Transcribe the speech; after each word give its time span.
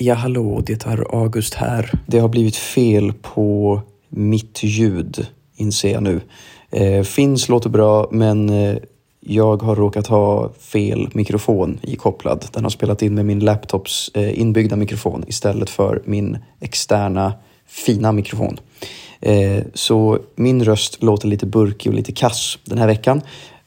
Ja, 0.00 0.14
hallå, 0.14 0.62
det 0.66 0.86
är 0.86 1.22
August 1.22 1.54
här. 1.54 1.90
Det 2.06 2.18
har 2.18 2.28
blivit 2.28 2.56
fel 2.56 3.12
på 3.12 3.80
mitt 4.08 4.62
ljud, 4.62 5.26
inser 5.56 5.92
jag 5.92 6.02
nu. 6.02 6.20
Eh, 6.70 7.02
finns 7.02 7.48
låter 7.48 7.70
bra, 7.70 8.08
men 8.12 8.48
eh, 8.50 8.76
jag 9.20 9.62
har 9.62 9.76
råkat 9.76 10.06
ha 10.06 10.52
fel 10.52 11.08
mikrofon 11.12 11.78
ikopplad. 11.82 12.46
Den 12.52 12.62
har 12.62 12.70
spelat 12.70 13.02
in 13.02 13.14
med 13.14 13.26
min 13.26 13.40
laptops 13.40 14.10
eh, 14.14 14.40
inbyggda 14.40 14.76
mikrofon 14.76 15.24
istället 15.26 15.70
för 15.70 16.02
min 16.04 16.38
externa 16.60 17.32
fina 17.66 18.12
mikrofon. 18.12 18.60
Eh, 19.20 19.62
så 19.74 20.18
min 20.36 20.64
röst 20.64 21.02
låter 21.02 21.28
lite 21.28 21.46
burkig 21.46 21.90
och 21.92 21.96
lite 21.96 22.12
kass 22.12 22.58
den 22.64 22.78
här 22.78 22.86
veckan. 22.86 23.22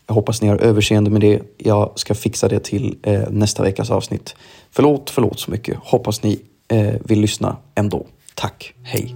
Jag 0.07 0.15
hoppas 0.15 0.41
ni 0.41 0.47
har 0.47 0.57
överseende 0.57 1.09
med 1.09 1.21
det. 1.21 1.41
Jag 1.57 1.91
ska 1.95 2.13
fixa 2.13 2.47
det 2.47 2.63
till 2.63 2.97
eh, 3.03 3.29
nästa 3.29 3.63
veckas 3.63 3.91
avsnitt. 3.91 4.35
Förlåt, 4.71 5.09
förlåt 5.09 5.39
så 5.39 5.51
mycket. 5.51 5.77
Hoppas 5.81 6.23
ni 6.23 6.41
eh, 6.67 6.93
vill 7.05 7.21
lyssna 7.21 7.57
ändå. 7.75 8.07
Tack, 8.35 8.73
hej. 8.83 9.15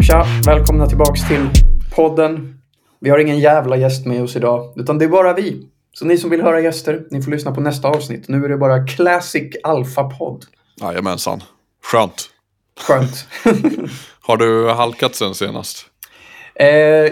Tja, 0.00 0.26
välkomna 0.46 0.86
tillbaks 0.86 1.28
till 1.28 1.48
podden. 1.94 2.58
Vi 3.00 3.10
har 3.10 3.18
ingen 3.18 3.38
jävla 3.38 3.76
gäst 3.76 4.06
med 4.06 4.22
oss 4.22 4.36
idag, 4.36 4.72
utan 4.76 4.98
det 4.98 5.04
är 5.04 5.08
bara 5.08 5.34
vi. 5.34 5.68
Så 5.92 6.04
ni 6.04 6.18
som 6.18 6.30
vill 6.30 6.42
höra 6.42 6.60
gäster, 6.60 7.06
ni 7.10 7.22
får 7.22 7.30
lyssna 7.30 7.52
på 7.52 7.60
nästa 7.60 7.88
avsnitt. 7.88 8.28
Nu 8.28 8.44
är 8.44 8.48
det 8.48 8.56
bara 8.56 8.86
Classic 8.86 9.56
Alpha-podd. 9.64 10.44
Jajamensan. 10.82 11.42
Skönt. 11.84 12.30
Skönt. 12.80 13.26
Har 14.20 14.36
du 14.36 14.70
halkat 14.70 15.14
sen 15.14 15.34
senast? 15.34 15.86
Eh, 16.54 16.66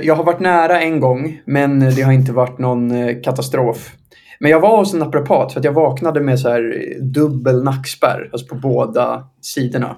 jag 0.06 0.14
har 0.14 0.24
varit 0.24 0.40
nära 0.40 0.80
en 0.80 1.00
gång, 1.00 1.40
men 1.44 1.80
det 1.80 2.02
har 2.02 2.12
inte 2.12 2.32
varit 2.32 2.58
någon 2.58 2.90
eh, 2.90 3.22
katastrof. 3.22 3.92
Men 4.40 4.50
jag 4.50 4.60
var 4.60 4.76
hos 4.76 4.92
en 4.92 4.98
naprapat 4.98 5.52
för 5.52 5.60
att 5.60 5.64
jag 5.64 5.72
vaknade 5.72 6.20
med 6.20 6.40
så 6.40 6.48
här 6.48 6.94
dubbel 7.00 7.62
nackspärr, 7.62 8.30
alltså 8.32 8.46
på 8.46 8.54
båda 8.54 9.28
sidorna. 9.40 9.96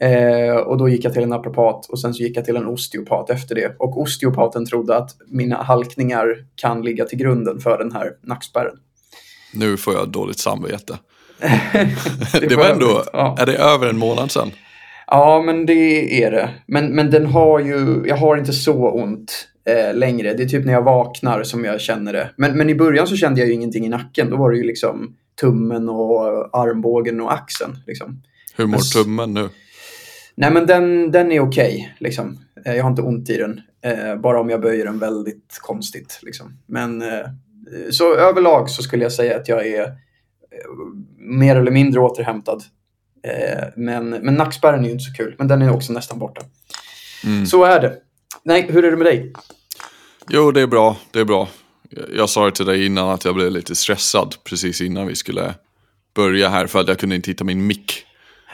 Eh, 0.00 0.56
och 0.56 0.78
då 0.78 0.88
gick 0.88 1.04
jag 1.04 1.12
till 1.12 1.22
en 1.22 1.28
naprapat 1.28 1.86
och 1.86 2.00
sen 2.00 2.14
så 2.14 2.22
gick 2.22 2.36
jag 2.36 2.44
till 2.44 2.56
en 2.56 2.66
osteopat 2.66 3.30
efter 3.30 3.54
det. 3.54 3.76
Och 3.78 4.00
osteopaten 4.00 4.66
trodde 4.66 4.96
att 4.96 5.10
mina 5.26 5.62
halkningar 5.62 6.26
kan 6.54 6.82
ligga 6.82 7.04
till 7.04 7.18
grunden 7.18 7.60
för 7.60 7.78
den 7.78 7.92
här 7.92 8.10
nackspärren. 8.22 8.76
Nu 9.54 9.76
får 9.76 9.94
jag 9.94 10.08
dåligt 10.08 10.38
samvete. 10.38 10.98
Det, 12.40 12.46
det 12.48 12.56
var 12.56 12.68
ändå, 12.70 13.04
ja. 13.12 13.36
är 13.38 13.46
det 13.46 13.56
över 13.56 13.86
en 13.86 13.98
månad 13.98 14.30
sedan? 14.30 14.50
Ja, 15.06 15.42
men 15.46 15.66
det 15.66 16.22
är 16.24 16.30
det. 16.30 16.50
Men, 16.66 16.86
men 16.94 17.10
den 17.10 17.26
har 17.26 17.58
ju, 17.60 18.02
jag 18.06 18.16
har 18.16 18.36
inte 18.36 18.52
så 18.52 18.90
ont 18.90 19.48
eh, 19.68 19.94
längre. 19.94 20.34
Det 20.34 20.42
är 20.42 20.48
typ 20.48 20.64
när 20.64 20.72
jag 20.72 20.82
vaknar 20.82 21.42
som 21.42 21.64
jag 21.64 21.80
känner 21.80 22.12
det. 22.12 22.30
Men, 22.36 22.56
men 22.58 22.70
i 22.70 22.74
början 22.74 23.06
så 23.06 23.16
kände 23.16 23.40
jag 23.40 23.48
ju 23.48 23.54
ingenting 23.54 23.86
i 23.86 23.88
nacken. 23.88 24.30
Då 24.30 24.36
var 24.36 24.50
det 24.50 24.56
ju 24.56 24.64
liksom 24.64 25.16
tummen 25.40 25.88
och 25.88 26.58
armbågen 26.58 27.20
och 27.20 27.32
axeln. 27.32 27.76
Liksom. 27.86 28.22
Hur 28.56 28.64
mår 28.66 28.72
Men- 28.72 29.04
tummen 29.04 29.34
nu? 29.34 29.48
Nej, 30.34 30.50
men 30.52 30.66
den, 30.66 31.10
den 31.10 31.32
är 31.32 31.40
okej. 31.40 31.94
liksom. 31.98 32.38
Eh, 32.66 32.74
Jag 32.76 32.82
har 32.82 32.90
inte 32.90 33.02
ont 33.02 33.30
i 33.30 33.36
den. 33.36 33.60
Eh, 33.84 34.16
bara 34.16 34.40
om 34.40 34.50
jag 34.50 34.60
böjer 34.60 34.84
den 34.84 34.98
väldigt 34.98 35.58
konstigt. 35.60 36.20
Liksom. 36.22 36.58
Men 36.66 37.02
eh, 37.02 37.26
så 37.90 38.14
överlag 38.14 38.70
så 38.70 38.82
skulle 38.82 39.02
jag 39.02 39.12
säga 39.12 39.36
att 39.36 39.48
jag 39.48 39.66
är 39.66 39.86
mer 41.18 41.56
eller 41.56 41.70
mindre 41.70 42.00
återhämtad. 42.00 42.62
Eh, 43.24 43.64
men, 43.76 44.10
men 44.10 44.34
nackspärren 44.34 44.80
är 44.80 44.84
ju 44.84 44.92
inte 44.92 45.04
så 45.04 45.12
kul. 45.12 45.34
Men 45.38 45.48
den 45.48 45.62
är 45.62 45.72
också 45.72 45.92
nästan 45.92 46.18
borta. 46.18 46.40
Mm. 47.24 47.46
Så 47.46 47.64
är 47.64 47.80
det. 47.80 47.94
Nej, 48.42 48.66
hur 48.70 48.84
är 48.84 48.90
det 48.90 48.96
med 48.96 49.06
dig? 49.06 49.32
Jo, 50.28 50.50
det 50.52 50.60
är 50.60 50.66
bra. 50.66 50.96
Det 51.10 51.20
är 51.20 51.24
bra. 51.24 51.48
Jag- 52.16 52.28
sa 52.28 52.44
det 52.44 52.52
till 52.52 52.66
dig 52.66 52.86
innan 52.86 53.08
att 53.10 53.24
jag 53.24 53.34
blev 53.34 53.50
lite 53.50 53.74
stressad 53.76 54.34
precis 54.44 54.80
innan 54.80 55.06
vi 55.06 55.14
skulle 55.16 55.54
börja 56.14 56.48
här 56.48 56.66
för 56.66 56.80
att 56.80 56.88
jag 56.88 56.98
kunde 56.98 57.16
inte 57.16 57.30
hitta 57.30 57.44
min 57.44 57.66
mick. 57.66 57.92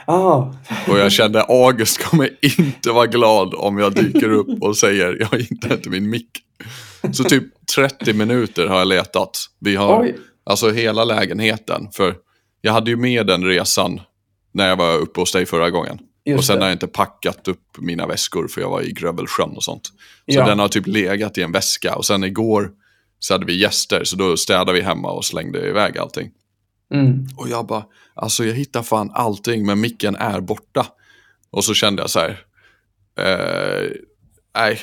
Ah, 0.05 0.53
Och 0.87 0.99
jag 0.99 1.11
kände 1.11 1.43
August 1.43 2.03
kommer 2.03 2.29
inte 2.41 2.91
vara 2.91 3.05
glad 3.05 3.53
om 3.53 3.77
jag 3.77 3.95
dyker 3.95 4.29
upp 4.29 4.61
och 4.63 4.77
säger 4.77 5.17
jag 5.31 5.39
hittar 5.39 5.73
inte 5.73 5.89
min 5.89 6.09
mick. 6.09 6.29
Så 7.13 7.23
typ 7.23 7.43
30 7.75 8.13
minuter 8.13 8.67
har 8.67 8.77
jag 8.77 8.87
letat. 8.87 9.37
Vi 9.59 9.75
har 9.75 10.01
oj. 10.03 10.15
Alltså 10.49 10.71
hela 10.71 11.03
lägenheten. 11.03 11.87
För 11.93 12.15
jag 12.61 12.73
hade 12.73 12.89
ju 12.91 12.97
med 12.97 13.27
den 13.27 13.43
resan 13.43 14.01
när 14.51 14.67
jag 14.69 14.75
var 14.77 14.97
uppe 14.97 15.19
hos 15.19 15.31
dig 15.31 15.45
förra 15.45 15.69
gången. 15.69 15.99
Just 16.25 16.37
och 16.39 16.45
sen 16.45 16.55
det. 16.55 16.61
har 16.61 16.69
jag 16.69 16.75
inte 16.75 16.87
packat 16.87 17.47
upp 17.47 17.77
mina 17.77 18.07
väskor 18.07 18.47
för 18.47 18.61
jag 18.61 18.69
var 18.69 18.81
i 18.81 18.91
Grövelsjön 18.91 19.49
och 19.49 19.63
sånt. 19.63 19.87
Så 19.87 19.91
Ja. 20.25 20.45
den 20.45 20.59
har 20.59 20.67
typ 20.67 20.87
legat 20.87 21.37
i 21.37 21.41
en 21.41 21.51
väska. 21.51 21.95
Och 21.95 22.05
sen 22.05 22.23
igår 22.23 22.71
så 23.19 23.33
hade 23.33 23.45
vi 23.45 23.57
gäster 23.61 24.03
så 24.03 24.15
då 24.15 24.37
städade 24.37 24.73
vi 24.73 24.81
hemma 24.81 25.11
och 25.11 25.25
slängde 25.25 25.69
iväg 25.69 25.97
allting. 25.97 26.31
Mm. 26.93 27.27
Och 27.37 27.49
jag 27.49 27.67
bara, 27.67 27.83
alltså 28.15 28.45
jag 28.45 28.53
hittar 28.53 28.83
fan 28.83 29.11
allting 29.13 29.65
men 29.65 29.79
micken 29.81 30.15
är 30.15 30.41
borta. 30.41 30.87
Och 31.51 31.63
så 31.65 31.73
kände 31.73 32.01
jag 32.01 32.09
så 32.09 32.19
här, 32.19 32.39
eh, 33.19 33.89
nej, 34.55 34.79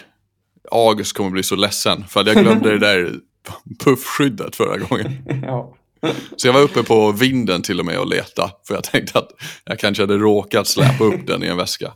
August 0.70 1.12
kommer 1.16 1.30
bli 1.30 1.42
så 1.42 1.56
ledsen 1.56 2.04
för 2.08 2.20
att 2.20 2.26
jag 2.26 2.36
glömde 2.36 2.70
det 2.70 2.78
där 2.78 3.12
puffskyddet 3.84 4.56
förra 4.56 4.76
gången. 4.78 5.12
Ja. 5.46 5.74
Så 6.36 6.48
jag 6.48 6.52
var 6.52 6.60
uppe 6.60 6.82
på 6.82 7.12
vinden 7.12 7.62
till 7.62 7.80
och 7.80 7.86
med 7.86 7.98
och 7.98 8.08
leta 8.08 8.50
för 8.66 8.74
jag 8.74 8.84
tänkte 8.84 9.18
att 9.18 9.28
jag 9.64 9.78
kanske 9.78 10.02
hade 10.02 10.16
råkat 10.16 10.66
släpa 10.66 11.04
upp 11.04 11.26
den 11.26 11.44
i 11.44 11.46
en 11.46 11.56
väska. 11.56 11.92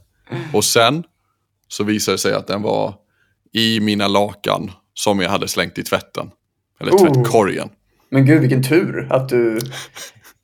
Och 0.52 0.64
sen 0.64 1.04
så 1.68 1.84
visade 1.84 2.14
det 2.14 2.18
sig 2.18 2.34
att 2.34 2.46
den 2.46 2.62
var 2.62 2.94
i 3.52 3.80
mina 3.80 4.08
lakan 4.08 4.70
som 4.94 5.20
jag 5.20 5.30
hade 5.30 5.48
slängt 5.48 5.78
i 5.78 5.82
tvätten. 5.82 6.30
Eller 6.80 6.92
Oh. 6.92 6.98
tvättkorgen. 6.98 7.68
Men 8.10 8.26
gud, 8.26 8.40
vilken 8.40 8.62
tur 8.62 9.06
att 9.10 9.28
du 9.28 9.58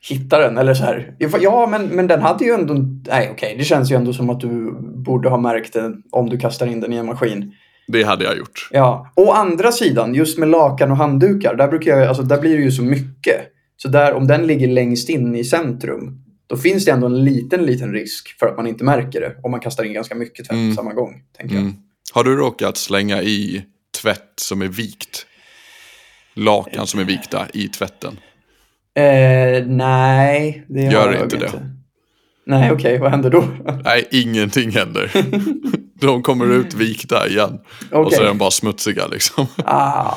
hittar 0.08 0.40
den. 0.40 0.58
Eller 0.58 0.74
så 0.74 0.84
här. 0.84 1.16
Ja, 1.18 1.66
men, 1.70 1.86
men 1.86 2.06
den 2.06 2.22
hade 2.22 2.44
ju 2.44 2.50
ändå... 2.52 2.74
Nej, 3.08 3.28
okej. 3.32 3.54
Det 3.58 3.64
känns 3.64 3.92
ju 3.92 3.96
ändå 3.96 4.12
som 4.12 4.30
att 4.30 4.40
du 4.40 4.72
borde 4.80 5.28
ha 5.28 5.38
märkt 5.38 5.72
den 5.72 6.02
om 6.12 6.28
du 6.28 6.38
kastar 6.38 6.66
in 6.66 6.80
den 6.80 6.92
i 6.92 6.96
en 6.96 7.06
maskin. 7.06 7.54
Det 7.86 8.02
hade 8.02 8.24
jag 8.24 8.36
gjort. 8.38 8.68
Ja. 8.70 9.12
Å 9.16 9.32
andra 9.32 9.72
sidan, 9.72 10.14
just 10.14 10.38
med 10.38 10.48
lakan 10.48 10.90
och 10.90 10.96
handdukar, 10.96 11.54
där, 11.54 11.68
brukar 11.68 11.98
jag, 11.98 12.08
alltså, 12.08 12.22
där 12.22 12.40
blir 12.40 12.56
det 12.56 12.62
ju 12.62 12.70
så 12.70 12.82
mycket. 12.82 13.40
Så 13.76 13.88
där, 13.88 14.12
om 14.14 14.26
den 14.26 14.46
ligger 14.46 14.68
längst 14.68 15.08
in 15.08 15.34
i 15.34 15.44
centrum, 15.44 16.20
då 16.46 16.56
finns 16.56 16.84
det 16.84 16.90
ändå 16.90 17.06
en 17.06 17.24
liten, 17.24 17.62
liten 17.66 17.92
risk 17.92 18.38
för 18.38 18.46
att 18.46 18.56
man 18.56 18.66
inte 18.66 18.84
märker 18.84 19.20
det. 19.20 19.36
Om 19.42 19.50
man 19.50 19.60
kastar 19.60 19.84
in 19.84 19.92
ganska 19.92 20.14
mycket 20.14 20.46
tvätt 20.46 20.54
Mm. 20.56 20.70
på 20.70 20.82
samma 20.82 20.92
gång, 20.92 21.22
tänker 21.36 21.54
jag. 21.54 21.62
Mm. 21.62 21.74
Har 22.12 22.24
du 22.24 22.36
råkat 22.36 22.76
slänga 22.76 23.22
i 23.22 23.64
tvätt 24.02 24.32
som 24.36 24.62
är 24.62 24.68
vikt? 24.68 25.26
Lakan 26.34 26.86
som 26.86 27.00
är 27.00 27.04
vikta 27.04 27.46
i 27.54 27.68
tvätten. 27.68 28.18
Eh, 28.96 29.66
nej, 29.66 30.64
det 30.68 30.82
Gör 30.82 31.06
har 31.06 31.12
jag 31.14 31.22
inte 31.22 31.36
det. 31.36 31.70
Nej, 32.46 32.72
okej. 32.72 32.98
vad 32.98 33.10
händer 33.10 33.30
då? 33.30 33.44
Nej, 33.84 34.08
ingenting 34.10 34.70
händer. 34.70 35.10
De 36.00 36.22
kommer 36.22 36.52
ut 36.52 36.74
vikta 36.74 37.28
igen. 37.28 37.58
Och 37.92 38.00
Okej. 38.00 38.16
så 38.18 38.22
är 38.22 38.26
de 38.26 38.38
bara 38.38 38.50
smutsiga 38.50 39.06
liksom. 39.06 39.46
Ah, 39.56 40.14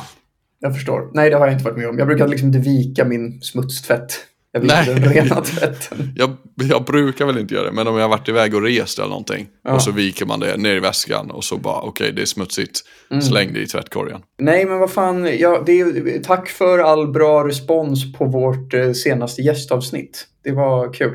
jag 0.60 0.76
förstår. 0.76 1.10
Nej, 1.14 1.30
det 1.30 1.36
har 1.38 1.46
jag 1.46 1.54
inte 1.54 1.66
varit 1.66 1.78
med 1.78 1.90
om. 1.90 1.98
Jag 1.98 2.08
brukar 2.08 2.28
liksom 2.28 2.48
inte 2.48 2.60
vika 2.60 3.06
min 3.06 3.42
smutstvätt. 3.42 4.20
Jag 4.52 4.62
viker 4.62 4.76
Nej. 4.76 4.86
den 4.86 5.14
rena 5.14 5.42
tvätten. 5.42 6.14
Jag, 6.16 6.38
jag 6.56 6.84
brukar 6.86 7.26
väl 7.26 7.38
inte 7.38 7.54
göra 7.54 7.66
det, 7.66 7.72
men 7.72 7.88
om 7.88 7.96
jag 7.96 8.04
har 8.04 8.10
varit 8.10 8.30
iväg 8.30 8.56
och 8.56 8.62
rest 8.62 9.00
eller 9.00 9.10
någonting. 9.10 9.48
Ja. 9.64 9.74
Och 9.74 9.82
så 9.82 9.92
viker 9.92 10.26
man 10.26 10.40
det 10.40 10.58
ner 10.58 10.76
i 10.76 10.80
väskan 10.80 11.32
och 11.32 11.44
så 11.44 11.58
bara, 11.58 11.82
okej 11.82 12.12
det 12.12 12.22
är 12.22 12.26
smutsigt. 12.26 12.82
Mm. 13.12 13.22
Släng 13.22 13.54
det 13.54 13.60
i 13.60 13.68
tvättkorgen. 13.68 14.22
Nej, 14.40 14.66
men 14.66 14.80
vad 14.80 14.92
fan. 14.92 15.38
Ja, 15.40 15.64
det 15.66 15.80
är, 15.80 16.24
tack 16.24 16.50
för 16.50 16.80
all 16.80 17.08
bra 17.12 17.48
respons 17.48 18.14
på 18.14 18.26
vårt 18.26 18.74
eh, 18.74 18.92
senaste 18.92 19.42
gästavsnitt. 19.42 20.28
Det 20.44 20.52
var 20.52 20.94
kul. 20.94 21.14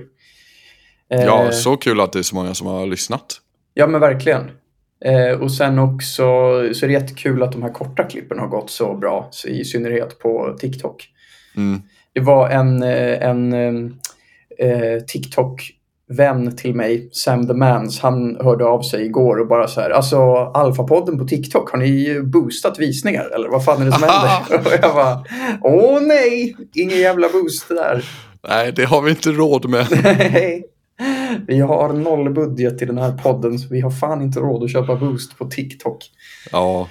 Eh, 1.12 1.24
Ja, 1.24 1.52
så 1.52 1.76
kul 1.76 2.00
att 2.00 2.12
det 2.12 2.18
är 2.18 2.22
så 2.22 2.34
många 2.34 2.54
som 2.54 2.66
har 2.66 2.86
lyssnat. 2.86 3.40
ja, 3.74 3.86
men 3.86 4.00
verkligen. 4.00 4.50
Eh, 5.04 5.40
och 5.40 5.52
sen 5.52 5.78
också 5.78 6.22
så 6.74 6.84
är 6.84 6.86
det 6.86 6.92
jättekul 6.92 7.42
att 7.42 7.52
de 7.52 7.62
här 7.62 7.72
korta 7.72 8.03
klippen 8.03 8.38
har 8.38 8.47
gått 8.47 8.70
så 8.70 8.94
bra. 8.94 9.28
Så 9.30 9.48
I 9.48 9.64
synnerhet 9.64 10.18
på 10.18 10.56
TikTok. 10.60 11.09
Mm. 11.56 11.82
Det 12.14 12.20
var 12.20 12.48
en, 12.48 12.82
eh, 12.82 13.28
en 13.28 13.53
eh, 14.59 15.03
TikTok-vän 15.06 16.56
till 16.56 16.74
mig, 16.74 17.09
Sam 17.12 17.47
the 17.47 17.54
Mans, 17.54 18.00
han 18.00 18.36
hörde 18.41 18.65
av 18.65 18.82
sig 18.82 19.04
igår 19.06 19.41
och 19.41 19.47
bara 19.48 19.68
så 19.68 19.80
här, 19.80 19.91
alltså 19.91 20.16
Alfapodden 20.54 21.18
på 21.18 21.24
TikTok, 21.24 21.70
har 21.70 21.78
ni 21.78 22.20
boostat 22.22 22.78
visningar 22.78 23.30
eller 23.34 23.48
vad 23.48 23.65
fan 23.65 23.82
är 23.82 23.86
det 23.86 23.92
som 23.92 24.03
händer? 24.03 24.66
och 24.66 24.72
jag 24.82 24.94
bara, 24.94 25.24
åh 25.62 26.00
nej, 26.03 26.56
ingen 26.74 26.98
jävla 26.98 27.28
boost 27.28 27.68
där. 27.68 28.04
Nej, 28.48 28.72
det 28.72 28.84
har 28.84 29.03
vi 29.03 29.10
inte 29.10 29.30
råd 29.30 29.68
med. 29.70 29.86
Nej. 30.03 30.65
Vi 31.46 31.60
har 31.60 31.92
noll 31.92 32.30
budget 32.30 32.82
i 32.82 32.84
den 32.84 32.98
här 32.98 33.12
podden 33.12 33.58
så 33.58 33.68
vi 33.68 33.80
har 33.80 33.90
fan 33.90 34.22
inte 34.22 34.40
råd 34.40 34.62
att 34.64 34.72
köpa 34.72 34.96
boost 34.96 35.38
på 35.38 35.44
TikTok. 35.44 36.04
Ja, 36.52 36.88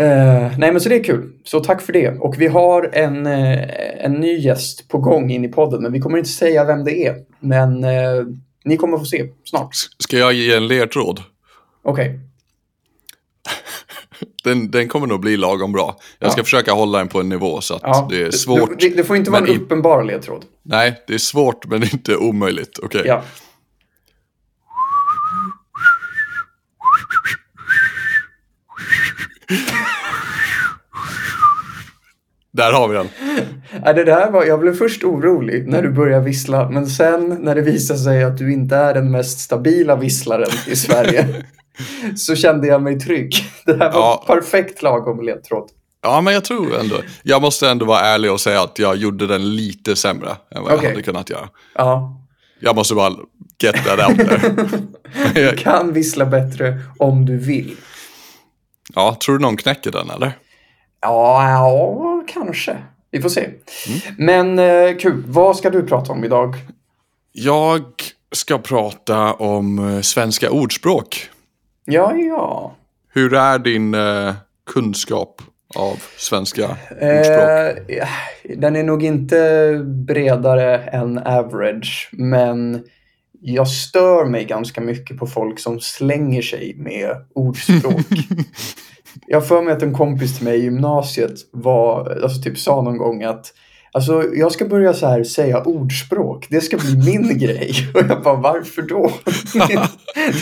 Eh, 0.00 0.58
nej 0.58 0.72
men 0.72 0.80
så 0.80 0.88
det 0.88 0.94
är 0.94 1.04
kul. 1.04 1.32
Så 1.44 1.60
tack 1.60 1.82
för 1.82 1.92
det. 1.92 2.08
Och 2.08 2.40
vi 2.40 2.46
har 2.46 2.90
en, 2.92 3.26
eh, 3.26 4.04
en 4.04 4.12
ny 4.12 4.38
gäst 4.38 4.88
på 4.88 4.98
gång 4.98 5.30
in 5.30 5.44
i 5.44 5.48
podden. 5.48 5.82
Men 5.82 5.92
vi 5.92 6.00
kommer 6.00 6.18
inte 6.18 6.30
säga 6.30 6.64
vem 6.64 6.84
det 6.84 7.06
är. 7.06 7.16
Men 7.40 7.84
eh, 7.84 7.90
ni 8.64 8.76
kommer 8.76 8.98
få 8.98 9.04
se 9.04 9.24
snart. 9.44 9.70
ska 9.98 10.18
jag 10.18 10.32
ge 10.32 10.54
en 10.54 10.66
ledtråd? 10.68 11.22
Okej. 11.82 12.20
Den, 14.44 14.70
den 14.70 14.88
kommer 14.88 15.06
nog 15.06 15.20
bli 15.20 15.36
lagom 15.36 15.72
bra. 15.72 15.96
Jag 16.18 16.32
ska 16.32 16.40
Ja. 16.40 16.44
försöka 16.44 16.72
hålla 16.72 16.98
den 16.98 17.08
på 17.08 17.20
en 17.20 17.28
nivå 17.28 17.60
så 17.60 17.74
att 17.74 17.80
Ja. 17.84 18.06
det 18.10 18.22
är 18.22 18.30
svårt. 18.30 18.80
Det, 18.80 18.88
det 18.88 19.04
får 19.04 19.16
inte 19.16 19.30
vara 19.30 19.46
en 19.46 19.60
uppenbar 19.60 20.04
ledtråd. 20.04 20.44
Nej, 20.62 21.02
det 21.06 21.14
är 21.14 21.18
svårt 21.18 21.66
men 21.66 21.82
inte 21.82 22.16
omöjligt. 22.16 22.78
Okej. 22.82 23.02
Ja. 23.06 23.22
Där 32.52 32.72
har 32.72 32.88
vi 32.88 32.94
den. 32.94 33.08
Det 33.96 34.04
där 34.04 34.30
var, 34.30 34.44
jag 34.44 34.60
blev 34.60 34.74
först 34.76 35.04
orolig 35.04 35.68
när 35.68 35.82
du 35.82 35.90
började 35.92 36.24
vissla, 36.24 36.70
men 36.70 36.86
sen 36.86 37.28
när 37.40 37.54
det 37.54 37.60
visade 37.62 37.98
sig 37.98 38.24
att 38.24 38.38
du 38.38 38.52
inte 38.52 38.76
är 38.76 38.94
den 38.94 39.10
mest 39.10 39.40
stabila 39.40 39.96
visslaren 39.96 40.50
i 40.66 40.76
Sverige 40.76 41.44
så 42.16 42.36
kände 42.36 42.66
jag 42.66 42.82
mig 42.82 43.00
trygg. 43.00 43.34
Det 43.66 43.72
här 43.72 43.92
var 43.92 44.00
Ja. 44.00 44.24
perfekt 44.26 44.82
lagom 44.82 45.20
ledtråd. 45.22 45.68
Ja, 46.02 46.20
men 46.20 46.34
jag 46.34 46.44
tror 46.44 46.78
ändå. 46.80 46.96
Jag 47.22 47.42
måste 47.42 47.68
ändå 47.70 47.84
vara 47.86 48.00
ärlig 48.00 48.32
och 48.32 48.40
säga 48.40 48.62
att 48.62 48.78
jag 48.78 48.96
gjorde 48.96 49.26
den 49.26 49.56
lite 49.56 49.96
sämre 49.96 50.30
än 50.30 50.62
vad 50.62 50.72
jag 50.72 50.78
Okej. 50.78 50.90
hade 50.90 51.02
kunnat 51.02 51.30
göra. 51.30 51.48
Ja, 51.74 52.20
Jag 52.60 52.76
måste 52.76 52.94
bara 52.94 53.12
get 53.62 53.76
that 53.86 54.08
out 54.10 54.18
there. 54.28 54.54
Jag- 55.42 55.58
kan 55.58 55.92
vissla 55.92 56.26
bättre 56.26 56.78
om 56.98 57.26
du 57.26 57.36
vill. 57.36 57.76
Ja, 58.94 59.16
tror 59.24 59.38
du 59.38 59.42
någon 59.42 59.56
knäcker 59.56 59.90
den 59.90 60.10
eller? 60.10 60.32
Ja, 61.00 61.50
ja 61.50 62.22
kanske. 62.26 62.76
Vi 63.10 63.22
får 63.22 63.28
se. 63.28 63.50
Men 64.18 64.58
eh, 64.58 64.96
kul, 64.96 65.22
vad 65.26 65.56
ska 65.56 65.70
du 65.70 65.86
prata 65.86 66.12
om 66.12 66.24
idag? 66.24 66.54
Jag 67.32 67.82
ska 68.32 68.58
prata 68.58 69.32
om 69.32 69.78
eh, 69.78 70.00
svenska 70.00 70.50
ordspråk. 70.50 71.28
Ja, 71.84 72.14
ja. 72.14 72.74
Hur 73.12 73.34
är 73.34 73.58
din 73.58 73.94
eh, 73.94 74.34
kunskap 74.70 75.42
av 75.74 76.02
svenska 76.16 76.64
ordspråk? 76.90 77.88
Eh, 77.88 78.08
den 78.56 78.76
är 78.76 78.82
nog 78.82 79.02
inte 79.02 79.72
bredare 79.84 80.78
än 80.78 81.18
average, 81.18 82.08
men 82.12 82.84
jag 83.40 83.68
stör 83.68 84.24
mig 84.24 84.44
ganska 84.44 84.80
mycket 84.80 85.18
på 85.18 85.26
folk 85.26 85.58
som 85.58 85.80
slänger 85.80 86.42
sig 86.42 86.74
med 86.78 87.16
ordspråk. 87.34 88.06
jag 89.26 89.48
för 89.48 89.62
mig 89.62 89.74
att 89.74 89.82
en 89.82 89.94
kompis 89.94 90.36
till 90.36 90.44
mig 90.44 90.58
i 90.58 90.62
gymnasiet 90.62 91.34
var, 91.52 92.20
alltså 92.22 92.42
typ 92.42 92.58
sa 92.58 92.82
någon 92.82 92.98
gång 92.98 93.22
att 93.22 93.52
Alltså, 93.92 94.24
jag 94.34 94.52
ska 94.52 94.64
börja 94.64 94.94
så 94.94 95.06
här 95.06 95.24
säga 95.24 95.62
ordspråk. 95.62 96.46
Det 96.50 96.60
ska 96.60 96.76
bli 96.76 96.96
min 96.96 97.38
grej. 97.38 97.72
Och 97.94 98.00
jag 98.08 98.22
bara, 98.22 98.34
varför 98.34 98.82
då? 98.82 99.12
Det 99.52 99.74
är, 99.74 99.88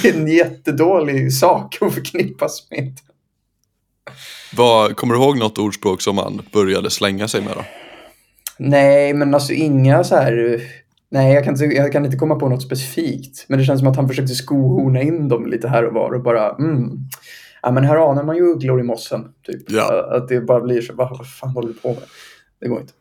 det 0.02 0.08
är 0.08 0.14
en 0.14 0.28
jättedålig 0.28 1.32
sak 1.32 1.78
att 1.80 1.94
förknippas 1.94 2.70
med. 2.70 2.98
Vad, 4.56 4.96
kommer 4.96 5.14
du 5.14 5.20
ihåg 5.20 5.38
något 5.38 5.58
ordspråk 5.58 6.02
som 6.02 6.16
man 6.16 6.42
började 6.52 6.90
slänga 6.90 7.28
sig 7.28 7.40
med 7.40 7.52
då? 7.54 7.64
Nej, 8.58 9.14
men 9.14 9.34
alltså 9.34 9.52
inga 9.52 10.04
så 10.04 10.16
här... 10.16 10.62
Nej, 11.10 11.34
jag 11.34 11.44
kan, 11.44 11.54
inte, 11.54 11.64
jag 11.64 11.92
kan 11.92 12.04
inte 12.04 12.16
komma 12.16 12.34
på 12.34 12.48
något 12.48 12.62
specifikt. 12.62 13.44
Men 13.48 13.58
det 13.58 13.64
känns 13.64 13.80
som 13.80 13.88
att 13.88 13.96
han 13.96 14.08
försökte 14.08 14.34
skohorna 14.34 15.02
in 15.02 15.28
dem 15.28 15.46
lite 15.46 15.68
här 15.68 15.84
och 15.84 15.94
var 15.94 16.12
och 16.14 16.22
bara... 16.22 16.50
Mm, 16.50 16.90
ja, 17.62 17.70
men 17.70 17.84
här 17.84 18.10
anar 18.10 18.24
man 18.24 18.36
ju 18.36 18.42
ugglor 18.42 18.80
i 18.80 18.82
mossen. 18.82 19.24
Typ. 19.46 19.70
Ja. 19.70 20.16
Att 20.16 20.28
det 20.28 20.40
bara 20.40 20.60
blir 20.60 20.80
så... 20.82 20.94
Vad, 20.94 21.18
vad 21.18 21.28
fan 21.30 21.50
håller 21.50 21.68
du 21.68 21.74
på 21.74 21.88
med? 21.88 22.02
Det 22.60 22.68
går 22.68 22.80
inte. 22.80 22.92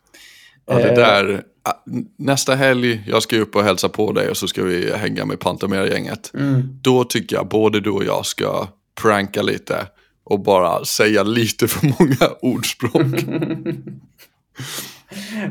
Ja, 0.68 0.76
det 0.76 0.90
Eh. 0.90 0.96
där, 0.96 1.44
ah, 1.64 1.74
nästa 2.18 2.56
helg, 2.56 3.04
jag 3.08 3.24
ska 3.24 3.38
upp 3.38 3.56
och 3.56 3.64
hälsa 3.64 3.90
på 3.90 4.12
dig 4.12 4.30
och 4.30 4.38
så 4.38 4.48
ska 4.48 4.64
vi 4.64 4.92
hänga 4.96 5.26
med 5.26 5.40
Pantamera-gänget. 5.40 6.32
Mm. 6.34 6.62
Då 6.82 7.04
tycker 7.04 7.36
jag 7.36 7.48
både 7.48 7.80
du 7.80 7.90
och 7.90 8.04
jag 8.06 8.26
ska 8.26 8.68
pranka 9.02 9.42
lite 9.42 9.76
och 10.24 10.40
bara 10.40 10.86
säga 10.86 11.24
lite 11.24 11.68
för 11.68 11.86
många 12.00 12.36
ordspråk. 12.42 13.26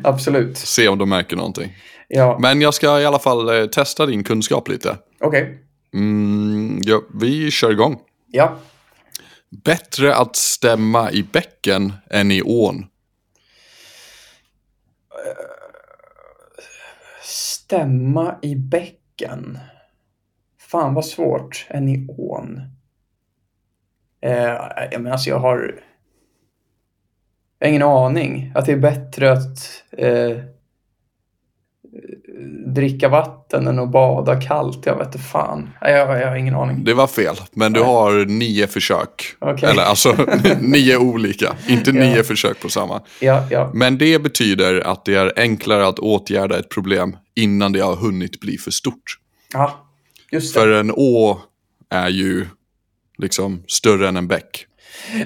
Absolut. 0.04 0.56
Se 0.58 0.88
om 0.88 0.98
de 0.98 1.08
märker 1.08 1.36
någonting. 1.36 1.76
Ja, 2.16 2.38
Men 2.40 2.60
jag 2.60 2.74
ska 2.74 3.00
i 3.00 3.06
alla 3.06 3.18
fall 3.18 3.48
eh, 3.60 3.66
testa 3.66 4.06
din 4.06 4.24
kunskap 4.24 4.68
lite. 4.68 4.96
okej. 5.20 5.58
Mm, 5.94 6.80
ja, 6.82 7.02
vi 7.20 7.50
kör 7.50 7.70
igång. 7.70 8.00
Ja. 8.26 8.56
Bättre 9.64 10.14
att 10.14 10.36
stämma 10.36 11.10
i 11.10 11.22
bäcken 11.22 11.92
än 12.10 12.30
i 12.30 12.42
ån. 12.42 12.86
Stämma 17.22 18.38
i 18.42 18.56
bäcken. 18.56 19.58
Fan 20.58 20.94
vad 20.94 21.04
svårt. 21.04 21.66
Än 21.68 21.88
i 21.88 22.06
ån. 22.08 22.60
Eh, 24.20 24.58
jag 24.90 25.00
menar 25.00 25.10
alltså 25.10 25.30
jag 25.30 25.38
har... 25.38 25.80
Jag 27.58 27.66
har 27.66 27.70
ingen 27.70 27.82
aning. 27.82 28.52
Att 28.54 28.66
det 28.66 28.72
är 28.72 28.76
bättre 28.76 29.32
att 29.32 29.58
eh, 29.92 30.38
dricka 32.74 33.08
vatten 33.08 33.66
än 33.66 33.78
att 33.78 33.90
bada 33.92 34.40
kallt. 34.40 34.86
Jag 34.86 34.96
vet 34.96 35.06
inte 35.06 35.18
fan. 35.18 35.70
Jag, 35.80 36.20
jag 36.20 36.28
har 36.28 36.36
ingen 36.36 36.54
aning. 36.54 36.84
Det 36.84 36.94
var 36.94 37.06
fel, 37.06 37.34
men 37.52 37.72
du 37.72 37.80
har 37.80 38.24
nio 38.26 38.66
försök. 38.66 39.36
Okej. 39.38 39.70
Eller 39.70 39.82
alltså 39.82 40.16
nio 40.60 40.96
olika, 40.96 41.54
inte 41.68 41.90
Ja. 41.90 42.00
nio 42.04 42.22
försök 42.22 42.60
på 42.60 42.68
samma. 42.68 43.02
Ja, 43.20 43.46
ja. 43.50 43.70
Men 43.74 43.98
det 43.98 44.18
betyder 44.22 44.80
att 44.86 45.04
det 45.04 45.14
är 45.14 45.32
enklare 45.36 45.86
att 45.86 45.98
åtgärda 45.98 46.58
ett 46.58 46.68
problem 46.70 47.16
innan 47.36 47.72
det 47.72 47.80
har 47.80 47.96
hunnit 47.96 48.40
bli 48.40 48.58
för 48.58 48.70
stort. 48.70 49.18
ja 49.52 49.80
just 50.32 50.54
det. 50.54 50.60
För 50.60 50.68
en 50.68 50.90
å 50.90 51.40
är 51.90 52.08
ju 52.08 52.46
liksom 53.18 53.62
större 53.66 54.08
än 54.08 54.16
en 54.16 54.28
bäck. 54.28 54.66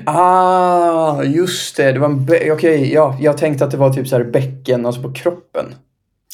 Ah, 0.07 1.23
just 1.23 1.77
det. 1.77 1.93
Det 1.93 1.99
var 1.99 2.09
en 2.09 2.27
bä- 2.27 2.53
Okej, 2.53 2.93
ja. 2.93 3.17
Jag 3.21 3.39
tänkte 3.39 3.65
att 3.65 3.71
det 3.71 3.77
var 3.77 3.93
typ 3.93 4.09
så 4.09 4.17
här 4.17 4.25
bäcken, 4.25 4.87
alltså 4.87 5.03
på 5.03 5.13
kroppen. 5.13 5.75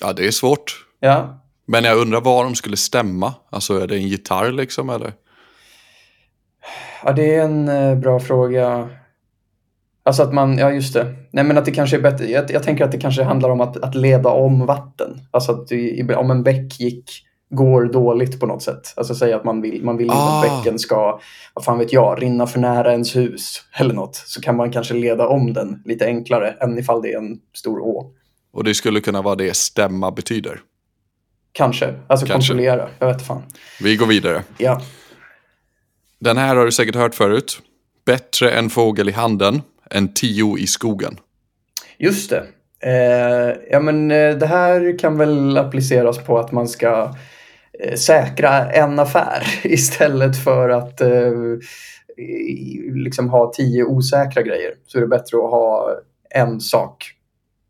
Ja, 0.03 0.13
det 0.13 0.27
är 0.27 0.31
svårt. 0.31 0.87
Ja. 1.01 1.41
Men 1.67 1.85
jag 1.85 1.99
undrar 1.99 2.21
var 2.21 2.45
de 2.45 2.55
skulle 2.55 2.77
stämma. 2.77 3.35
Alltså 3.51 3.79
är 3.79 3.87
det 3.87 3.97
en 3.97 4.09
gitarr 4.09 4.53
liksom 4.53 4.91
eller? 4.91 5.13
Ja, 7.05 7.13
det 7.13 7.35
är 7.35 7.45
en 7.45 7.69
eh, 7.69 7.95
bra 7.99 8.21
fråga. 8.21 8.89
Alltså 10.05 10.23
att 10.23 10.35
man, 10.35 10.59
ja 10.59 10.71
just 10.71 10.95
det. 10.95 11.15
Nej 11.33 11.45
men 11.45 11.59
att 11.59 11.65
det 11.65 11.71
kanske 11.71 11.97
är 11.97 12.01
bättre, 12.01 12.27
jag, 12.27 12.51
jag 12.51 12.63
tänker 12.63 12.85
att 12.85 12.93
det 12.93 12.99
kanske 12.99 13.23
handlar 13.23 13.51
om 13.51 13.61
att, 13.61 13.77
att 13.77 13.95
leda 13.95 14.29
om 14.29 14.67
vatten. 14.67 15.21
Alltså 15.31 15.53
att 15.53 15.69
du, 15.69 16.15
om 16.15 16.31
en 16.31 16.43
bäck 16.43 16.81
gick, 16.81 17.11
går 17.51 17.85
dåligt 17.85 18.41
på 18.41 18.47
något 18.47 18.63
sätt. 18.63 18.95
Alltså 18.97 19.15
säga 19.15 19.37
att 19.37 19.45
man 19.45 19.61
vill, 19.63 19.85
man 19.85 19.97
vill 19.97 20.07
inte 20.07 20.17
att 20.17 20.45
Ah. 20.45 20.59
bäcken 20.59 20.79
ska, 20.79 21.21
vad 21.55 21.65
fan 21.65 21.79
vet 21.79 21.93
jag, 21.93 22.23
rinna 22.23 22.47
för 22.47 22.61
nära 22.61 22.93
ens 22.93 23.17
hus 23.17 23.63
eller 23.79 23.95
något. 23.95 24.17
Så 24.17 24.41
kan 24.41 24.57
man 24.57 24.73
kanske 24.73 24.95
leda 24.95 25.29
om 25.29 25.53
den 25.53 25.83
lite 25.85 26.07
enklare 26.07 26.51
än 26.51 26.79
ifall 26.79 27.03
det 27.03 27.13
är 27.13 27.19
en 27.19 27.39
stor 27.55 27.81
å. 27.81 28.11
Och 28.55 28.65
det 28.65 28.75
skulle 28.75 29.01
kunna 29.01 29.23
vara 29.23 29.35
det 29.35 29.57
stämma 29.57 30.11
betyder. 30.11 30.61
Kanske, 31.53 31.95
alltså 32.07 32.27
Kanske. 32.27 32.53
kontrollera, 32.53 32.89
jag 32.99 33.07
vet 33.07 33.27
fan. 33.27 33.43
Vi 33.81 33.97
går 33.97 34.07
vidare. 34.07 34.43
Ja, 34.59 34.83
Den 36.19 36.37
här 36.37 36.57
har 36.57 36.65
du 36.65 36.73
säkert 36.73 36.95
hört 36.95 37.15
förut. 37.15 37.59
Bättre 38.05 38.51
en 38.51 38.71
fågel 38.71 39.09
i 39.09 39.13
handen 39.13 39.63
än 39.91 40.15
tio 40.15 40.59
i 40.59 40.67
skogen. 40.67 41.17
Just 41.99 42.31
det. 42.31 42.47
Eh, 42.81 43.57
ja, 43.71 43.81
men 43.81 44.11
eh, 44.11 44.37
det 44.37 44.47
här 44.47 44.99
kan 44.99 45.19
väl 45.19 45.59
appliceras 45.59 46.19
på 46.19 46.39
att 46.39 46.53
man 46.53 46.69
ska 46.69 47.15
eh, 47.81 47.95
säkra 47.95 48.73
en 48.73 48.99
affär 48.99 49.43
istället 49.63 50.45
för 50.45 50.69
att 50.69 51.01
eh, 51.01 51.33
liksom 52.95 53.29
ha 53.29 53.53
tio 53.53 53.85
osäkra 53.85 54.43
grejer. 54.43 54.75
Så 54.87 54.99
är 54.99 55.03
det 55.03 55.09
bättre 55.09 55.37
att 55.37 55.51
ha 55.51 55.91
en 56.31 56.61
sak. 56.61 57.11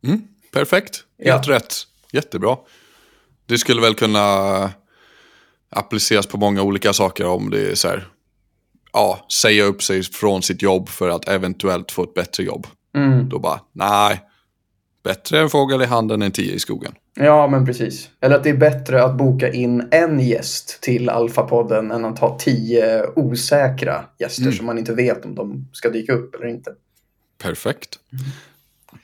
Mm, 0.07 0.23
perfekt, 0.55 1.05
Ja. 1.17 1.33
helt 1.33 1.49
rätt. 1.49 1.75
Jättebra. 2.13 2.57
Det 3.47 3.59
skulle 3.59 3.81
väl 3.81 3.95
kunna 3.95 4.71
appliceras 5.71 6.27
på 6.27 6.37
många 6.39 6.63
olika 6.63 6.93
saker 6.93 7.27
om 7.27 7.51
det 7.51 7.71
är 7.71 7.75
så 7.75 7.89
här. 7.89 8.09
Ja, 8.93 9.27
säga 9.33 9.65
upp 9.65 9.83
sig 9.83 10.03
från 10.03 10.43
sitt 10.43 10.63
jobb 10.63 10.89
för 10.89 11.09
att 11.09 11.29
eventuellt 11.29 11.93
få 11.93 12.03
ett 12.03 12.15
bättre 12.15 12.45
jobb. 12.45 12.67
Mm. 12.97 13.29
Då 13.29 13.39
bara, 13.39 13.61
nej. 13.73 14.21
Bättre 15.05 15.41
en 15.41 15.51
fågel 15.51 15.83
i 15.83 15.85
handen 15.85 16.23
än 16.23 16.31
tio 16.31 16.53
i 16.55 16.59
skogen. 16.59 16.93
Ja, 17.15 17.47
men 17.49 17.67
precis. 17.67 18.11
Eller 18.21 18.37
att 18.37 18.45
det 18.45 18.51
är 18.51 18.57
bättre 18.57 19.05
att 19.05 19.17
boka 19.19 19.53
in 19.53 19.89
en 19.91 20.21
gäst 20.21 20.81
till 20.83 21.09
Alfapodden 21.09 21.91
än 21.91 22.05
att 22.05 22.19
ha 22.19 22.39
tio 22.39 23.07
osäkra 23.17 24.05
gäster 24.19 24.43
Mm. 24.43 24.55
som 24.55 24.67
man 24.67 24.79
inte 24.79 24.95
vet 24.95 25.25
om 25.25 25.35
de 25.35 25.69
ska 25.73 25.91
dyka 25.91 26.13
upp 26.13 26.35
eller 26.35 26.47
inte. 26.47 26.71
Perfekt. 27.43 27.99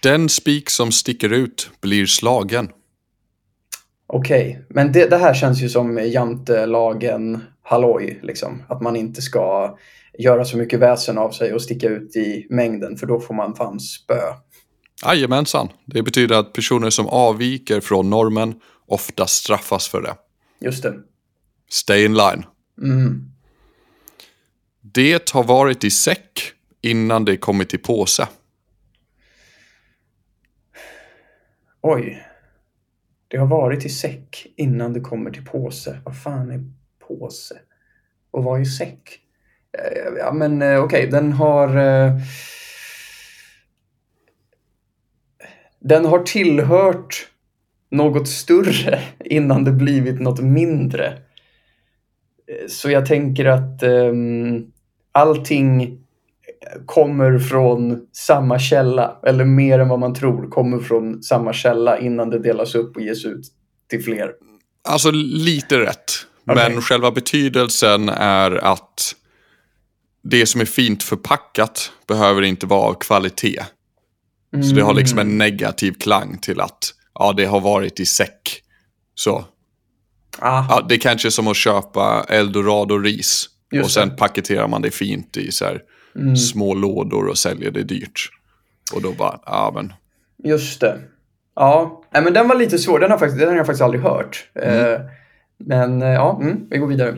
Den 0.03 0.29
spik 0.29 0.71
som 0.71 0.93
sticker 0.93 1.33
ut 1.33 1.71
blir 1.81 2.07
slagen. 2.07 2.69
Okej, 4.07 4.65
men 4.69 4.93
det, 4.93 5.11
det 5.11 5.17
här 5.17 5.35
känns 5.35 5.63
ju 5.63 5.69
som 5.69 5.99
jantelagen 5.99 7.43
halloj, 7.63 8.21
liksom. 8.23 8.63
Att 8.69 8.83
man 8.83 8.97
inte 8.97 9.23
ska 9.23 9.77
göra 10.19 10.45
så 10.45 10.57
mycket 10.57 10.81
väsen 10.81 11.19
av 11.19 11.31
sig 11.31 11.53
och 11.53 11.63
sticka 11.63 11.89
ut 11.89 12.17
i 12.17 12.47
mängden, 12.51 12.97
för 12.97 13.07
då 13.07 13.21
får 13.21 13.35
man 13.35 13.55
fan 13.55 13.81
spö. 13.81 14.21
Jajamensan. 15.05 15.69
Det 15.85 16.03
betyder 16.03 16.37
att 16.37 16.53
personer 16.53 16.91
som 16.91 17.07
avviker 17.07 17.81
från 17.81 18.11
normen 18.11 18.55
ofta 18.87 19.27
straffas 19.27 19.89
för 19.89 20.03
det. 20.03 20.15
Just 20.61 20.83
det. 20.83 20.95
Stay 21.71 22.05
in 22.05 22.15
line. 22.15 22.45
Mm. 22.83 23.31
Det 24.81 25.31
har 25.31 25.45
varit 25.45 25.85
i 25.85 25.91
säck 25.91 26.53
innan 26.83 27.25
det 27.25 27.37
kommit 27.37 27.69
till 27.69 27.79
påse. 27.79 28.29
Oj. 31.83 32.27
Det 33.29 33.37
har 33.37 33.47
varit 33.47 33.85
i 33.85 33.89
säck 33.89 34.47
innan 34.57 34.93
det 34.93 35.01
kommer 35.01 35.31
till 35.31 35.45
påse. 35.45 36.01
Vad 36.05 36.23
fan 36.23 36.51
är 36.51 36.65
påse? 37.09 37.59
Och 38.31 38.45
vad 38.45 38.61
är 38.61 38.65
säck? 38.65 39.21
Eh, 39.73 40.13
ja, 40.19 40.33
men 40.33 40.57
okej, 40.57 40.79
okej, 40.79 41.07
den 41.07 41.33
har... 41.33 41.77
Eh, 41.77 42.17
den 45.79 46.05
har 46.05 46.19
tillhört 46.19 47.29
något 47.91 48.29
större 48.29 49.01
innan 49.25 49.65
det 49.65 49.73
blivit 49.73 50.21
något 50.21 50.41
mindre. 50.41 51.19
Så 52.69 52.91
jag 52.91 53.07
tänker 53.07 53.45
att 53.45 53.83
um, 53.83 54.73
allting 55.13 56.00
kommer 56.87 57.39
från 57.39 58.01
samma 58.13 58.59
källa, 58.59 59.21
eller 59.27 59.45
mer 59.45 59.79
än 59.79 59.89
vad 59.89 59.99
man 59.99 60.15
tror, 60.15 60.51
kommer 60.51 60.79
från 60.79 61.23
samma 61.23 61.53
källa 61.53 61.99
innan 61.99 62.31
det 62.31 62.39
delas 62.39 62.75
upp 62.75 62.97
och 62.97 63.03
ges 63.03 63.25
ut 63.25 63.47
till 63.91 64.05
fler. 64.05 64.31
Alltså 64.89 65.11
lite 65.11 65.79
rätt. 65.79 66.05
Okej. 66.47 66.71
Men 66.71 66.83
själva 66.83 67.11
betydelsen 67.11 68.09
är 68.09 68.51
att 68.65 69.15
det 70.23 70.47
som 70.47 70.61
är 70.61 70.65
fint 70.65 71.03
förpackat 71.03 71.93
behöver 72.09 72.43
inte 72.43 72.67
vara 72.67 72.81
av 72.81 72.95
kvalitet. 72.95 73.63
Så 74.69 74.75
det 74.75 74.83
har 74.83 74.95
liksom 74.95 75.19
Mm. 75.19 75.31
en 75.33 75.39
negativ 75.39 75.93
klang 75.93 76.39
till 76.39 76.61
att 76.61 76.95
ja, 77.15 77.33
det 77.33 77.45
har 77.45 77.61
varit 77.61 78.01
i 78.01 78.07
säck. 78.07 78.63
Så 79.15 79.45
Ah, 80.39 80.65
ja, 80.69 80.87
det 80.89 80.99
kanske 80.99 81.29
är 81.29 81.31
som 81.31 81.49
att 81.49 81.57
köpa 81.57 82.25
eldorado-ris. 82.29 83.47
Och 83.83 83.91
sen 83.91 84.17
paketerar 84.17 84.69
man 84.69 84.83
det 84.83 84.91
fint 84.91 85.37
i 85.37 85.53
så 85.53 85.65
här 85.65 85.81
Mm. 86.17 86.37
små 86.37 86.75
lådor 86.75 87.27
och 87.29 87.39
säljer 87.39 87.71
det 87.71 87.83
dyrt. 87.83 88.31
Och 88.95 89.03
då 89.03 89.13
bara, 89.13 89.41
ja 89.47 89.73
men. 89.75 89.93
Just 90.45 90.81
det. 90.81 91.01
Ja, 91.55 92.03
Nej, 92.11 92.23
men 92.23 92.33
den 92.33 92.49
var 92.49 92.57
lite 92.57 92.79
svår. 92.79 92.99
Den 92.99 93.11
har, 93.11 93.19
faktiskt, 93.19 93.39
den 93.41 93.49
har 93.49 93.57
jag 93.57 93.67
faktiskt 93.67 93.83
aldrig 93.83 94.03
hört. 94.03 94.51
Eh, 94.55 95.01
men 95.59 96.03
eh, 96.03 96.09
ja, 96.09 96.39
mm, 96.43 96.67
vi 96.71 96.79
går 96.79 96.87
vidare. 96.87 97.17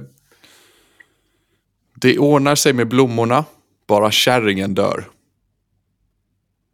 Det 1.95 2.19
ordnar 2.19 2.55
sig 2.55 2.73
med 2.73 2.89
blommorna, 2.89 3.45
bara 3.87 4.11
kärringen 4.11 4.75
dör. 4.75 5.05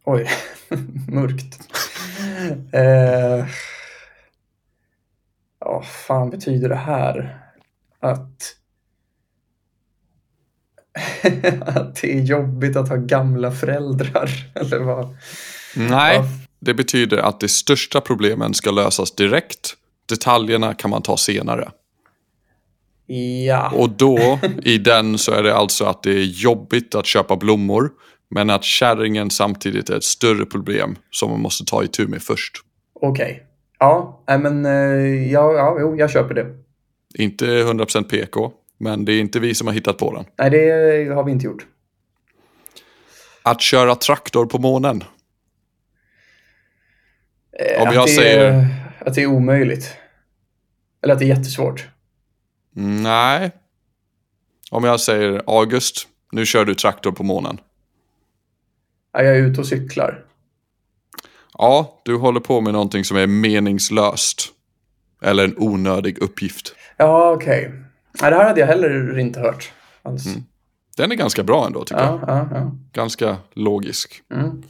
Oj, 0.05 0.27
mörkt. 1.07 1.59
eh, 2.73 3.47
ja, 5.59 5.81
fan 5.81 6.29
betyder 6.29 6.69
det 6.69 6.75
här? 6.75 7.39
Att... 7.99 8.55
att 11.65 11.95
det 11.95 12.13
är 12.17 12.21
jobbigt 12.21 12.75
att 12.75 12.89
ha 12.89 12.95
gamla 12.95 13.51
föräldrar, 13.51 14.29
eller 14.55 14.79
vad? 14.79 15.17
Nej, 15.75 16.15
Ja. 16.15 16.25
det 16.59 16.73
betyder 16.73 17.17
att 17.17 17.39
de 17.39 17.47
största 17.47 18.01
problemen 18.01 18.53
ska 18.53 18.71
lösas 18.71 19.15
direkt. 19.15 19.73
Detaljerna 20.09 20.73
kan 20.73 20.89
man 20.89 21.01
ta 21.01 21.17
senare. 21.17 21.69
Ja, 23.45 23.71
Och 23.75 23.89
då, 23.89 24.39
i 24.63 24.77
den, 24.77 25.17
så 25.17 25.31
är 25.31 25.43
det 25.43 25.55
alltså 25.55 25.85
att 25.85 26.03
det 26.03 26.11
är 26.11 26.23
jobbigt 26.23 26.95
att 26.95 27.05
köpa 27.05 27.35
blommor. 27.35 27.89
Men 28.31 28.49
att 28.49 28.63
kärringen 28.63 29.29
samtidigt 29.29 29.89
är 29.89 29.95
ett 29.97 30.03
större 30.03 30.45
problem 30.45 30.95
som 31.11 31.31
man 31.31 31.39
måste 31.39 31.65
ta 31.65 31.83
itu 31.83 32.07
med 32.07 32.21
först. 32.21 32.53
okej. 33.01 33.43
Ja, 33.79 34.23
nej 34.27 34.39
men 34.39 34.65
eh, 34.65 35.31
ja, 35.31 35.53
ja, 35.53 35.77
jo, 35.79 35.95
jag 35.95 36.11
köper 36.11 36.33
det. 36.35 36.45
Inte 37.15 37.45
100% 37.45 38.03
PK, 38.03 38.51
men 38.79 39.05
det 39.05 39.11
är 39.13 39.19
inte 39.19 39.39
vi 39.39 39.55
som 39.55 39.67
har 39.67 39.73
hittat 39.73 39.97
på 39.97 40.13
den. 40.15 40.25
Nej, 40.37 40.49
det 40.49 41.13
har 41.13 41.23
vi 41.23 41.31
inte 41.31 41.45
gjort. 41.45 41.65
Att 43.43 43.61
köra 43.61 43.95
traktor 43.95 44.45
på 44.45 44.57
månen. 44.59 45.03
Eh, 47.59 47.81
Om 47.81 47.87
att 47.87 47.95
jag 47.95 48.07
det 48.07 48.11
säger- 48.11 48.65
att 49.05 49.13
det 49.15 49.21
är 49.21 49.25
omöjligt. 49.27 49.95
Eller 51.03 51.13
att 51.13 51.19
det 51.19 51.25
är 51.25 51.35
jättesvårt. 51.37 51.87
Nej. 52.73 53.51
Om 54.71 54.83
jag 54.83 54.99
säger 54.99 55.41
August, 55.47 56.07
nu 56.31 56.45
kör 56.45 56.65
du 56.65 56.75
traktor 56.75 57.11
på 57.11 57.23
månen. 57.23 57.59
Ja, 59.13 59.21
jag 59.23 59.37
är 59.37 59.41
ute 59.41 59.59
och 59.61 59.67
cyklar. 59.67 60.25
Ja, 61.57 62.01
du 62.05 62.15
håller 62.15 62.39
på 62.39 62.61
med 62.61 62.73
någonting 62.73 63.03
som 63.05 63.17
är 63.17 63.27
meningslöst. 63.27 64.47
Eller 65.21 65.43
en 65.43 65.55
onödig 65.57 66.17
uppgift. 66.17 66.75
Ja, 66.97 67.31
okej. 67.31 67.71
Nej, 68.21 68.31
det 68.31 68.37
här 68.37 68.45
hade 68.45 68.59
jag 68.59 68.67
heller 68.67 69.19
inte 69.19 69.39
hört. 69.39 69.71
Alls. 70.01 70.25
Den 70.97 71.11
är 71.11 71.15
ganska 71.15 71.43
bra 71.43 71.65
ändå 71.65 71.83
tycker 71.83 72.01
jag. 72.01 72.13
Ja, 72.13 72.27
ja, 72.27 72.47
ja. 72.51 72.71
Ganska 72.93 73.37
logisk. 73.53 74.21
Mm. 74.33 74.63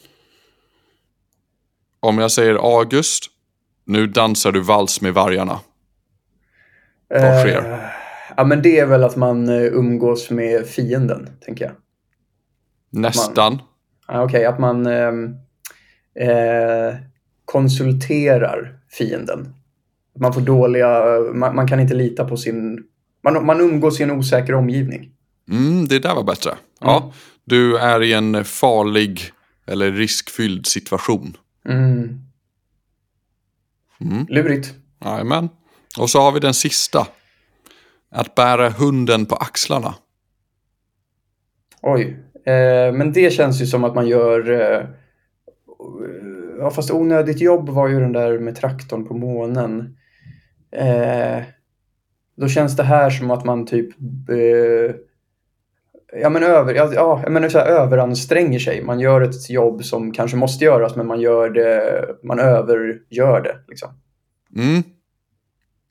Om 2.00 2.18
jag 2.18 2.32
säger 2.32 2.56
August, 2.56 3.26
nu 3.86 4.08
dansar 4.08 4.52
du 4.52 4.62
vals 4.62 5.02
med 5.02 5.14
vargarna. 5.14 5.60
Vad 7.10 7.40
sker? 7.40 7.72
Eh, 7.72 7.80
ja, 8.38 8.44
men 8.44 8.62
det 8.62 8.80
är 8.80 8.86
väl 8.86 9.04
att 9.04 9.16
man 9.16 9.50
eh, 9.50 9.64
umgås 9.64 10.30
med 10.30 10.66
fienden, 10.66 11.30
tänker 11.46 11.66
jag. 11.66 11.74
Nästan. 12.90 13.62
Ja, 14.08 14.24
okej, 14.24 14.46
att 14.46 14.60
man 14.60 14.86
ehm, 14.86 15.36
eh, 16.20 16.96
konsulterar 17.46 18.80
fienden. 18.90 19.56
Man 20.20 20.34
får 20.34 20.42
dåliga... 20.42 21.20
Man, 21.34 21.56
man 21.56 21.68
kan 21.68 21.80
inte 21.80 21.94
lita 21.94 22.26
på 22.26 22.38
sin... 22.38 22.84
Man, 23.24 23.46
man 23.46 23.62
umgås 23.62 24.00
i 24.00 24.04
en 24.04 24.12
osäker 24.12 24.54
omgivning. 24.54 25.12
Mm, 25.52 25.88
det 25.88 26.00
där 26.00 26.16
var 26.16 26.24
bättre. 26.24 26.58
Ja, 26.80 27.14
du 27.44 27.78
är 27.78 28.04
i 28.04 28.14
en 28.14 28.46
farlig 28.46 29.22
eller 29.68 29.92
riskfylld 29.92 30.66
situation. 30.66 31.38
Mm. 31.66 32.20
Mm. 34.02 34.26
Lurigt. 34.30 34.74
Jajamän. 35.06 35.50
Och 35.98 36.10
så 36.10 36.22
har 36.22 36.32
vi 36.32 36.40
den 36.40 36.54
sista. 36.54 37.08
Att 38.12 38.36
bära 38.36 38.70
hunden 38.70 39.26
på 39.26 39.36
axlarna. 39.36 39.96
Oj. 41.82 42.18
Eh, 42.46 42.94
men 42.94 43.14
det 43.14 43.34
känns 43.34 43.62
ju 43.62 43.66
som 43.66 43.84
att 43.84 43.96
man 43.96 44.08
gör... 44.08 44.52
Eh, 44.52 44.86
ja, 46.60 46.72
fast 46.72 46.92
onödigt 46.92 47.42
jobb 47.42 47.70
var 47.70 47.88
ju 47.88 48.00
den 48.00 48.14
där 48.14 48.40
med 48.40 48.56
traktorn 48.56 49.06
på 49.06 49.14
månen. 49.14 49.98
Eh, 50.72 51.44
då 52.40 52.48
känns 52.48 52.76
det 52.76 52.84
här 52.84 53.10
som 53.10 53.32
att 53.32 53.46
man 53.46 53.66
typ... 53.66 53.90
Eh, 54.30 54.96
ja, 56.22 56.30
men 56.30 56.44
över, 56.44 56.74
ja, 56.74 56.92
ja, 56.94 57.20
jag 57.24 57.32
menar 57.32 57.50
så 57.50 57.58
här, 57.60 57.66
överanstränger 57.66 58.60
sig. 58.60 58.84
Man 58.84 59.00
gör 59.00 59.22
ett 59.22 59.50
jobb 59.50 59.86
som 59.86 60.12
kanske 60.14 60.38
måste 60.38 60.66
göras, 60.66 60.96
men 60.96 61.08
man 61.08 61.22
gör 61.22 61.50
det... 61.50 62.06
Man 62.24 62.40
övergör 62.40 63.42
det, 63.42 63.58
liksom. 63.68 63.90
Mm. 64.56 64.84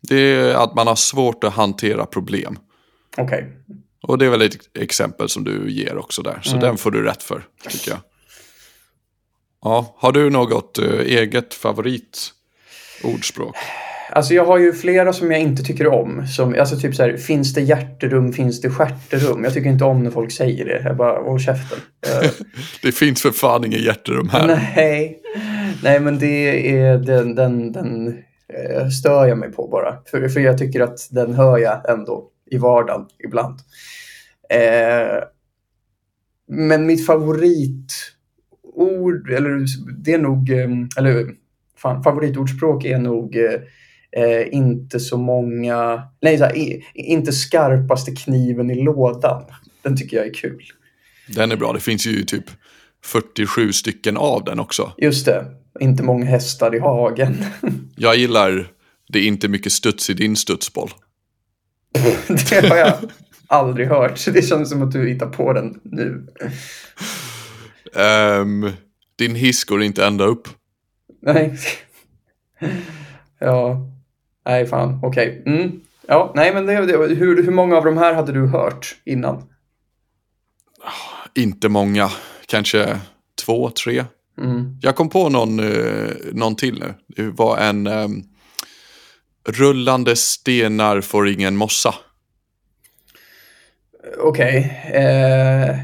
Det 0.08 0.16
är 0.16 0.54
att 0.54 0.74
man 0.74 0.86
har 0.86 0.94
svårt 0.94 1.44
att 1.44 1.52
hantera 1.52 2.06
problem. 2.06 2.58
Okej. 3.16 3.52
Och 4.02 4.18
det 4.18 4.26
är 4.26 4.30
väl 4.30 4.42
ett 4.42 4.76
exempel 4.78 5.28
som 5.28 5.44
du 5.44 5.70
ger 5.70 5.98
också 5.98 6.22
där. 6.22 6.38
Så 6.42 6.50
Mm. 6.50 6.60
den 6.60 6.76
får 6.76 6.90
du 6.90 7.02
rätt 7.04 7.22
för, 7.22 7.42
tycker 7.68 7.90
jag. 7.90 8.00
Ja, 9.62 9.94
har 9.98 10.12
du 10.12 10.30
något 10.30 10.78
eh, 10.78 11.00
eget 11.00 11.54
favoritordspråk? 11.54 13.56
Alltså 14.10 14.34
jag 14.34 14.44
har 14.44 14.58
ju 14.58 14.72
flera 14.72 15.12
som 15.12 15.30
jag 15.30 15.40
inte 15.40 15.62
tycker 15.62 15.86
om. 15.86 16.26
Som, 16.26 16.54
alltså 16.58 16.76
typ 16.76 16.94
så 16.94 17.02
här, 17.02 17.16
finns 17.16 17.54
det 17.54 17.60
hjärterum, 17.60 18.32
finns 18.32 18.60
det 18.60 18.70
stjärterum? 18.70 19.44
Jag 19.44 19.54
tycker 19.54 19.70
inte 19.70 19.84
om 19.84 20.04
när 20.04 20.10
folk 20.10 20.32
säger 20.32 20.64
det. 20.64 20.82
Jag 20.84 20.96
bara, 20.96 21.22
håll 21.22 21.40
käften. 21.40 21.78
Eh, 22.22 22.30
Det 22.82 22.92
finns 22.92 23.22
för 23.22 23.30
fan 23.30 23.64
ingen 23.64 23.82
hjärterum 23.82 24.28
här. 24.28 24.46
nej. 24.74 25.20
nej, 25.82 26.00
men 26.00 26.18
det 26.18 26.70
är 26.78 26.98
den, 26.98 27.34
den, 27.34 27.72
den 27.72 28.08
eh, 28.54 28.88
stör 28.88 29.26
jag 29.26 29.38
mig 29.38 29.52
på 29.52 29.68
bara. 29.68 29.98
För, 30.10 30.28
för 30.28 30.40
jag 30.40 30.58
tycker 30.58 30.80
att 30.80 31.08
den 31.10 31.34
hör 31.34 31.58
jag 31.58 31.90
ändå 31.90 32.24
i 32.50 32.58
vardagen 32.58 33.06
ibland. 33.24 33.58
Eh, 34.50 35.22
men 36.48 36.86
mitt 36.86 37.06
favoritord, 37.06 39.30
eller 39.30 39.64
det 40.04 40.12
är 40.12 40.18
nog, 40.18 40.50
eh, 40.50 40.68
eller 40.98 41.26
fan, 41.76 42.02
favoritordspråk 42.02 42.84
är 42.84 42.98
nog 42.98 43.36
eh, 44.16 44.54
inte 44.54 45.00
så 45.00 45.16
många, 45.16 46.02
nej, 46.20 46.38
så 46.38 46.44
här, 46.44 46.56
i, 46.56 46.84
inte 46.94 47.32
skarpaste 47.32 48.14
kniven 48.14 48.70
i 48.70 48.82
lådan. 48.82 49.44
Den 49.82 49.96
tycker 49.96 50.16
jag 50.16 50.26
är 50.26 50.34
kul. 50.34 50.62
Den 51.28 51.52
är 51.52 51.56
bra, 51.56 51.72
det 51.72 51.80
finns 51.80 52.06
ju 52.06 52.24
typ 52.24 52.44
47 53.04 53.72
stycken 53.72 54.16
av 54.16 54.44
den 54.44 54.60
också. 54.60 54.92
Just 54.98 55.26
det, 55.26 55.44
inte 55.80 56.02
många 56.02 56.26
hästar 56.26 56.74
i 56.74 56.78
hagen. 56.78 57.36
Jag 57.96 58.16
gillar 58.16 58.68
det 59.08 59.18
är 59.18 59.26
inte 59.26 59.48
mycket 59.48 59.72
studs 59.72 60.10
i 60.10 60.14
din 60.14 60.36
studsboll. 60.36 60.90
det 62.50 62.68
har 62.68 62.76
jag 62.76 62.94
aldrig 63.46 63.88
hört. 63.88 64.18
Så 64.18 64.30
det 64.30 64.42
känns 64.42 64.70
som 64.70 64.82
att 64.82 64.92
du 64.92 65.08
hittar 65.08 65.26
på 65.26 65.52
den 65.52 65.80
nu. 65.82 66.26
Ehm, 67.94 68.70
din 69.16 69.34
hiss 69.34 69.64
går 69.64 69.82
inte 69.82 70.06
ända 70.06 70.24
upp. 70.24 70.48
Nej. 71.22 71.58
Ja. 73.38 73.87
Nej, 74.48 74.66
fan. 74.66 75.00
Okej. 75.02 75.42
Mm. 75.46 75.80
Ja, 76.06 76.32
nej, 76.34 76.54
men 76.54 76.66
det, 76.66 76.86
det, 76.86 77.14
hur, 77.14 77.42
hur 77.42 77.52
många 77.52 77.76
av 77.76 77.84
de 77.84 77.98
här 77.98 78.14
hade 78.14 78.32
du 78.32 78.46
hört 78.46 78.96
innan? 79.04 79.42
inte 81.34 81.68
många. 81.68 82.10
Kanske 82.46 82.98
två, 83.44 83.70
tre. 83.70 84.04
Mm. 84.38 84.78
Jag 84.82 84.96
kom 84.96 85.08
på 85.08 85.28
någon, 85.28 85.60
eh, 85.60 86.10
någon 86.32 86.56
till 86.56 86.78
nu. 86.78 86.94
Det 87.06 87.30
var 87.30 87.58
en 87.58 87.86
ehm, 87.86 88.22
rullande 89.48 90.16
stenar 90.16 91.00
får 91.00 91.28
ingen 91.28 91.56
mossa. 91.56 91.94
Okej. 94.18 94.82
Eh, 94.92 95.76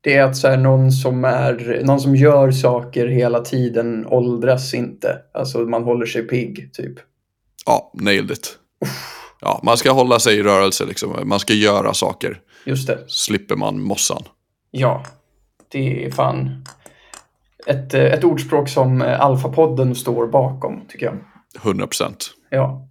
det 0.00 0.16
är 0.16 0.22
att 0.22 0.36
så 0.36 0.48
här, 0.48 0.56
någon, 0.56 0.92
som 0.92 1.24
är, 1.24 1.80
någon 1.84 2.00
som 2.00 2.16
gör 2.16 2.50
saker 2.50 3.06
hela 3.06 3.40
tiden 3.40 4.06
åldras 4.06 4.74
inte. 4.74 5.18
Alltså 5.34 5.58
man 5.58 5.82
håller 5.82 6.06
sig 6.06 6.22
pigg, 6.22 6.70
typ. 6.72 6.98
Ja, 7.66 7.92
nailed 7.94 8.30
it. 8.30 8.58
Ja, 9.40 9.60
man 9.62 9.76
ska 9.76 9.92
hålla 9.92 10.18
sig 10.18 10.36
i 10.38 10.42
rörelse 10.42 10.84
liksom. 10.84 11.28
Man 11.28 11.40
ska 11.40 11.52
göra 11.52 11.94
saker. 11.94 12.40
Just 12.64 12.86
det. 12.86 13.04
Slipper 13.08 13.56
man 13.56 13.80
mossan. 13.80 14.22
Ja. 14.70 15.04
Det 15.68 16.04
är 16.04 16.10
fan 16.10 16.64
ett, 17.66 17.94
eh, 17.94 18.04
ett 18.04 18.24
ordspråk 18.24 18.68
som 18.68 19.02
eh, 19.02 19.20
Alfapodden 19.20 19.94
står 19.94 20.26
bakom, 20.26 20.80
tycker 20.88 21.06
jag. 21.06 21.16
100 21.62 21.86
procent. 21.86 22.30
Ja. 22.50 22.88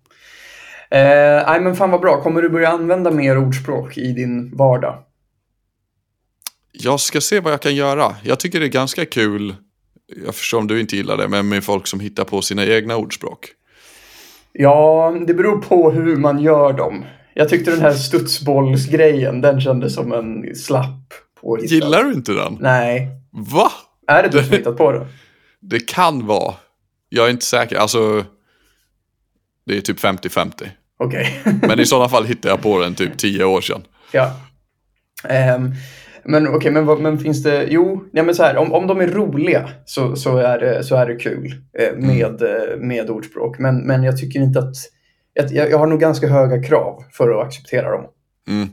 Eh, 0.92 1.46
nej 1.48 1.62
men 1.62 1.76
fan 1.76 1.92
vad 1.92 2.02
bra. 2.02 2.22
Kommer 2.22 2.42
du 2.42 2.50
börja 2.50 2.70
använda 2.70 3.12
mer 3.12 3.38
ordspråk 3.38 3.98
i 3.98 4.12
din 4.12 4.58
vardag? 4.58 5.04
Jag 6.72 7.00
ska 7.00 7.22
se 7.22 7.40
vad 7.40 7.54
jag 7.54 7.62
kan 7.62 7.76
göra. 7.76 8.16
Jag 8.24 8.40
tycker 8.40 8.60
det 8.60 8.66
är 8.66 8.70
ganska 8.70 9.06
kul. 9.06 9.56
Jag 10.26 10.36
förstår 10.36 10.58
om 10.58 10.68
du 10.68 10.80
inte 10.80 10.96
gillar 10.96 11.18
det, 11.18 11.28
men 11.28 11.50
med 11.50 11.64
folk 11.64 11.88
som 11.88 12.00
hittar 12.00 12.24
på 12.24 12.42
sina 12.42 12.66
egna 12.66 12.96
ordspråk. 12.96 13.50
Ja, 14.58 15.14
det 15.28 15.34
beror 15.34 15.62
på 15.62 15.92
hur 15.92 16.16
man 16.18 16.40
gör 16.40 16.74
dem. 16.74 17.06
Jag 17.34 17.50
tyckte 17.50 17.72
den 17.72 17.82
här 17.82 17.94
studsbollsgrejen, 17.94 19.42
den 19.42 19.62
kändes 19.62 19.96
som 19.96 20.12
en 20.12 20.56
slapp 20.56 21.14
på 21.42 21.58
Gillar 21.62 22.04
du 22.04 22.14
inte 22.14 22.32
den? 22.32 22.58
Nej. 22.62 23.10
Va? 23.32 23.72
Är 24.08 24.24
det 24.24 24.30
du 24.30 24.44
som 24.44 24.52
hittat 24.58 24.78
på 24.78 24.92
det? 24.92 25.08
Det 25.62 25.80
kan 25.88 26.28
vara. 26.28 26.54
Jag 27.10 27.26
är 27.26 27.30
inte 27.32 27.46
säker. 27.46 27.78
Alltså, 27.78 28.26
det 29.66 29.78
är 29.78 29.82
typ 29.82 30.00
50-50. 30.00 30.52
Okej. 31.00 31.40
Men 31.62 31.80
i 31.80 31.86
sådana 31.86 32.10
fall 32.10 32.26
hittade 32.26 32.54
jag 32.54 32.62
på 32.62 32.80
den 32.80 32.96
typ 32.96 33.18
10 33.18 33.44
år 33.46 33.62
sedan. 33.62 33.82
ja. 34.12 34.32
Ehm, 35.30 35.74
men 36.26 36.48
okej, 36.48 36.72
men, 36.72 36.86
vad- 36.86 37.00
men 37.00 37.20
finns 37.20 37.44
det... 37.44 37.66
Jo, 37.70 38.04
nej, 38.14 38.24
men 38.24 38.36
så 38.36 38.44
här, 38.44 38.58
om, 38.58 38.74
om 38.74 38.88
de 38.88 39.02
är 39.02 39.08
roliga 39.08 39.70
så, 39.86 40.16
så, 40.16 40.38
är, 40.38 40.60
det, 40.60 40.84
så 40.84 40.96
är 40.96 41.06
det 41.06 41.16
kul 41.16 41.54
eh, 41.80 41.98
med, 41.98 42.42
eh, 42.42 42.78
med 42.78 43.10
ordspråk. 43.10 43.60
Men, 43.60 43.78
men 43.78 44.04
jag 44.04 44.18
tycker 44.18 44.40
inte 44.40 44.60
att... 44.60 44.76
Jag, 45.52 45.70
jag 45.72 45.78
har 45.78 45.88
nog 45.88 46.00
ganska 46.00 46.28
höga 46.28 46.64
krav 46.64 47.04
för 47.12 47.30
att 47.40 47.46
acceptera 47.48 47.92
dem. 47.92 48.06
Mm. 48.50 48.68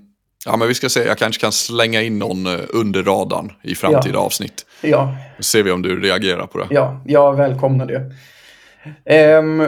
Ja, 0.46 0.56
men 0.56 0.68
vi 0.68 0.74
ska 0.74 0.88
se. 0.88 1.04
Jag 1.04 1.18
kanske 1.18 1.40
kan 1.40 1.52
slänga 1.52 2.02
in 2.02 2.18
någon 2.18 2.46
eh, 2.46 2.60
under 2.74 3.02
radarn 3.02 3.52
i 3.62 3.74
framtida 3.74 4.14
Ja. 4.14 4.20
avsnitt. 4.20 4.66
Ja, 4.82 5.16
Då 5.36 5.42
ser 5.42 5.62
vi 5.62 5.70
om 5.70 5.82
du 5.82 6.00
reagerar 6.00 6.46
på 6.46 6.58
det. 6.58 6.66
Ja, 6.70 7.02
jag 7.06 7.36
välkomnar 7.36 7.86
det. 7.86 8.12
Ehm, 9.04 9.62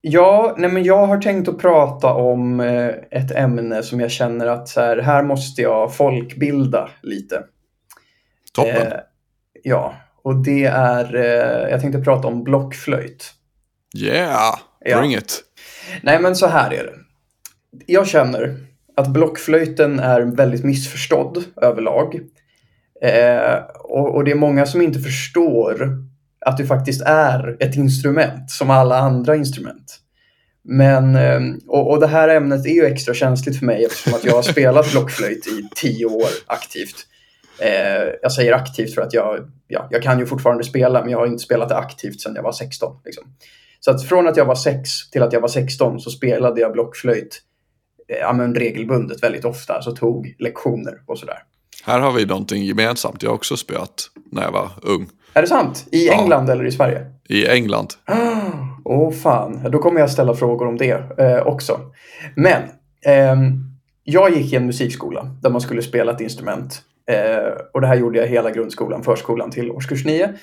ja, 0.00 0.54
nej 0.58 0.70
men 0.70 0.84
jag 0.84 1.06
har 1.06 1.18
tänkt 1.18 1.48
att 1.48 1.58
prata 1.58 2.12
om 2.12 2.60
eh, 2.60 2.88
ett 3.10 3.30
ämne 3.30 3.82
som 3.82 4.00
jag 4.00 4.10
känner 4.10 4.46
att 4.46 4.68
så 4.68 4.80
här, 4.80 4.96
här 4.96 5.22
måste 5.22 5.62
jag 5.62 5.94
folkbilda 5.96 6.90
lite. 7.02 7.42
Toppen. 8.52 8.86
Eh, 8.86 8.98
ja, 9.62 9.94
och 10.22 10.36
det 10.36 10.64
är, 10.64 11.14
eh, 11.14 11.70
jag 11.70 11.80
tänkte 11.80 12.00
prata 12.00 12.28
om 12.28 12.44
blockflöjt. 12.44 13.32
Yeah, 13.96 14.58
Ja. 14.84 14.98
bring 14.98 15.14
it. 15.14 15.42
Nej, 16.02 16.20
men 16.20 16.36
så 16.36 16.46
här 16.46 16.70
är 16.72 16.84
det. 16.84 16.94
Jag 17.86 18.06
känner 18.06 18.56
att 18.96 19.08
blockflöjten 19.08 19.98
är 19.98 20.20
väldigt 20.20 20.64
missförstådd 20.64 21.44
överlag. 21.62 22.20
Eh, 23.02 23.54
och, 23.78 24.14
och 24.14 24.24
det 24.24 24.30
är 24.30 24.34
många 24.36 24.66
som 24.66 24.82
inte 24.82 24.98
förstår 24.98 25.88
att 26.46 26.56
du 26.56 26.66
faktiskt 26.66 27.02
är 27.06 27.56
ett 27.60 27.76
instrument 27.76 28.50
som 28.50 28.70
alla 28.70 28.98
andra 28.98 29.36
instrument. 29.36 30.00
Men, 30.62 31.16
ehm, 31.16 31.60
och, 31.66 31.90
och 31.90 32.00
det 32.00 32.06
här 32.06 32.28
ämnet 32.28 32.66
är 32.66 32.70
ju 32.70 32.84
extra 32.84 33.14
känsligt 33.14 33.58
för 33.58 33.66
mig 33.66 33.84
eftersom 33.84 34.14
att 34.14 34.24
jag 34.24 34.34
har 34.34 34.42
spelat 34.42 34.92
blockflöjt 34.92 35.46
i 35.46 35.68
tio 35.76 36.06
år 36.06 36.28
aktivt. 36.46 37.06
Eh, 37.60 38.14
jag 38.22 38.32
säger 38.32 38.52
aktivt 38.52 38.94
för 38.94 39.02
att 39.02 39.14
jag, 39.14 39.50
ja, 39.68 39.88
jag 39.90 40.02
kan 40.02 40.18
ju 40.18 40.26
fortfarande 40.26 40.64
spela, 40.64 41.00
men 41.00 41.10
jag 41.10 41.18
har 41.18 41.26
inte 41.26 41.44
spelat 41.44 41.68
det 41.68 41.76
aktivt 41.76 42.20
sedan 42.20 42.34
jag 42.34 42.42
var 42.42 42.52
16. 42.52 42.96
Liksom. 43.04 43.24
Så 43.80 43.90
att 43.90 44.04
från 44.04 44.28
att 44.28 44.36
jag 44.36 44.44
var 44.44 44.54
6 44.54 45.10
till 45.10 45.22
att 45.22 45.32
jag 45.32 45.40
var 45.40 45.48
16 45.48 46.00
så 46.00 46.10
spelade 46.10 46.60
jag 46.60 46.72
blockflöjt 46.72 47.42
eh, 48.08 48.18
ja, 48.18 48.32
regelbundet 48.54 49.22
väldigt 49.22 49.44
ofta. 49.44 49.82
Så 49.82 49.92
tog 49.92 50.34
lektioner 50.38 51.02
och 51.06 51.18
sådär. 51.18 51.38
Här 51.84 52.00
har 52.00 52.12
vi 52.12 52.26
någonting 52.26 52.64
gemensamt. 52.64 53.22
Jag 53.22 53.30
har 53.30 53.34
också 53.34 53.56
spelat 53.56 54.10
när 54.32 54.42
jag 54.42 54.52
var 54.52 54.70
ung. 54.82 55.08
Är 55.34 55.42
det 55.42 55.48
sant? 55.48 55.86
I 55.92 56.06
Ja. 56.06 56.12
England 56.12 56.48
eller 56.50 56.64
i 56.64 56.72
Sverige? 56.72 57.06
I 57.28 57.46
England. 57.46 57.88
Åh 58.84 59.08
oh, 59.08 59.12
fan, 59.12 59.70
då 59.70 59.78
kommer 59.78 60.00
jag 60.00 60.10
ställa 60.10 60.34
frågor 60.34 60.68
om 60.68 60.76
det 60.76 61.18
eh, 61.18 61.46
också. 61.46 61.80
Men 62.36 62.62
ehm, 63.06 63.52
jag 64.04 64.36
gick 64.36 64.52
i 64.52 64.56
en 64.56 64.66
musikskola 64.66 65.36
där 65.42 65.50
man 65.50 65.60
skulle 65.60 65.82
spela 65.82 66.12
ett 66.12 66.20
instrument. 66.20 66.82
Eh, 67.10 67.52
och 67.74 67.80
det 67.80 67.86
här 67.86 67.96
gjorde 67.96 68.18
jag 68.18 68.26
hela 68.26 68.50
grundskolan, 68.50 69.02
förskolan 69.02 69.50
till 69.50 69.70
årskurs 69.70 70.04
9. 70.04 70.34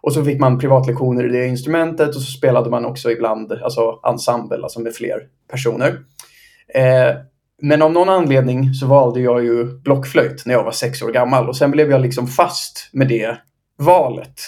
Och 0.00 0.12
så 0.12 0.24
fick 0.24 0.40
man 0.40 0.58
privatlektioner 0.58 1.24
i 1.24 1.38
det 1.38 1.46
instrumentet 1.46 2.08
och 2.08 2.22
så 2.22 2.32
spelade 2.32 2.70
man 2.70 2.84
också 2.84 3.10
ibland 3.10 3.52
alltså 3.52 4.00
ensemble, 4.06 4.62
alltså 4.62 4.80
med 4.80 4.94
fler 4.94 5.18
personer. 5.50 5.98
Men 7.64 7.82
av 7.82 7.92
någon 7.92 8.08
anledning 8.08 8.74
så 8.74 8.86
valde 8.86 9.20
jag 9.20 9.44
ju 9.44 9.64
blockflöjt 9.64 10.46
när 10.46 10.54
jag 10.54 10.64
var 10.64 10.72
sex 10.72 11.02
år 11.02 11.12
gammal 11.12 11.48
och 11.48 11.56
sen 11.56 11.70
blev 11.70 11.90
jag 11.90 12.00
liksom 12.00 12.26
fast 12.26 12.88
med 12.92 13.08
det 13.08 13.36
valet. 13.78 14.40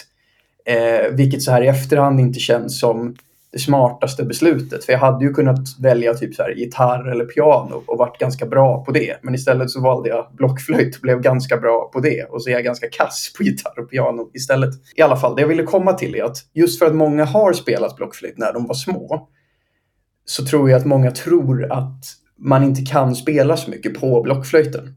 Eh, 0.65 1.11
vilket 1.11 1.41
så 1.41 1.51
här 1.51 1.61
i 1.61 1.67
efterhand 1.67 2.19
inte 2.19 2.39
känns 2.39 2.79
som 2.79 3.15
det 3.51 3.59
smartaste 3.59 4.23
beslutet. 4.23 4.85
För 4.85 4.93
jag 4.93 4.99
hade 4.99 5.25
ju 5.25 5.33
kunnat 5.33 5.79
välja 5.79 6.13
typ 6.13 6.35
så 6.35 6.43
här 6.43 6.49
gitarr 6.49 7.11
eller 7.11 7.25
piano 7.25 7.83
och 7.87 7.97
varit 7.97 8.19
ganska 8.19 8.45
bra 8.45 8.83
på 8.83 8.91
det. 8.91 9.19
Men 9.21 9.35
istället 9.35 9.69
så 9.69 9.81
valde 9.81 10.09
jag 10.09 10.27
blockflöjt 10.37 10.95
och 10.95 11.01
blev 11.01 11.21
ganska 11.21 11.57
bra 11.57 11.89
på 11.93 11.99
det. 11.99 12.23
Och 12.23 12.43
så 12.43 12.49
är 12.49 12.53
jag 12.53 12.63
ganska 12.63 12.87
kass 12.89 13.33
på 13.37 13.43
gitarr 13.43 13.79
och 13.79 13.89
piano 13.89 14.29
istället. 14.33 14.73
I 14.95 15.01
alla 15.01 15.17
fall, 15.17 15.35
det 15.35 15.41
jag 15.41 15.47
ville 15.47 15.63
komma 15.63 15.93
till 15.93 16.15
är 16.15 16.23
att 16.23 16.37
just 16.53 16.79
för 16.79 16.85
att 16.85 16.95
många 16.95 17.25
har 17.25 17.53
spelat 17.53 17.95
blockflöjt 17.95 18.37
när 18.37 18.53
de 18.53 18.67
var 18.67 18.75
små 18.75 19.27
så 20.25 20.45
tror 20.45 20.69
jag 20.69 20.77
att 20.77 20.85
många 20.85 21.11
tror 21.11 21.71
att 21.71 22.03
man 22.39 22.63
inte 22.63 22.81
kan 22.81 23.15
spela 23.15 23.57
så 23.57 23.71
mycket 23.71 23.99
på 23.99 24.21
blockflöjten. 24.21 24.95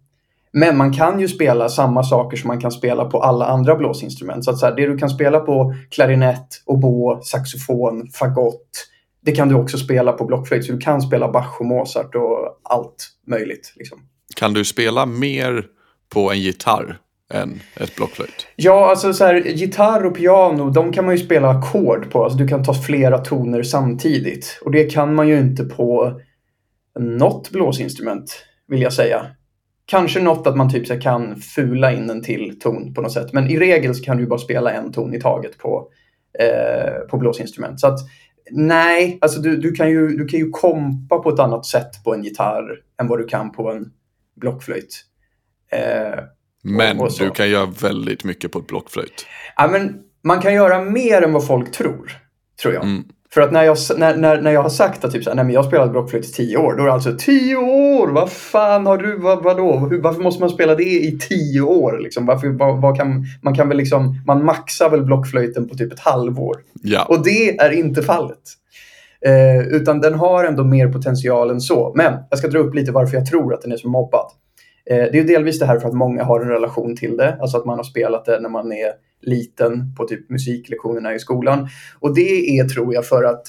Men 0.53 0.77
man 0.77 0.92
kan 0.92 1.20
ju 1.20 1.29
spela 1.29 1.68
samma 1.68 2.03
saker 2.03 2.37
som 2.37 2.48
man 2.48 2.61
kan 2.61 2.72
spela 2.72 3.05
på 3.05 3.22
alla 3.22 3.46
andra 3.46 3.77
blåsinstrument. 3.77 4.44
Så 4.44 4.51
att 4.51 4.59
så 4.59 4.66
här, 4.66 4.77
det 4.77 4.87
du 4.87 4.98
kan 4.98 5.11
spela 5.11 5.40
på 5.40 5.74
klarinett, 5.90 6.46
oboe, 6.66 7.18
saxofon, 7.22 8.09
fagott. 8.11 8.88
Det 9.20 9.33
kan 9.33 9.48
du 9.48 9.55
också 9.55 9.79
spela 9.79 10.12
på 10.12 10.24
blockflöjt. 10.24 10.64
Så 10.64 10.72
du 10.72 10.79
kan 10.79 11.03
spela 11.03 11.33
Bach 11.33 11.61
och 11.61 11.66
Mozart 11.66 12.14
och 12.14 12.61
allt 12.62 13.09
möjligt. 13.27 13.72
Liksom. 13.77 13.98
Kan 14.37 14.53
du 14.53 14.64
spela 14.64 15.07
mer 15.07 15.64
på 16.09 16.33
en 16.33 16.40
gitarr 16.40 16.98
än 17.35 17.61
ett 17.77 17.96
blockflöjt? 17.96 18.46
Ja, 18.57 18.90
alltså 18.90 19.12
så 19.12 19.24
här, 19.24 19.35
gitarr 19.35 20.07
och 20.07 20.16
piano, 20.16 20.70
de 20.70 20.92
kan 20.92 21.05
man 21.05 21.16
ju 21.16 21.24
spela 21.24 21.51
ackord 21.51 22.11
på. 22.11 22.24
Alltså 22.24 22.38
du 22.38 22.48
kan 22.48 22.64
ta 22.64 22.74
flera 22.74 23.18
toner 23.18 23.62
samtidigt. 23.62 24.61
Och 24.64 24.72
det 24.72 24.85
kan 24.85 25.14
man 25.14 25.29
ju 25.29 25.38
inte 25.38 25.64
på 25.64 26.20
något 26.99 27.51
blåsinstrument, 27.51 28.45
vill 28.69 28.83
jag 28.83 28.93
säga. 28.93 29.27
Kanske 29.87 30.21
något 30.21 30.47
att 30.47 30.57
man 30.57 30.71
typ 30.73 30.87
så 30.87 31.01
kan 31.01 31.37
fula 31.37 31.93
in 31.93 32.11
en 32.11 32.23
till 32.23 32.59
ton 32.61 32.95
på 32.95 33.01
något 33.03 33.13
sätt. 33.13 33.33
Men 33.33 33.51
i 33.51 33.59
regel 33.59 33.95
så 33.95 34.05
kan 34.05 34.17
du 34.17 34.27
bara 34.27 34.39
spela 34.39 34.71
en 34.73 34.93
ton 34.93 35.15
i 35.15 35.21
taget 35.21 35.59
på, 35.59 35.89
eh, 36.39 37.09
på 37.11 37.17
blåsinstrument. 37.19 37.81
Så 37.81 37.87
att 37.87 37.99
nej, 38.51 39.19
alltså 39.21 39.41
du, 39.41 39.57
du, 39.57 39.73
kan 39.73 39.91
ju, 39.91 40.09
du 40.09 40.27
kan 40.27 40.41
ju 40.41 40.51
kompa 40.51 41.19
på 41.19 41.31
ett 41.31 41.39
annat 41.41 41.67
sätt 41.67 42.05
på 42.05 42.15
en 42.15 42.25
gitarr 42.25 42.65
än 43.01 43.07
vad 43.09 43.19
du 43.19 43.25
kan 43.27 43.53
på 43.53 43.71
en 43.73 43.91
blockflöjt. 44.41 45.05
Eh, 45.73 46.19
Men 46.63 46.99
Och- 46.99 47.07
och 47.07 47.13
du 47.19 47.31
kan 47.31 47.51
göra 47.51 47.67
väldigt 47.83 48.25
mycket 48.25 48.53
på 48.53 48.59
ett 48.59 48.67
blockflöjt. 48.67 49.27
Ja, 49.57 49.69
men 49.73 50.01
man 50.25 50.41
kan 50.41 50.55
göra 50.55 50.81
mer 50.85 51.23
än 51.23 51.33
vad 51.33 51.47
folk 51.47 51.73
tror, 51.73 52.13
tror 52.63 52.75
jag. 52.75 52.85
Mm. 52.85 53.05
För 53.33 53.41
att 53.41 53.53
när 53.53 53.62
jag, 53.64 53.77
när, 53.97 54.17
när, 54.17 54.41
när 54.41 54.51
jag 54.51 54.62
har 54.62 54.71
sagt 54.71 55.05
att 55.05 55.12
typ 55.12 55.25
så 55.25 55.31
här, 55.31 55.35
nej, 55.35 55.45
men 55.45 55.55
jag 55.55 55.62
har 55.62 55.69
spelat 55.69 55.91
blockflöjt 55.91 56.25
i 56.25 56.33
tio 56.33 56.57
år, 56.57 56.75
då 56.77 56.83
är 56.83 56.87
det 56.87 56.93
alltså 56.93 57.17
tio 57.19 57.57
år! 57.57 58.09
Vad 58.09 58.31
fan 58.31 58.87
har 58.87 58.99
du, 58.99 59.19
vad, 59.19 59.43
vadå? 59.43 59.77
Hur, 59.77 60.03
varför 60.03 60.23
måste 60.23 60.41
man 60.41 60.51
spela 60.51 60.75
det 60.75 60.83
i 60.83 61.19
tio 61.29 61.61
år? 61.61 61.99
Liksom? 61.99 62.27
Varför, 62.27 62.49
vad, 62.49 62.81
vad 62.81 62.97
kan, 62.97 63.25
man 63.43 63.55
kan 63.55 63.69
väl 63.69 63.77
liksom, 63.77 64.23
man 64.27 64.45
maxar 64.45 64.91
väl 64.91 65.05
blockflöjten 65.05 65.69
på 65.69 65.75
typ 65.75 65.93
ett 65.93 66.01
halvår. 66.01 66.57
Ja, 66.83 67.07
Och 67.09 67.25
det 67.25 67.59
är 67.59 67.71
inte 67.71 68.03
fallet. 68.03 68.43
Eh, 69.27 69.69
utan 69.69 70.01
den 70.01 70.14
har 70.14 70.45
ändå 70.45 70.64
mer 70.64 70.88
potential 70.88 71.51
än 71.51 71.61
så. 71.61 71.93
Men 71.97 72.14
jag 72.31 72.38
ska 72.38 72.49
dra 72.49 72.59
upp 72.59 72.75
lite 72.75 72.93
varför 72.93 73.17
jag 73.17 73.27
tror 73.27 73.55
att 73.55 73.62
den 73.62 73.73
är 73.73 73.77
så 73.77 73.88
mobbad. 73.88 74.27
Eh, 74.91 74.97
det 74.97 75.19
är 75.19 75.25
delvis 75.25 75.59
det 75.59 75.67
här 75.67 75.79
för 75.79 75.88
att 75.88 75.95
många 75.95 76.25
har 76.25 76.41
en 76.41 76.49
relation 76.49 76.97
till 76.97 77.17
det. 77.17 77.37
Alltså 77.41 77.57
att 77.57 77.64
man 77.64 77.77
har 77.77 77.85
spelat 77.85 78.25
det 78.25 78.41
när 78.41 78.49
man 78.49 78.73
är 78.73 78.93
liten 79.22 79.94
på 79.94 80.04
typ 80.04 80.31
musiklektionerna 80.31 81.14
i 81.14 81.18
skolan. 81.18 81.68
Och 82.00 82.14
det 82.14 82.59
är, 82.59 82.68
tror 82.68 82.94
jag, 82.94 83.07
för 83.07 83.24
att 83.24 83.42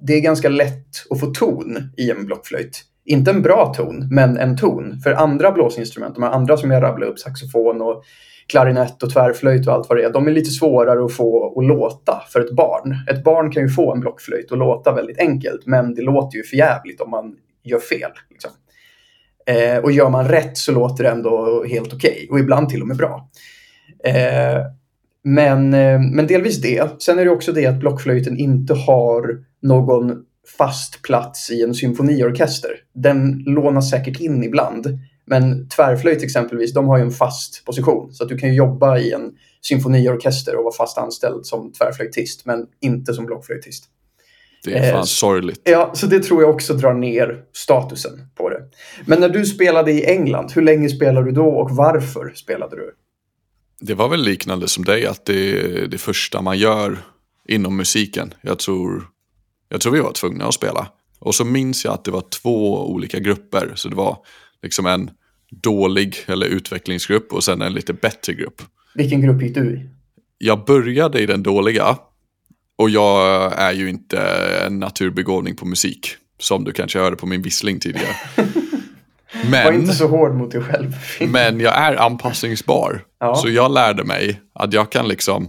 det 0.00 0.14
är 0.14 0.20
ganska 0.20 0.48
lätt 0.48 0.88
att 1.10 1.20
få 1.20 1.26
ton 1.26 1.78
i 1.96 2.10
en 2.10 2.26
blockflöjt. 2.26 2.82
Inte 3.04 3.30
en 3.30 3.42
bra 3.42 3.74
ton, 3.76 4.08
men 4.10 4.36
en 4.36 4.56
ton. 4.56 5.00
För 5.00 5.12
andra 5.12 5.52
blåsinstrument, 5.52 6.14
de 6.14 6.22
här 6.22 6.30
andra 6.30 6.56
som 6.56 6.70
jag 6.70 6.82
rabblade 6.82 7.12
upp, 7.12 7.18
saxofon 7.18 7.82
och 7.82 8.04
klarinett 8.46 9.02
och 9.02 9.12
tvärflöjt 9.12 9.66
och 9.66 9.72
allt 9.72 9.88
vad 9.88 9.98
det 9.98 10.04
är, 10.04 10.12
de 10.12 10.26
är 10.26 10.32
lite 10.32 10.50
svårare 10.50 11.04
att 11.04 11.12
få 11.12 11.60
att 11.60 11.66
låta 11.66 12.22
för 12.28 12.40
ett 12.40 12.52
barn. 12.52 12.96
Ett 13.10 13.24
barn 13.24 13.50
kan 13.50 13.62
ju 13.62 13.68
få 13.68 13.92
en 13.92 14.00
blockflöjt 14.00 14.52
att 14.52 14.58
låta 14.58 14.92
väldigt 14.92 15.18
enkelt, 15.18 15.66
men 15.66 15.94
det 15.94 16.02
låter 16.02 16.36
ju 16.36 16.44
för 16.44 16.56
jävligt 16.56 17.00
om 17.00 17.10
man 17.10 17.36
gör 17.62 17.78
fel. 17.78 18.10
Liksom. 18.30 18.50
Eh, 19.46 19.78
och 19.78 19.92
gör 19.92 20.10
man 20.10 20.28
rätt 20.28 20.56
så 20.56 20.72
låter 20.72 21.04
det 21.04 21.10
ändå 21.10 21.64
helt 21.64 21.92
okej 21.92 22.10
okay, 22.10 22.28
och 22.28 22.38
ibland 22.38 22.68
till 22.68 22.82
och 22.82 22.88
med 22.88 22.96
bra. 22.96 23.28
Eh, 24.04 24.58
men, 25.24 25.74
eh, 25.74 26.00
men 26.00 26.26
delvis 26.26 26.60
det. 26.60 27.02
Sen 27.02 27.18
är 27.18 27.24
det 27.24 27.30
också 27.30 27.52
det 27.52 27.66
att 27.66 27.80
blockflöjten 27.80 28.38
inte 28.38 28.74
har 28.74 29.44
någon 29.62 30.16
fast 30.58 31.02
plats 31.02 31.50
i 31.50 31.62
en 31.62 31.74
symfoniorkester. 31.74 32.70
Den 32.94 33.42
lånas 33.46 33.90
säkert 33.90 34.20
in 34.20 34.44
ibland. 34.44 34.98
Men 35.26 35.68
tvärflöjt 35.68 36.22
exempelvis, 36.22 36.74
de 36.74 36.88
har 36.88 36.98
ju 36.98 37.04
en 37.04 37.10
fast 37.10 37.64
position. 37.64 38.12
Så 38.12 38.22
att 38.22 38.28
du 38.28 38.38
kan 38.38 38.54
jobba 38.54 38.98
i 38.98 39.12
en 39.12 39.32
symfoniorkester 39.62 40.56
och 40.56 40.64
vara 40.64 40.74
fast 40.74 40.98
anställd 40.98 41.46
som 41.46 41.72
tvärflöjtist, 41.72 42.46
men 42.46 42.66
inte 42.80 43.14
som 43.14 43.26
blockflöjtist. 43.26 43.84
Det 44.64 44.78
är 44.78 44.90
fan 44.90 44.98
eh, 44.98 45.04
sorgligt. 45.04 45.60
Ja, 45.64 45.90
så 45.94 46.06
det 46.06 46.20
tror 46.20 46.42
jag 46.42 46.50
också 46.50 46.74
drar 46.74 46.94
ner 46.94 47.44
statusen 47.52 48.12
på 48.34 48.48
det. 48.48 48.60
Men 49.06 49.20
när 49.20 49.28
du 49.28 49.44
spelade 49.44 49.92
i 49.92 50.04
England, 50.04 50.52
hur 50.54 50.62
länge 50.62 50.88
spelade 50.88 51.26
du 51.26 51.32
då 51.32 51.46
och 51.46 51.70
varför 51.70 52.32
spelade 52.34 52.76
du? 52.76 52.94
Det 53.80 53.94
var 53.94 54.08
väl 54.08 54.22
liknande 54.22 54.68
som 54.68 54.84
dig, 54.84 55.06
att 55.06 55.26
det 55.26 55.58
är 55.60 55.86
det 55.86 55.98
första 55.98 56.42
man 56.42 56.58
gör 56.58 56.98
inom 57.48 57.76
musiken. 57.76 58.34
Jag 58.40 58.58
tror, 58.58 59.06
jag 59.68 59.80
tror 59.80 59.92
vi 59.92 60.00
var 60.00 60.12
tvungna 60.12 60.44
att 60.44 60.54
spela. 60.54 60.88
Och 61.18 61.34
så 61.34 61.44
minns 61.44 61.84
jag 61.84 61.94
att 61.94 62.04
det 62.04 62.10
var 62.10 62.24
två 62.42 62.88
olika 62.90 63.18
grupper. 63.18 63.72
Så 63.74 63.88
det 63.88 63.96
var 63.96 64.18
liksom 64.62 64.86
en 64.86 65.10
dålig 65.50 66.16
eller 66.26 66.46
utvecklingsgrupp 66.46 67.32
och 67.32 67.44
sen 67.44 67.62
en 67.62 67.72
lite 67.72 67.92
bättre 67.92 68.34
grupp. 68.34 68.62
Vilken 68.94 69.20
grupp 69.20 69.42
gick 69.42 69.54
du 69.54 69.74
i? 69.74 69.88
Jag 70.38 70.64
började 70.64 71.20
i 71.20 71.26
den 71.26 71.42
dåliga 71.42 71.98
och 72.76 72.90
jag 72.90 73.52
är 73.56 73.72
ju 73.72 73.88
inte 73.88 74.18
en 74.66 74.78
naturbegåvning 74.78 75.56
på 75.56 75.66
musik. 75.66 76.16
Som 76.38 76.64
du 76.64 76.72
kanske 76.72 76.98
hörde 76.98 77.16
på 77.16 77.26
min 77.26 77.42
vissling 77.42 77.80
tidigare. 77.80 78.16
Men, 79.42 79.64
Var 79.64 79.72
inte 79.72 79.94
så 79.94 80.08
hård 80.08 80.34
mot 80.34 80.50
dig 80.50 80.62
själv. 80.62 80.92
men 81.20 81.60
jag 81.60 81.76
är 81.76 81.96
anpassningsbar. 81.96 83.02
Ja. 83.20 83.34
Så 83.34 83.48
jag 83.48 83.70
lärde 83.72 84.04
mig 84.04 84.40
att 84.54 84.72
jag 84.72 84.92
kan 84.92 85.08
liksom 85.08 85.48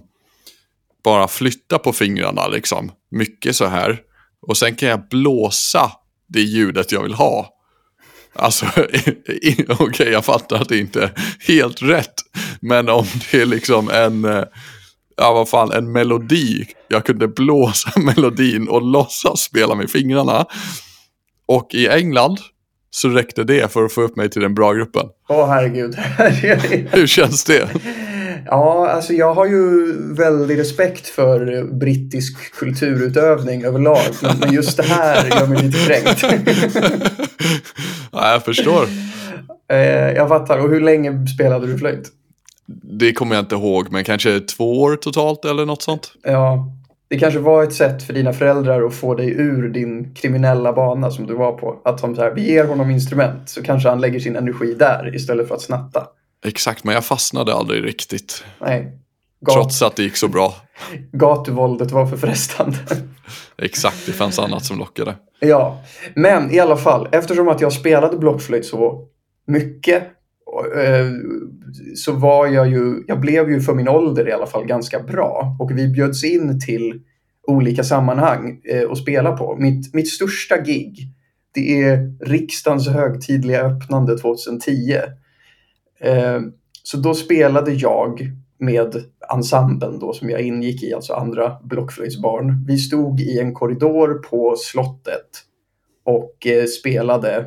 bara 1.03 1.27
flytta 1.27 1.79
på 1.79 1.93
fingrarna 1.93 2.47
liksom. 2.47 2.91
Mycket 3.11 3.55
så 3.55 3.65
här. 3.65 3.99
Och 4.47 4.57
sen 4.57 4.75
kan 4.75 4.89
jag 4.89 5.07
blåsa 5.09 5.91
det 6.27 6.41
ljudet 6.41 6.91
jag 6.91 7.03
vill 7.03 7.13
ha. 7.13 7.49
Alltså, 8.35 8.65
okej 8.75 9.65
okay, 9.79 10.11
jag 10.11 10.25
fattar 10.25 10.55
att 10.61 10.69
det 10.69 10.77
inte 10.77 11.03
är 11.03 11.11
helt 11.47 11.81
rätt. 11.81 12.13
Men 12.61 12.89
om 12.89 13.05
det 13.31 13.41
är 13.41 13.45
liksom 13.45 13.89
en, 13.89 14.25
eh, 14.25 14.43
ja 15.17 15.33
vad 15.33 15.49
fan, 15.49 15.71
en 15.71 15.91
melodi. 15.91 16.67
Jag 16.87 17.05
kunde 17.05 17.27
blåsa 17.27 17.99
melodin 17.99 18.67
och 18.67 18.81
låtsas 18.81 19.41
spela 19.41 19.75
med 19.75 19.89
fingrarna. 19.89 20.45
Och 21.47 21.73
i 21.73 21.87
England 21.87 22.39
så 22.95 23.09
räckte 23.09 23.43
det 23.43 23.71
för 23.71 23.85
att 23.85 23.93
få 23.93 24.01
upp 24.01 24.15
mig 24.15 24.29
till 24.29 24.41
den 24.41 24.55
bra 24.55 24.73
gruppen. 24.73 25.03
Åh 25.29 25.43
oh, 25.43 25.47
herregud. 25.47 25.95
Hur 26.91 27.07
känns 27.07 27.43
det? 27.43 27.69
Ja, 28.45 28.89
alltså 28.89 29.13
jag 29.13 29.33
har 29.33 29.45
ju 29.45 29.93
väldig 30.13 30.59
respekt 30.59 31.07
för 31.07 31.63
brittisk 31.63 32.53
kulturutövning 32.53 33.65
överlag. 33.65 34.01
Men 34.39 34.53
just 34.53 34.77
det 34.77 34.83
här 34.83 35.27
gör 35.29 35.47
mig 35.47 35.63
lite 35.63 35.77
kränkt. 35.77 36.23
ja, 38.11 38.31
jag 38.31 38.45
förstår. 38.45 38.87
Eh, 39.71 39.77
jag 40.11 40.29
fattar. 40.29 40.59
Och 40.59 40.69
hur 40.69 40.81
länge 40.81 41.27
spelade 41.27 41.67
du 41.67 41.77
flöjt? 41.77 42.11
Det 42.99 43.13
kommer 43.13 43.35
jag 43.35 43.43
inte 43.43 43.55
ihåg, 43.55 43.91
men 43.91 44.03
kanske 44.03 44.39
två 44.39 44.81
år 44.81 44.95
totalt 44.95 45.45
eller 45.45 45.65
något 45.65 45.81
sånt. 45.81 46.11
Ja, 46.23 46.71
det 47.07 47.19
kanske 47.19 47.39
var 47.39 47.63
ett 47.63 47.73
sätt 47.73 48.03
för 48.03 48.13
dina 48.13 48.33
föräldrar 48.33 48.83
att 48.83 48.95
få 48.95 49.15
dig 49.15 49.29
ur 49.29 49.69
din 49.69 50.13
kriminella 50.13 50.73
bana 50.73 51.11
som 51.11 51.27
du 51.27 51.33
var 51.33 51.51
på. 51.51 51.81
Att 51.85 52.01
de 52.01 52.15
så 52.15 52.21
här, 52.21 52.31
vi 52.31 52.51
ger 52.51 52.65
honom 52.65 52.89
instrument 52.89 53.49
så 53.49 53.63
kanske 53.63 53.89
han 53.89 54.01
lägger 54.01 54.19
sin 54.19 54.35
energi 54.35 54.73
där 54.73 55.15
istället 55.15 55.47
för 55.47 55.55
att 55.55 55.61
snatta. 55.61 56.07
Exakt, 56.45 56.83
men 56.83 56.95
jag 56.95 57.05
fastnade 57.05 57.53
aldrig 57.53 57.83
riktigt. 57.83 58.43
Nej. 58.61 58.91
Gat... 59.39 59.55
Trots 59.55 59.81
att 59.81 59.95
det 59.95 60.03
gick 60.03 60.17
så 60.17 60.27
bra. 60.27 60.55
Gatuvåldet 61.11 61.91
var 61.91 62.05
för 62.05 62.17
frestande. 62.17 62.77
Exakt, 63.57 64.05
det 64.05 64.11
fanns 64.11 64.39
annat 64.39 64.65
som 64.65 64.79
lockade. 64.79 65.15
Ja, 65.39 65.83
men 66.15 66.51
i 66.51 66.59
alla 66.59 66.77
fall, 66.77 67.07
eftersom 67.11 67.47
att 67.47 67.61
jag 67.61 67.73
spelade 67.73 68.17
blockflöjt 68.17 68.65
så 68.65 69.07
mycket 69.47 70.03
eh, 70.75 71.05
så 71.95 72.11
var 72.11 72.47
jag 72.47 72.69
ju, 72.69 73.03
jag 73.07 73.19
blev 73.19 73.49
ju 73.49 73.61
för 73.61 73.73
min 73.73 73.87
ålder 73.87 74.29
i 74.29 74.31
alla 74.31 74.45
fall 74.47 74.65
ganska 74.65 74.99
bra. 74.99 75.55
Och 75.59 75.71
vi 75.77 75.87
bjöds 75.87 76.23
in 76.23 76.59
till 76.59 77.01
olika 77.47 77.83
sammanhang 77.83 78.61
eh, 78.63 78.91
att 78.91 78.97
spela 78.97 79.37
på. 79.37 79.55
Mitt, 79.55 79.93
mitt 79.93 80.09
största 80.09 80.61
gig, 80.61 81.09
det 81.53 81.83
är 81.83 82.25
riksdagens 82.25 82.87
högtidliga 82.87 83.61
öppnande 83.61 84.17
2010. 84.17 84.93
Eh, 85.99 86.41
så 86.83 86.97
då 86.97 87.13
spelade 87.13 87.71
jag 87.71 88.31
med 88.59 88.95
ensemblen 89.33 89.99
då 89.99 90.13
som 90.13 90.29
jag 90.29 90.41
ingick 90.41 90.83
i, 90.83 90.93
alltså 90.93 91.13
andra 91.13 91.57
blockflöjtsbarn. 91.63 92.65
Vi 92.67 92.77
stod 92.77 93.21
i 93.21 93.39
en 93.39 93.53
korridor 93.53 94.13
på 94.13 94.55
slottet 94.57 95.29
och 96.03 96.47
eh, 96.47 96.65
spelade 96.65 97.45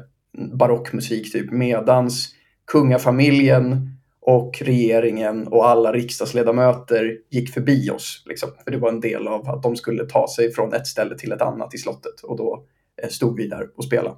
barockmusik 0.52 1.32
typ 1.32 1.52
medans 1.52 2.34
kungafamiljen 2.66 3.97
och 4.28 4.62
regeringen 4.64 5.46
och 5.46 5.68
alla 5.68 5.92
riksdagsledamöter 5.92 7.16
gick 7.30 7.54
förbi 7.54 7.90
oss. 7.90 8.22
Liksom. 8.26 8.50
För 8.64 8.70
det 8.70 8.78
var 8.78 8.88
en 8.88 9.00
del 9.00 9.28
av 9.28 9.48
att 9.48 9.62
de 9.62 9.76
skulle 9.76 10.06
ta 10.06 10.28
sig 10.36 10.52
från 10.52 10.74
ett 10.74 10.86
ställe 10.86 11.18
till 11.18 11.32
ett 11.32 11.42
annat 11.42 11.74
i 11.74 11.78
slottet. 11.78 12.20
Och 12.22 12.36
då 12.36 12.64
eh, 13.02 13.08
stod 13.08 13.36
vi 13.36 13.46
där 13.46 13.66
och 13.76 13.84
spelade. 13.84 14.16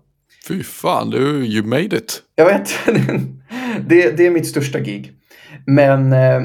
Fy 0.48 0.62
fan, 0.62 1.10
du, 1.10 1.46
you 1.46 1.66
made 1.66 1.96
it. 1.96 2.22
Jag 2.34 2.46
vet. 2.46 2.70
det, 3.88 4.16
det 4.16 4.26
är 4.26 4.30
mitt 4.30 4.46
största 4.46 4.80
gig. 4.80 5.12
Men, 5.66 6.12
eh, 6.12 6.40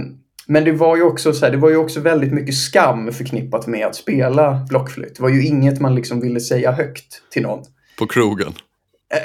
men 0.47 0.63
det, 0.63 0.71
var 0.71 0.95
ju 0.95 1.03
också 1.03 1.33
så 1.33 1.45
här, 1.45 1.51
det 1.51 1.57
var 1.57 1.69
ju 1.69 1.77
också 1.77 1.99
väldigt 1.99 2.33
mycket 2.33 2.55
skam 2.55 3.11
förknippat 3.11 3.67
med 3.67 3.87
att 3.87 3.95
spela 3.95 4.65
blockflöjt. 4.69 5.15
Det 5.15 5.21
var 5.21 5.29
ju 5.29 5.45
inget 5.45 5.81
man 5.81 5.95
liksom 5.95 6.21
ville 6.21 6.39
säga 6.39 6.71
högt 6.71 7.21
till 7.31 7.43
någon. 7.43 7.63
På 7.99 8.07
krogen? 8.07 8.53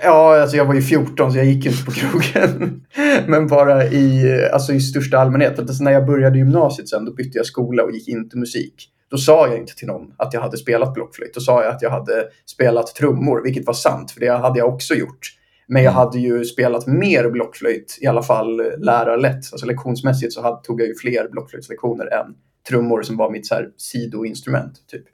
Ja, 0.02 0.40
alltså 0.40 0.56
jag 0.56 0.64
var 0.64 0.74
ju 0.74 0.82
14 0.82 1.32
så 1.32 1.38
jag 1.38 1.46
gick 1.46 1.66
inte 1.66 1.84
på 1.84 1.90
krogen. 1.92 2.82
Men 3.26 3.46
bara 3.46 3.84
i, 3.84 4.38
alltså 4.52 4.72
i 4.72 4.80
största 4.80 5.18
allmänhet. 5.18 5.58
Alltså 5.58 5.84
när 5.84 5.92
jag 5.92 6.06
började 6.06 6.38
gymnasiet 6.38 6.88
sen 6.88 7.04
då 7.04 7.14
bytte 7.14 7.38
jag 7.38 7.46
skola 7.46 7.82
och 7.82 7.92
gick 7.92 8.08
inte 8.08 8.38
musik. 8.38 8.88
Då 9.10 9.18
sa 9.18 9.48
jag 9.48 9.58
inte 9.58 9.74
till 9.74 9.86
någon 9.86 10.12
att 10.16 10.34
jag 10.34 10.40
hade 10.40 10.56
spelat 10.56 10.94
blockflöjt. 10.94 11.34
Då 11.34 11.40
sa 11.40 11.62
jag 11.64 11.74
att 11.74 11.82
jag 11.82 11.90
hade 11.90 12.24
spelat 12.46 12.94
trummor, 12.94 13.42
vilket 13.44 13.66
var 13.66 13.74
sant, 13.74 14.10
för 14.10 14.20
det 14.20 14.28
hade 14.28 14.58
jag 14.58 14.74
också 14.74 14.94
gjort. 14.94 15.36
Men 15.66 15.82
jag 15.82 15.92
mm. 15.92 16.04
hade 16.04 16.18
ju 16.18 16.44
spelat 16.44 16.86
mer 16.86 17.30
blockflöjt, 17.30 17.98
i 18.00 18.06
alla 18.06 18.22
fall 18.22 18.56
lärarlätt. 18.78 19.52
Alltså 19.52 19.66
lektionsmässigt 19.66 20.32
så 20.32 20.42
hade, 20.42 20.62
tog 20.62 20.80
jag 20.80 20.88
ju 20.88 20.94
fler 20.94 21.28
blockflöjtslektioner 21.28 22.06
än 22.06 22.26
trummor 22.68 23.02
som 23.02 23.16
var 23.16 23.30
mitt 23.30 23.46
så 23.46 23.54
här 23.54 23.68
sidoinstrument. 23.76 24.72
Typ. 24.90 25.04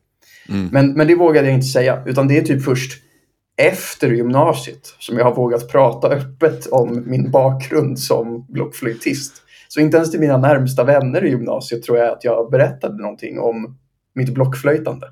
Mm. 0.49 0.69
Men, 0.73 0.93
men 0.93 1.07
det 1.07 1.15
vågade 1.15 1.47
jag 1.47 1.55
inte 1.55 1.67
säga, 1.67 2.03
utan 2.07 2.29
det 2.29 2.39
är 2.39 2.43
typ 2.43 2.65
först 2.65 3.03
efter 3.57 4.11
gymnasiet 4.11 4.95
som 4.99 5.19
jag 5.19 5.25
har 5.25 5.35
vågat 5.35 5.69
prata 5.69 6.09
öppet 6.09 6.67
om 6.67 7.03
min 7.07 7.31
bakgrund 7.31 7.99
som 7.99 8.47
blockflöjtist. 8.49 9.43
Så 9.69 9.81
inte 9.81 9.97
ens 9.97 10.11
till 10.11 10.21
mina 10.21 10.37
närmsta 10.37 10.85
vänner 10.85 11.25
i 11.25 11.29
gymnasiet 11.29 11.83
tror 11.83 11.99
jag 11.99 12.13
att 12.13 12.25
jag 12.25 12.51
berättade 12.51 13.03
någonting 13.03 13.41
om 13.41 13.79
mitt 14.15 14.35
blockflöjtande. 14.35 15.07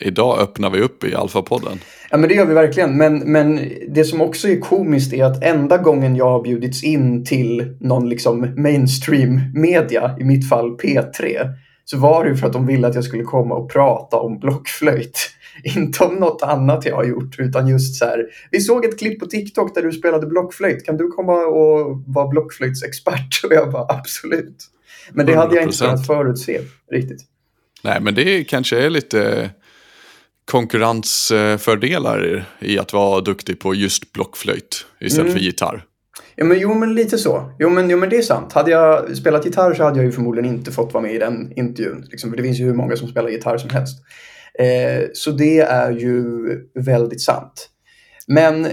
Idag 0.00 0.40
öppnar 0.40 0.70
vi 0.70 0.80
upp 0.80 1.04
i 1.04 1.14
Alfa-podden. 1.14 1.78
Ja, 2.10 2.16
men 2.16 2.28
det 2.28 2.34
gör 2.34 2.46
vi 2.46 2.54
verkligen. 2.54 2.96
Men, 2.96 3.18
men 3.18 3.60
det 3.88 4.04
som 4.04 4.20
också 4.20 4.48
är 4.48 4.60
komiskt 4.60 5.12
är 5.12 5.24
att 5.24 5.44
enda 5.44 5.78
gången 5.78 6.16
jag 6.16 6.30
har 6.30 6.42
bjudits 6.42 6.84
in 6.84 7.24
till 7.24 7.76
någon 7.80 8.08
liksom 8.08 8.54
mainstream 8.56 9.40
media, 9.54 10.16
i 10.20 10.24
mitt 10.24 10.48
fall 10.48 10.76
P3, 10.76 11.50
så 11.84 11.98
var 11.98 12.24
det 12.24 12.36
för 12.36 12.46
att 12.46 12.52
de 12.52 12.66
ville 12.66 12.88
att 12.88 12.94
jag 12.94 13.04
skulle 13.04 13.22
komma 13.22 13.54
och 13.54 13.72
prata 13.72 14.16
om 14.16 14.38
blockflöjt. 14.38 15.35
Inte 15.76 16.04
om 16.04 16.14
något 16.14 16.42
annat 16.42 16.86
jag 16.86 16.96
har 16.96 17.04
gjort, 17.04 17.38
utan 17.38 17.68
just 17.68 17.98
så 17.98 18.04
här. 18.04 18.26
Vi 18.50 18.60
såg 18.60 18.84
ett 18.84 18.98
klipp 18.98 19.20
på 19.20 19.26
TikTok 19.26 19.74
där 19.74 19.82
du 19.82 19.92
spelade 19.92 20.26
blockflöjt. 20.26 20.86
Kan 20.86 20.96
du 20.96 21.08
komma 21.08 21.32
och 21.32 22.02
vara 22.06 22.28
blockflöjtsexpert? 22.28 23.40
Och 23.44 23.52
jag 23.52 23.72
bara 23.72 23.86
absolut. 23.88 24.56
Men 25.12 25.26
det 25.26 25.32
100%. 25.32 25.36
hade 25.36 25.54
jag 25.54 25.64
inte 25.64 25.78
kunnat 25.78 26.06
förutse 26.06 26.60
riktigt. 26.92 27.20
Nej, 27.82 28.00
men 28.00 28.14
det 28.14 28.44
kanske 28.44 28.78
är 28.78 28.90
lite 28.90 29.50
konkurrensfördelar 30.44 32.46
i 32.58 32.78
att 32.78 32.92
vara 32.92 33.20
duktig 33.20 33.60
på 33.60 33.74
just 33.74 34.12
blockflöjt 34.12 34.86
istället 35.00 35.26
mm. 35.26 35.38
för 35.38 35.44
gitarr. 35.44 35.84
Ja, 36.36 36.44
men, 36.44 36.58
jo, 36.58 36.74
men 36.74 36.94
lite 36.94 37.18
så. 37.18 37.50
Jo 37.58 37.70
men, 37.70 37.90
jo, 37.90 37.98
men 37.98 38.08
det 38.08 38.16
är 38.16 38.22
sant. 38.22 38.52
Hade 38.52 38.70
jag 38.70 39.16
spelat 39.16 39.44
gitarr 39.44 39.74
så 39.74 39.82
hade 39.82 39.98
jag 39.98 40.06
ju 40.06 40.12
förmodligen 40.12 40.50
inte 40.50 40.72
fått 40.72 40.94
vara 40.94 41.02
med 41.02 41.14
i 41.14 41.18
den 41.18 41.52
intervjun. 41.56 42.06
Liksom, 42.10 42.30
för 42.30 42.36
det 42.36 42.42
finns 42.42 42.60
ju 42.60 42.64
hur 42.64 42.74
många 42.74 42.96
som 42.96 43.08
spelar 43.08 43.28
gitarr 43.28 43.58
som 43.58 43.70
helst. 43.70 44.02
Eh, 44.58 45.08
så 45.12 45.30
det 45.30 45.58
är 45.58 45.90
ju 45.90 46.46
väldigt 46.74 47.20
sant. 47.20 47.70
Men 48.26 48.66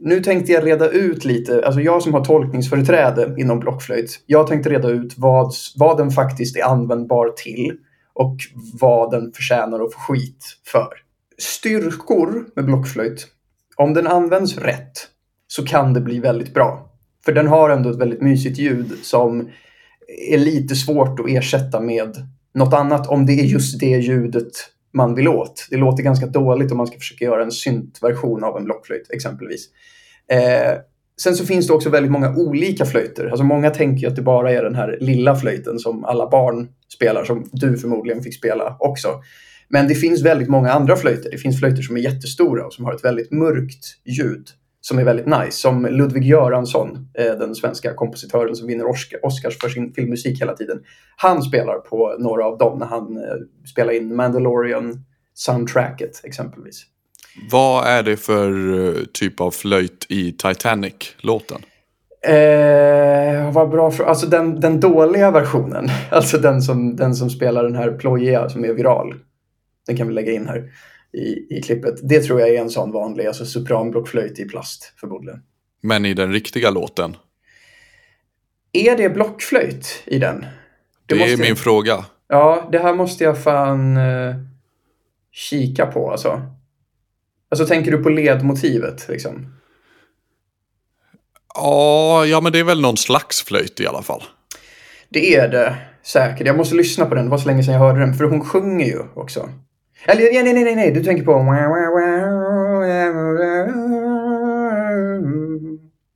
nu 0.00 0.20
tänkte 0.20 0.52
jag 0.52 0.66
reda 0.66 0.90
ut 0.90 1.24
lite, 1.24 1.66
alltså 1.66 1.80
jag 1.80 2.02
som 2.02 2.14
har 2.14 2.24
tolkningsföreträde 2.24 3.34
inom 3.38 3.60
blockflöjt, 3.60 4.20
jag 4.26 4.46
tänkte 4.46 4.70
reda 4.70 4.88
ut 4.88 5.14
vad, 5.16 5.52
vad 5.76 5.98
den 5.98 6.10
faktiskt 6.10 6.56
är 6.56 6.64
användbar 6.64 7.28
till 7.36 7.72
och 8.14 8.36
vad 8.80 9.10
den 9.10 9.32
förtjänar 9.32 9.84
att 9.84 9.92
få 9.92 9.98
skit 9.98 10.44
för. 10.66 10.88
Styrkor 11.38 12.46
med 12.56 12.64
blockflöjt, 12.64 13.26
om 13.76 13.94
den 13.94 14.06
används 14.06 14.58
rätt 14.58 15.08
så 15.46 15.66
kan 15.66 15.92
det 15.92 16.00
bli 16.00 16.20
väldigt 16.20 16.54
bra. 16.54 16.90
För 17.24 17.32
den 17.32 17.46
har 17.46 17.70
ändå 17.70 17.90
ett 17.90 18.00
väldigt 18.00 18.22
mysigt 18.22 18.58
ljud 18.58 18.92
som 19.02 19.48
är 20.30 20.38
lite 20.38 20.74
svårt 20.74 21.20
att 21.20 21.28
ersätta 21.28 21.80
med 21.80 22.16
något 22.54 22.74
annat 22.74 23.06
om 23.06 23.26
det 23.26 23.32
är 23.32 23.44
just 23.44 23.80
det 23.80 23.86
ljudet 23.86 24.52
man 24.94 25.14
vill 25.14 25.28
åt. 25.28 25.66
Det 25.70 25.76
låter 25.76 26.02
ganska 26.02 26.26
dåligt 26.26 26.70
om 26.70 26.76
man 26.76 26.86
ska 26.86 26.98
försöka 26.98 27.24
göra 27.24 27.42
en 27.42 27.52
syntversion 27.52 28.44
av 28.44 28.56
en 28.56 28.64
blockflöjt 28.64 29.10
exempelvis. 29.10 29.68
Eh, 30.32 30.78
sen 31.22 31.34
så 31.34 31.46
finns 31.46 31.66
det 31.66 31.72
också 31.72 31.90
väldigt 31.90 32.12
många 32.12 32.36
olika 32.36 32.84
flöjter. 32.84 33.26
Alltså 33.26 33.44
många 33.44 33.70
tänker 33.70 34.08
att 34.08 34.16
det 34.16 34.22
bara 34.22 34.52
är 34.52 34.62
den 34.62 34.74
här 34.74 34.98
lilla 35.00 35.36
flöjten 35.36 35.78
som 35.78 36.04
alla 36.04 36.30
barn 36.30 36.68
spelar, 36.94 37.24
som 37.24 37.48
du 37.52 37.76
förmodligen 37.76 38.22
fick 38.22 38.34
spela 38.34 38.76
också. 38.80 39.08
Men 39.68 39.88
det 39.88 39.94
finns 39.94 40.22
väldigt 40.22 40.48
många 40.48 40.70
andra 40.70 40.96
flöjter. 40.96 41.30
Det 41.30 41.38
finns 41.38 41.58
flöjter 41.58 41.82
som 41.82 41.96
är 41.96 42.00
jättestora 42.00 42.66
och 42.66 42.72
som 42.72 42.84
har 42.84 42.94
ett 42.94 43.04
väldigt 43.04 43.32
mörkt 43.32 43.84
ljud 44.04 44.48
som 44.86 44.98
är 44.98 45.04
väldigt 45.04 45.26
nice. 45.26 45.50
Som 45.50 45.86
Ludvig 45.86 46.24
Göransson, 46.24 47.08
eh, 47.18 47.32
den 47.38 47.54
svenska 47.54 47.94
kompositören 47.94 48.56
som 48.56 48.66
vinner 48.66 48.84
Oscars 49.22 49.58
för 49.60 49.68
sin 49.68 49.92
filmmusik 49.92 50.40
hela 50.40 50.52
tiden. 50.52 50.82
Han 51.16 51.42
spelar 51.42 51.74
på 51.78 52.16
några 52.18 52.46
av 52.46 52.58
dem 52.58 52.78
när 52.78 52.86
han 52.86 53.16
eh, 53.16 53.22
spelar 53.72 53.92
in 53.92 54.16
Mandalorian 54.16 55.04
soundtracket 55.34 56.20
exempelvis. 56.24 56.82
Vad 57.50 57.86
är 57.86 58.02
det 58.02 58.16
för 58.16 58.50
eh, 58.74 59.04
typ 59.12 59.40
av 59.40 59.50
flöjt 59.50 60.06
i 60.08 60.32
Titanic-låten? 60.32 61.62
Eh, 62.26 63.52
vad 63.52 63.70
bra 63.70 63.90
för, 63.90 64.04
Alltså 64.04 64.26
den, 64.26 64.60
den 64.60 64.80
dåliga 64.80 65.30
versionen. 65.30 65.88
Alltså 66.10 66.38
den 66.38 66.62
som, 66.62 66.96
den 66.96 67.14
som 67.14 67.30
spelar 67.30 67.64
den 67.64 67.76
här 67.76 67.90
plojiga 67.92 68.48
som 68.48 68.64
är 68.64 68.72
viral. 68.72 69.14
Den 69.86 69.96
kan 69.96 70.08
vi 70.08 70.14
lägga 70.14 70.32
in 70.32 70.48
här 70.48 70.70
i, 71.14 71.46
i 71.50 71.62
klippet. 71.62 71.94
Det 72.02 72.20
tror 72.20 72.40
jag 72.40 72.48
är 72.48 72.60
en 72.60 72.70
sån 72.70 72.92
vanlig, 72.92 73.26
alltså 73.26 73.46
sopranblockflöjt 73.46 74.38
i 74.38 74.44
plast 74.44 74.92
förmodligen. 74.96 75.42
Men 75.80 76.04
i 76.04 76.14
den 76.14 76.32
riktiga 76.32 76.70
låten? 76.70 77.16
Är 78.72 78.96
det 78.96 79.08
blockflöjt 79.08 80.02
i 80.04 80.18
den? 80.18 80.46
Det, 81.06 81.14
det 81.14 81.32
är 81.32 81.36
min 81.36 81.46
jag... 81.46 81.58
fråga. 81.58 82.04
Ja, 82.28 82.68
det 82.72 82.78
här 82.78 82.94
måste 82.94 83.24
jag 83.24 83.42
fan 83.42 83.96
uh, 83.96 84.34
kika 85.32 85.86
på 85.86 86.10
alltså. 86.10 86.42
Alltså 87.48 87.66
tänker 87.66 87.90
du 87.90 88.02
på 88.02 88.08
ledmotivet 88.08 89.08
liksom? 89.08 89.46
Ja, 91.54 92.26
ja 92.26 92.40
men 92.40 92.52
det 92.52 92.58
är 92.58 92.64
väl 92.64 92.80
någon 92.80 92.96
slags 92.96 93.42
flöjt 93.42 93.80
i 93.80 93.86
alla 93.86 94.02
fall. 94.02 94.22
Det 95.08 95.34
är 95.34 95.48
det 95.48 95.76
säkert. 96.02 96.46
Jag 96.46 96.56
måste 96.56 96.74
lyssna 96.74 97.06
på 97.06 97.14
den. 97.14 97.24
Det 97.24 97.30
var 97.30 97.38
så 97.38 97.46
länge 97.46 97.64
sedan 97.64 97.74
jag 97.74 97.80
hörde 97.80 98.00
den. 98.00 98.14
För 98.14 98.24
hon 98.24 98.44
sjunger 98.44 98.86
ju 98.86 99.02
också. 99.14 99.48
Eller 100.06 100.42
nej, 100.42 100.54
nej, 100.54 100.64
nej, 100.64 100.76
nej. 100.76 100.92
Du 100.92 101.04
tänker 101.04 101.24
på... 101.24 101.32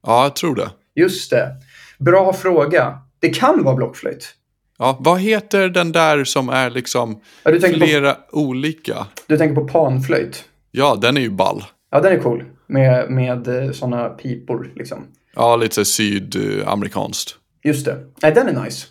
Ja, 0.07 0.23
jag 0.23 0.37
tror 0.37 0.55
det. 0.55 0.71
Just 0.95 1.31
det. 1.31 1.57
Bra 1.99 2.33
fråga. 2.33 2.99
Det 3.21 3.29
kan 3.29 3.65
vara 3.65 3.77
blockflöjt. 3.77 4.35
Ja, 4.79 4.97
vad 5.01 5.21
heter 5.21 5.69
den 5.69 5.93
där 5.93 6.25
som 6.25 6.49
är 6.49 6.71
liksom 6.71 7.21
ja, 7.43 7.53
flera 7.61 8.15
på, 8.15 8.39
olika? 8.39 9.07
Du 9.27 9.39
tänker 9.39 9.55
på 9.55 9.69
panflöjt? 9.69 10.45
Ja, 10.71 10.99
den 11.03 11.17
är 11.17 11.21
ju 11.21 11.31
ball. 11.31 11.65
Ja, 11.91 12.01
den 12.01 12.13
är 12.13 12.19
cool. 12.19 12.45
Med, 12.67 13.11
med 13.11 13.49
eh, 13.49 13.71
sådana 13.71 14.09
pipor 14.09 14.73
liksom. 14.77 15.07
Ja, 15.35 15.57
lite 15.57 15.75
så 15.75 15.85
sydamerikanskt. 15.85 17.37
Just 17.65 17.85
det. 17.85 17.97
Nej, 18.23 18.33
den 18.33 18.49
är 18.49 18.65
nice. 18.65 18.87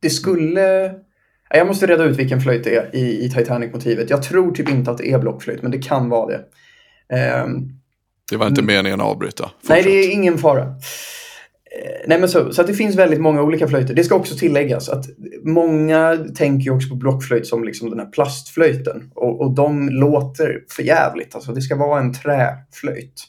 Det 0.00 0.10
skulle... 0.10 0.94
Jag 1.54 1.66
måste 1.66 1.86
reda 1.86 2.04
ut 2.04 2.18
vilken 2.18 2.40
flöjt 2.40 2.64
det 2.64 2.76
är 2.76 2.96
i, 2.96 3.24
i 3.24 3.30
Titanic-motivet. 3.30 4.10
Jag 4.10 4.22
tror 4.22 4.52
typ 4.52 4.68
inte 4.68 4.90
att 4.90 4.98
det 4.98 5.10
är 5.10 5.18
blockflöjt, 5.18 5.62
men 5.62 5.70
det 5.70 5.78
kan 5.78 6.08
vara 6.08 6.26
det. 6.26 6.44
Um, 7.44 7.68
det 8.30 8.36
var 8.36 8.46
inte 8.46 8.60
mm. 8.60 8.74
meningen 8.74 9.00
att 9.00 9.06
avbryta. 9.06 9.44
Fortsätt. 9.44 9.68
Nej, 9.68 9.82
det 9.82 9.90
är 9.90 10.12
ingen 10.12 10.38
fara. 10.38 10.64
Uh, 10.64 10.72
nej, 12.06 12.20
men 12.20 12.28
så, 12.28 12.52
så 12.52 12.62
det 12.62 12.74
finns 12.74 12.96
väldigt 12.96 13.20
många 13.20 13.42
olika 13.42 13.68
flöjter. 13.68 13.94
Det 13.94 14.04
ska 14.04 14.14
också 14.14 14.36
tilläggas 14.36 14.88
att 14.88 15.04
många 15.44 16.18
tänker 16.36 16.70
också 16.70 16.88
på 16.88 16.94
blockflöjt 16.94 17.46
som 17.46 17.64
liksom 17.64 17.90
den 17.90 17.98
här 17.98 18.10
plastflöjten. 18.10 19.10
Och, 19.14 19.40
och 19.40 19.54
de 19.54 19.88
låter 19.88 20.64
för 20.76 20.82
jävligt. 20.82 21.34
Alltså, 21.34 21.52
det 21.52 21.62
ska 21.62 21.76
vara 21.76 22.00
en 22.00 22.12
träflöjt. 22.12 23.24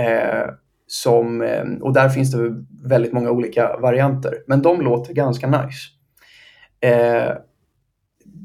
Uh, 0.00 0.54
som, 0.86 1.40
uh, 1.42 1.82
och 1.82 1.92
där 1.92 2.08
finns 2.08 2.32
det 2.32 2.64
väldigt 2.88 3.12
många 3.12 3.30
olika 3.30 3.76
varianter. 3.76 4.34
Men 4.46 4.62
de 4.62 4.80
låter 4.80 5.14
ganska 5.14 5.46
nice. 5.46 5.94
Eh, 6.84 7.34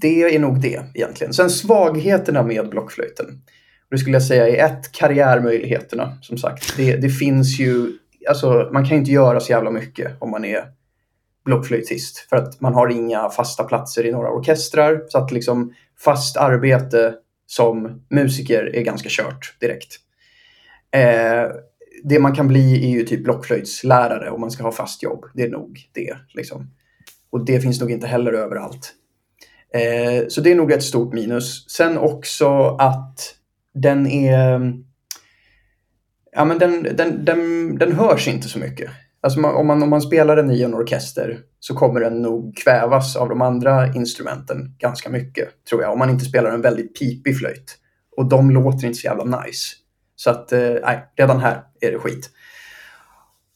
det 0.02 0.36
är 0.36 0.40
nog 0.40 0.62
det 0.62 0.84
egentligen. 0.94 1.34
Sen 1.34 1.50
svagheterna 1.50 2.44
med 2.44 2.70
blockflöjten. 2.70 3.42
Det 3.92 3.98
skulle 3.98 4.16
jag 4.16 4.24
säga 4.24 4.48
är 4.48 4.66
ett, 4.66 4.92
karriärmöjligheterna. 4.92 6.18
Som 6.22 6.38
sagt, 6.38 6.78
det, 6.78 6.96
det 6.96 7.10
finns 7.10 7.60
ju, 7.60 7.92
alltså 8.30 8.70
man 8.74 8.86
kan 8.86 8.98
inte 8.98 9.12
göra 9.12 9.40
så 9.40 9.52
jävla 9.52 9.72
mycket 9.72 10.12
om 10.20 10.32
man 10.32 10.46
är 10.46 10.64
blockflöjtist. 11.46 12.18
För 12.18 12.38
att 12.38 12.62
man 12.62 12.74
har 12.74 12.88
inga 12.88 13.30
fasta 13.30 13.64
platser 13.64 14.06
i 14.06 14.12
några 14.12 14.32
orkestrar. 14.32 15.02
Så 15.08 15.18
att 15.18 15.32
liksom 15.32 15.74
fast 16.00 16.38
arbete 16.38 17.14
som 17.46 18.02
musiker 18.10 18.76
är 18.76 18.82
ganska 18.82 19.10
kört 19.12 19.56
direkt. 19.60 19.96
Eh, 20.92 21.52
det 22.04 22.20
man 22.20 22.36
kan 22.36 22.48
bli 22.48 22.86
är 22.86 22.90
ju 22.90 23.04
typ 23.04 23.24
blockflöjtslärare 23.24 24.30
om 24.30 24.42
man 24.42 24.52
ska 24.52 24.64
ha 24.64 24.72
fast 24.72 25.04
jobb. 25.04 25.26
Det 25.34 25.44
är 25.44 25.50
nog 25.50 25.80
det. 25.94 26.18
Liksom. 26.34 26.72
Och 27.30 27.46
det 27.46 27.62
finns 27.62 27.82
nog 27.82 27.92
inte 27.92 28.08
heller 28.08 28.34
överallt. 28.34 28.96
Eh, 29.74 30.28
så 30.28 30.42
det 30.42 30.52
är 30.52 30.56
nog 30.56 30.72
ett 30.72 30.84
stort 30.84 31.14
minus. 31.14 31.70
Sen 31.70 31.98
också 31.98 32.78
att 32.80 33.36
den 33.74 34.08
är... 34.08 34.74
Ja, 36.32 36.46
men 36.46 36.60
den, 36.60 36.84
den, 36.84 37.26
den, 37.26 37.76
den 37.78 37.92
hörs 37.92 38.28
inte 38.28 38.48
så 38.48 38.60
mycket. 38.60 38.90
Alltså 39.22 39.42
om, 39.42 39.68
man, 39.68 39.84
om 39.84 39.90
man 39.90 40.02
spelar 40.02 40.36
den 40.36 40.52
i 40.52 40.62
en 40.62 40.74
orkester 40.74 41.40
så 41.60 41.76
kommer 41.76 42.00
den 42.00 42.22
nog 42.22 42.58
kvävas 42.58 43.16
av 43.16 43.30
de 43.30 43.42
andra 43.42 43.94
instrumenten 43.94 44.76
ganska 44.78 45.10
mycket, 45.10 45.66
tror 45.70 45.82
jag. 45.82 45.94
Om 45.94 46.00
man 46.00 46.10
inte 46.10 46.26
spelar 46.26 46.52
en 46.52 46.62
väldigt 46.62 47.00
pipig 47.00 47.38
flöjt. 47.38 47.78
Och 48.18 48.30
de 48.30 48.52
låter 48.52 48.88
inte 48.88 49.00
så 49.00 49.08
jävla 49.08 49.24
nice. 49.24 49.76
Så 50.16 50.30
att, 50.30 50.52
eh, 50.52 50.74
nej, 50.84 51.06
redan 51.18 51.40
här 51.40 51.64
är 51.82 51.92
det 51.92 52.00
skit. 52.00 52.30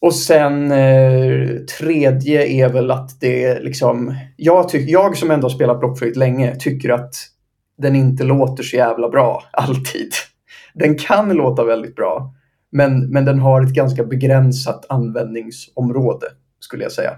Och 0.03 0.15
sen 0.15 0.71
eh, 0.71 1.47
tredje 1.79 2.45
är 2.45 2.69
väl 2.69 2.91
att 2.91 3.19
det 3.19 3.59
liksom... 3.59 4.15
Jag, 4.37 4.69
tyck, 4.69 4.89
jag 4.89 5.17
som 5.17 5.31
ändå 5.31 5.45
har 5.45 5.55
spelat 5.55 5.79
blockflöjt 5.79 6.15
länge 6.15 6.55
tycker 6.55 6.89
att 6.89 7.15
den 7.77 7.95
inte 7.95 8.23
låter 8.23 8.63
så 8.63 8.75
jävla 8.75 9.09
bra 9.09 9.43
alltid. 9.51 10.11
Den 10.73 10.97
kan 10.97 11.33
låta 11.33 11.63
väldigt 11.63 11.95
bra, 11.95 12.33
men, 12.71 13.09
men 13.09 13.25
den 13.25 13.39
har 13.39 13.61
ett 13.61 13.73
ganska 13.73 14.03
begränsat 14.03 14.85
användningsområde 14.89 16.27
skulle 16.59 16.83
jag 16.83 16.91
säga. 16.91 17.13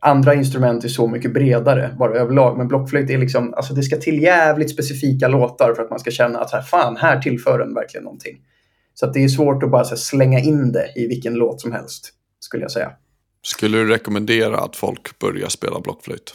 Andra 0.00 0.34
instrument 0.34 0.84
är 0.84 0.88
så 0.88 1.06
mycket 1.06 1.34
bredare 1.34 1.94
bara 1.98 2.14
överlag, 2.14 2.58
men 2.58 2.68
blockflöjt 2.68 3.10
är 3.10 3.18
liksom, 3.18 3.54
alltså 3.54 3.74
det 3.74 3.82
ska 3.82 3.96
till 3.96 4.22
jävligt 4.22 4.70
specifika 4.70 5.28
låtar 5.28 5.74
för 5.74 5.82
att 5.82 5.90
man 5.90 5.98
ska 5.98 6.10
känna 6.10 6.38
att 6.38 6.52
här, 6.52 6.62
fan, 6.62 6.96
här 6.96 7.20
tillför 7.20 7.58
den 7.58 7.74
verkligen 7.74 8.04
någonting. 8.04 8.36
Så 9.00 9.06
det 9.06 9.24
är 9.24 9.28
svårt 9.28 9.62
att 9.62 9.70
bara 9.70 9.84
här, 9.84 9.96
slänga 9.96 10.40
in 10.40 10.72
det 10.72 10.92
i 10.96 11.06
vilken 11.06 11.34
låt 11.34 11.60
som 11.60 11.72
helst, 11.72 12.12
skulle 12.40 12.64
jag 12.64 12.70
säga. 12.70 12.90
Skulle 13.42 13.78
du 13.78 13.88
rekommendera 13.88 14.58
att 14.58 14.76
folk 14.76 15.18
börjar 15.18 15.48
spela 15.48 15.80
blockflöjt? 15.80 16.34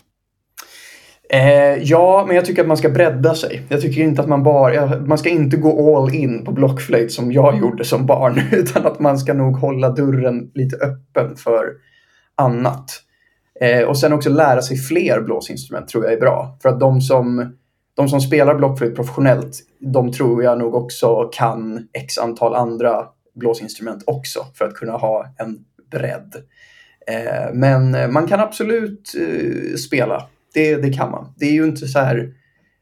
Eh, 1.30 1.84
ja, 1.84 2.24
men 2.28 2.36
jag 2.36 2.45
tycker 2.45 2.62
att 2.62 2.67
man 2.67 2.78
ska 2.78 2.89
bredda 2.89 3.36
sig. 3.36 3.62
Jag 3.69 3.82
tycker 3.82 4.02
inte 4.02 4.21
att 4.21 4.28
man 4.28 4.43
bara... 4.43 5.00
Man 5.00 5.17
ska 5.17 5.30
inte 5.30 5.58
gå 5.58 5.97
all 5.97 6.15
in 6.15 6.45
på 6.45 6.52
blockflöjt 6.52 7.12
som 7.12 7.32
jag 7.32 7.60
gjorde 7.60 7.86
som 7.86 8.06
barn. 8.06 8.41
Utan 8.52 8.86
att 8.86 9.00
man 9.00 9.19
ska 9.19 9.34
nog 9.34 9.58
hålla 9.58 9.89
dörren 9.89 10.52
lite 10.54 10.76
öppen 10.76 11.36
för 11.36 11.65
annat. 12.36 13.02
Eh, 13.62 13.82
och 13.82 13.97
sen 13.97 14.13
också 14.13 14.30
lära 14.30 14.62
sig 14.62 14.78
fler 14.78 15.21
blåsinstrument 15.21 15.88
tror 15.88 16.04
jag 16.04 16.13
är 16.13 16.19
bra. 16.19 16.58
För 16.62 16.69
att 16.69 16.80
de 16.80 17.02
som 17.02 17.54
de 17.95 18.10
som 18.10 18.21
spelar 18.21 18.56
blockflöjt 18.56 18.95
professionellt, 18.95 19.60
de 19.80 20.12
tror 20.12 20.43
jag 20.43 20.60
nog 20.60 20.75
också 20.75 21.30
kan 21.34 21.88
x 21.93 22.17
antal 22.17 22.56
andra 22.56 23.06
blåsinstrument 23.36 24.04
också 24.08 24.45
för 24.54 24.65
att 24.65 24.73
kunna 24.73 24.91
ha 24.91 25.25
en 25.38 25.60
bredd. 25.91 26.36
Eh, 27.08 27.54
men 27.54 28.13
man 28.13 28.27
kan 28.27 28.39
absolut 28.39 29.13
eh, 29.19 29.75
spela. 29.75 30.27
Det, 30.54 30.75
det 30.75 30.93
kan 30.93 31.12
man. 31.12 31.34
Det 31.38 31.45
är 31.45 31.54
ju 31.54 31.63
inte 31.63 31.88
så 31.88 31.99
här 31.99 32.34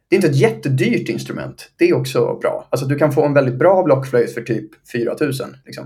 det 0.09 0.15
är 0.15 0.17
inte 0.17 0.27
ett 0.27 0.35
jättedyrt 0.35 1.09
instrument. 1.09 1.71
Det 1.77 1.89
är 1.89 1.95
också 1.95 2.39
bra. 2.41 2.67
Alltså 2.69 2.85
du 2.85 2.95
kan 2.95 3.11
få 3.11 3.25
en 3.25 3.33
väldigt 3.33 3.55
bra 3.55 3.83
blockflöjt 3.83 4.33
för 4.33 4.41
typ 4.41 4.89
4000. 4.91 5.55
Liksom. 5.65 5.85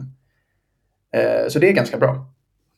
Eh, 1.15 1.49
så 1.49 1.59
det 1.59 1.69
är 1.69 1.73
ganska 1.73 1.97
bra. 1.97 2.25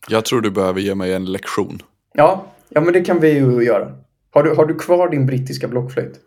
Jag 0.10 0.26
tror 0.26 0.42
du 0.42 0.52
behöver 0.52 0.82
ge 0.82 0.96
mig 0.96 1.14
en 1.14 1.26
lektion. 1.26 1.80
Ja, 2.14 2.46
ja 2.70 2.82
men 2.82 2.94
det 2.94 3.02
kan 3.02 3.20
vi 3.20 3.32
ju 3.32 3.64
göra. 3.64 3.92
Har 4.32 4.44
du, 4.44 4.56
har 4.56 4.66
du 4.66 4.76
kvar 4.76 5.10
din 5.10 5.26
brittiska 5.26 5.68
blockflöjt? 5.68 6.20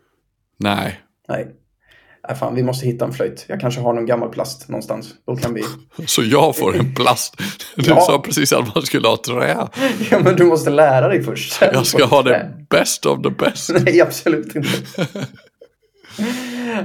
Nej. 0.59 0.99
Nej. 1.29 1.47
äh, 2.29 2.35
fan, 2.35 2.55
vi 2.55 2.63
måste 2.63 2.85
hitta 2.85 3.05
en 3.05 3.13
flöjt. 3.13 3.45
Jag 3.47 3.59
kanske 3.59 3.81
har 3.81 3.93
någon 3.93 4.05
gammal 4.05 4.29
plast 4.29 4.69
någonstans. 4.69 5.13
Då 5.27 5.35
kan 5.35 5.53
vi... 5.53 5.63
Så 6.07 6.23
jag 6.23 6.57
får 6.57 6.75
en 6.77 6.95
plast? 6.95 7.35
Du 7.75 7.89
Ja. 7.89 8.01
sa 8.01 8.19
precis 8.21 8.53
att 8.53 8.75
man 8.75 8.83
skulle 8.83 9.07
ha 9.07 9.17
trä. 9.17 9.67
Ja, 10.11 10.19
men 10.23 10.35
du 10.35 10.45
måste 10.45 10.69
lära 10.69 11.07
dig 11.07 11.23
först. 11.23 11.61
Jag 11.61 11.85
ska 11.85 12.05
ha 12.05 12.23
trä. 12.23 12.31
det 12.31 12.65
best 12.77 13.05
of 13.05 13.21
the 13.23 13.29
best. 13.29 13.69
Nej, 13.85 14.01
absolut 14.01 14.55
inte. 14.55 14.69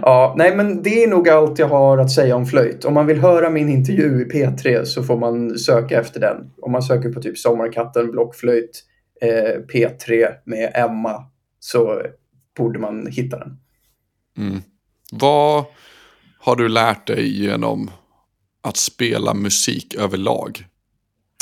Ja, 0.03 0.35
nej, 0.39 0.57
men 0.57 0.83
det 0.83 1.05
är 1.05 1.09
nog 1.09 1.29
allt 1.29 1.59
jag 1.59 1.69
har 1.69 1.99
att 1.99 2.11
säga 2.11 2.37
om 2.37 2.47
flöjt. 2.47 2.85
Om 2.85 2.95
man 2.95 3.07
vill 3.07 3.21
höra 3.21 3.51
min 3.51 3.69
intervju 3.69 4.23
i 4.23 4.25
P3 4.25 4.85
så 4.85 5.03
får 5.03 5.17
man 5.19 5.59
söka 5.59 6.01
efter 6.01 6.21
den. 6.21 6.37
Om 6.63 6.73
man 6.73 6.83
söker 6.83 7.09
på 7.13 7.23
typ 7.23 7.39
Sommarkatten, 7.39 8.11
blockflöjt, 8.11 8.83
eh, 9.21 9.61
P3 9.73 10.27
med 10.45 10.73
Emma 10.75 11.25
så 11.61 12.03
borde 12.57 12.79
man 12.79 13.07
hitta 13.07 13.39
den. 13.39 13.57
Mm. 14.39 14.63
Vad 15.13 15.65
har 16.39 16.57
du 16.57 16.69
lärt 16.69 17.07
dig 17.07 17.43
genom 17.43 17.91
att 18.63 18.77
spela 18.77 19.35
musik 19.35 19.95
överlag? 19.95 20.67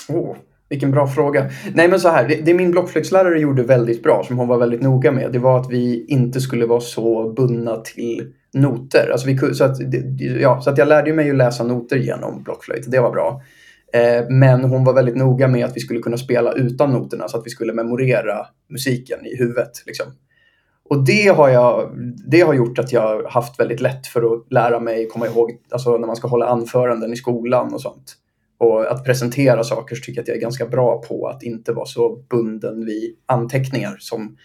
Oh, 0.08 0.36
vilken 0.68 0.90
bra 0.90 1.06
fråga. 1.06 1.50
Nej, 1.74 1.88
men 1.88 2.00
så 2.00 2.08
här. 2.08 2.28
Det, 2.28 2.34
det 2.34 2.54
min 2.54 2.70
blockflöjtslärare 2.70 3.40
gjorde 3.40 3.62
väldigt 3.62 4.02
bra, 4.02 4.24
som 4.24 4.38
hon 4.38 4.48
var 4.48 4.58
väldigt 4.58 4.82
noga 4.82 5.12
med, 5.12 5.32
det 5.32 5.38
var 5.38 5.60
att 5.60 5.70
vi 5.70 6.06
inte 6.08 6.40
skulle 6.40 6.66
vara 6.66 6.80
så 6.80 7.32
bundna 7.32 7.76
till 7.76 8.32
noter. 8.52 9.10
Alltså 9.12 9.26
vi, 9.26 9.54
så, 9.54 9.64
att, 9.64 9.76
ja, 10.40 10.60
så 10.60 10.70
att 10.70 10.78
jag 10.78 10.88
lärde 10.88 11.12
mig 11.12 11.30
att 11.30 11.36
läsa 11.36 11.64
noter 11.64 11.96
genom 11.96 12.42
blockflöjt. 12.42 12.90
Det 12.90 13.00
var 13.00 13.10
bra. 13.10 13.42
Eh, 13.92 14.28
men 14.28 14.64
hon 14.64 14.84
var 14.84 14.92
väldigt 14.92 15.16
noga 15.16 15.48
med 15.48 15.64
att 15.64 15.76
vi 15.76 15.80
skulle 15.80 16.00
kunna 16.00 16.16
spela 16.16 16.52
utan 16.52 16.92
noterna 16.92 17.28
så 17.28 17.38
att 17.38 17.46
vi 17.46 17.50
skulle 17.50 17.72
memorera 17.72 18.46
musiken 18.68 19.26
i 19.26 19.36
huvudet. 19.36 19.72
Liksom. 19.86 20.06
Och 20.92 21.04
det 21.04 21.28
har, 21.28 21.48
jag, 21.48 21.90
det 22.30 22.40
har 22.40 22.54
gjort 22.54 22.78
att 22.78 22.92
jag 22.92 23.02
har 23.02 23.30
haft 23.30 23.60
väldigt 23.60 23.80
lätt 23.80 24.06
för 24.06 24.22
att 24.22 24.52
lära 24.52 24.80
mig, 24.80 25.08
komma 25.08 25.26
ihåg, 25.26 25.50
alltså 25.70 25.96
när 25.96 26.06
man 26.06 26.16
ska 26.16 26.28
hålla 26.28 26.46
anföranden 26.46 27.12
i 27.12 27.16
skolan 27.16 27.74
och 27.74 27.80
sånt. 27.80 28.14
Och 28.58 28.92
att 28.92 29.04
presentera 29.04 29.64
saker 29.64 29.96
så 29.96 30.00
tycker 30.00 30.18
jag 30.18 30.22
att 30.22 30.28
jag 30.28 30.36
är 30.36 30.40
ganska 30.40 30.66
bra 30.66 31.02
på 31.08 31.28
att 31.28 31.42
inte 31.42 31.72
vara 31.72 31.86
så 31.86 32.16
bunden 32.30 32.84
vid 32.84 33.16
anteckningar 33.26 33.96
som 33.98 34.36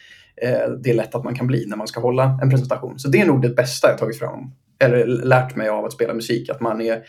eh, 0.41 0.71
det 0.83 0.89
är 0.89 0.93
lätt 0.93 1.15
att 1.15 1.23
man 1.23 1.35
kan 1.35 1.47
bli 1.47 1.65
när 1.67 1.77
man 1.77 1.87
ska 1.87 1.99
hålla 1.99 2.39
en 2.41 2.49
presentation. 2.49 2.99
Så 2.99 3.07
det 3.07 3.21
är 3.21 3.25
nog 3.25 3.41
det 3.41 3.49
bästa 3.49 3.89
jag 3.89 3.97
tagit 3.97 4.19
fram, 4.19 4.51
eller 4.79 5.05
lärt 5.05 5.55
mig 5.55 5.69
av 5.69 5.85
att 5.85 5.93
spela 5.93 6.13
musik. 6.13 6.49
Att 6.49 6.61
man 6.61 6.81
är, 6.81 7.01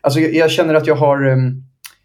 alltså 0.00 0.20
jag, 0.20 0.34
jag 0.34 0.50
känner 0.50 0.74
att 0.74 0.86
jag 0.86 0.96
har, 0.96 1.22
ehm, 1.22 1.62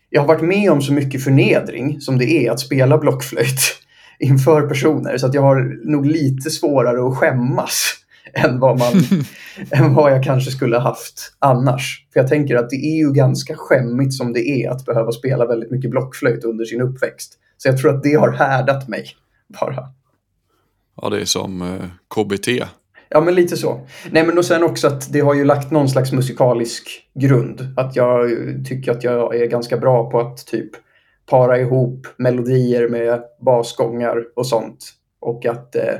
jag 0.09 0.21
har 0.21 0.27
varit 0.27 0.43
med 0.43 0.71
om 0.71 0.81
så 0.81 0.93
mycket 0.93 1.23
förnedring 1.23 2.01
som 2.01 2.17
det 2.17 2.25
är 2.25 2.51
att 2.51 2.59
spela 2.59 2.97
blockflöjt 2.97 3.82
inför 4.19 4.61
personer. 4.67 5.17
Så 5.17 5.27
att 5.27 5.33
jag 5.33 5.41
har 5.41 5.89
nog 5.91 6.05
lite 6.05 6.49
svårare 6.49 7.07
att 7.07 7.17
skämmas 7.17 7.93
än 8.33 8.59
vad, 8.59 8.79
man, 8.79 8.93
än 9.71 9.93
vad 9.93 10.11
jag 10.11 10.23
kanske 10.23 10.51
skulle 10.51 10.75
ha 10.75 10.83
haft 10.83 11.35
annars. 11.39 12.07
För 12.13 12.19
jag 12.19 12.29
tänker 12.29 12.55
att 12.55 12.69
det 12.69 12.75
är 12.75 12.97
ju 12.97 13.13
ganska 13.13 13.55
skämmigt 13.55 14.13
som 14.13 14.33
det 14.33 14.47
är 14.47 14.69
att 14.69 14.85
behöva 14.85 15.11
spela 15.11 15.45
väldigt 15.45 15.71
mycket 15.71 15.91
blockflöjt 15.91 16.43
under 16.43 16.65
sin 16.65 16.81
uppväxt. 16.81 17.33
Så 17.57 17.67
jag 17.67 17.77
tror 17.77 17.95
att 17.95 18.03
det 18.03 18.13
har 18.13 18.31
härdat 18.31 18.87
mig 18.87 19.05
bara. 19.61 19.83
Ja, 21.01 21.09
det 21.09 21.21
är 21.21 21.25
som 21.25 21.61
eh, 21.61 21.85
KBT. 22.15 22.47
Ja, 23.09 23.21
men 23.21 23.35
lite 23.35 23.57
så. 23.57 23.87
Nej, 24.11 24.25
men 24.25 24.37
och 24.37 24.45
sen 24.45 24.63
också 24.63 24.87
att 24.87 25.13
det 25.13 25.19
har 25.19 25.33
ju 25.33 25.45
lagt 25.45 25.71
någon 25.71 25.89
slags 25.89 26.11
musikalisk 26.11 27.09
grund. 27.15 27.73
Att 27.77 27.95
jag 27.95 28.29
tycker 28.67 28.91
att 28.91 29.03
jag 29.03 29.35
är 29.35 29.45
ganska 29.45 29.77
bra 29.77 30.11
på 30.11 30.19
att 30.19 30.45
typ 30.45 30.71
para 31.25 31.59
ihop 31.59 32.07
melodier 32.17 32.87
med 32.87 33.21
basgångar 33.45 34.17
och 34.35 34.47
sånt. 34.47 34.93
Och 35.19 35.45
att 35.45 35.75
eh, 35.75 35.95